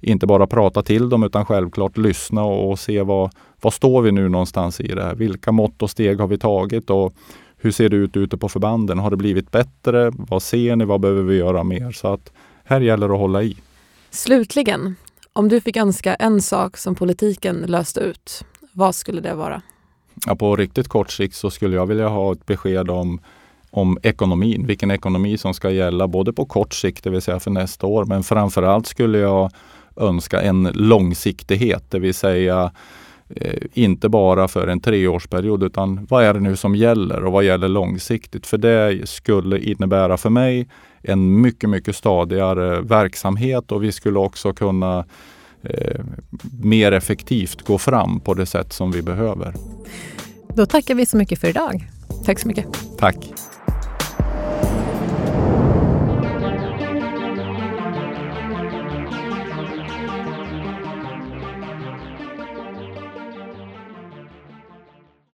inte 0.00 0.26
bara 0.26 0.46
prata 0.46 0.82
till 0.82 1.08
dem 1.08 1.22
utan 1.22 1.46
självklart 1.46 1.96
lyssna 1.96 2.44
och, 2.44 2.70
och 2.70 2.78
se 2.78 3.02
vad, 3.02 3.30
vad 3.60 3.72
står 3.72 4.02
vi 4.02 4.12
nu 4.12 4.28
någonstans 4.28 4.80
i 4.80 4.88
det 4.88 5.02
här? 5.02 5.14
Vilka 5.14 5.52
mått 5.52 5.82
och 5.82 5.90
steg 5.90 6.20
har 6.20 6.26
vi 6.26 6.38
tagit 6.38 6.90
och 6.90 7.14
hur 7.56 7.70
ser 7.70 7.88
det 7.88 7.96
ut 7.96 8.16
ute 8.16 8.36
på 8.36 8.48
förbanden? 8.48 8.98
Har 8.98 9.10
det 9.10 9.16
blivit 9.16 9.50
bättre? 9.50 10.12
Vad 10.16 10.42
ser 10.42 10.76
ni? 10.76 10.84
Vad 10.84 11.00
behöver 11.00 11.22
vi 11.22 11.36
göra 11.36 11.64
mer? 11.64 11.92
Så 11.92 12.12
att 12.12 12.32
här 12.64 12.80
gäller 12.80 13.08
det 13.08 13.14
att 13.14 13.20
hålla 13.20 13.42
i. 13.42 13.56
Slutligen, 14.10 14.96
om 15.34 15.48
du 15.48 15.60
fick 15.60 15.76
önska 15.76 16.14
en 16.14 16.42
sak 16.42 16.76
som 16.76 16.94
politiken 16.94 17.56
löste 17.56 18.00
ut, 18.00 18.44
vad 18.72 18.94
skulle 18.94 19.20
det 19.20 19.34
vara? 19.34 19.62
Ja, 20.26 20.36
på 20.36 20.56
riktigt 20.56 20.88
kort 20.88 21.10
sikt 21.10 21.34
så 21.34 21.50
skulle 21.50 21.76
jag 21.76 21.86
vilja 21.86 22.08
ha 22.08 22.32
ett 22.32 22.46
besked 22.46 22.90
om, 22.90 23.20
om 23.70 23.98
ekonomin, 24.02 24.66
vilken 24.66 24.90
ekonomi 24.90 25.38
som 25.38 25.54
ska 25.54 25.70
gälla 25.70 26.08
både 26.08 26.32
på 26.32 26.44
kort 26.44 26.74
sikt, 26.74 27.04
det 27.04 27.10
vill 27.10 27.22
säga 27.22 27.40
för 27.40 27.50
nästa 27.50 27.86
år, 27.86 28.04
men 28.04 28.22
framförallt 28.22 28.86
skulle 28.86 29.18
jag 29.18 29.50
önska 29.96 30.42
en 30.42 30.62
långsiktighet, 30.74 31.84
det 31.90 31.98
vill 31.98 32.14
säga 32.14 32.72
eh, 33.28 33.62
inte 33.72 34.08
bara 34.08 34.48
för 34.48 34.68
en 34.68 34.80
treårsperiod 34.80 35.62
utan 35.62 36.06
vad 36.10 36.24
är 36.24 36.34
det 36.34 36.40
nu 36.40 36.56
som 36.56 36.76
gäller 36.76 37.24
och 37.24 37.32
vad 37.32 37.44
gäller 37.44 37.68
långsiktigt? 37.68 38.46
För 38.46 38.58
det 38.58 39.08
skulle 39.08 39.58
innebära 39.58 40.16
för 40.16 40.30
mig 40.30 40.68
en 41.04 41.40
mycket, 41.40 41.70
mycket 41.70 41.96
stadigare 41.96 42.80
verksamhet 42.80 43.72
och 43.72 43.84
vi 43.84 43.92
skulle 43.92 44.18
också 44.18 44.52
kunna 44.52 45.04
eh, 45.62 46.00
mer 46.62 46.92
effektivt 46.92 47.62
gå 47.62 47.78
fram 47.78 48.20
på 48.20 48.34
det 48.34 48.46
sätt 48.46 48.72
som 48.72 48.90
vi 48.90 49.02
behöver. 49.02 49.54
Då 50.48 50.66
tackar 50.66 50.94
vi 50.94 51.06
så 51.06 51.16
mycket 51.16 51.40
för 51.40 51.48
idag. 51.48 51.88
Tack 52.24 52.38
så 52.38 52.48
mycket. 52.48 52.66
Tack. 52.98 53.16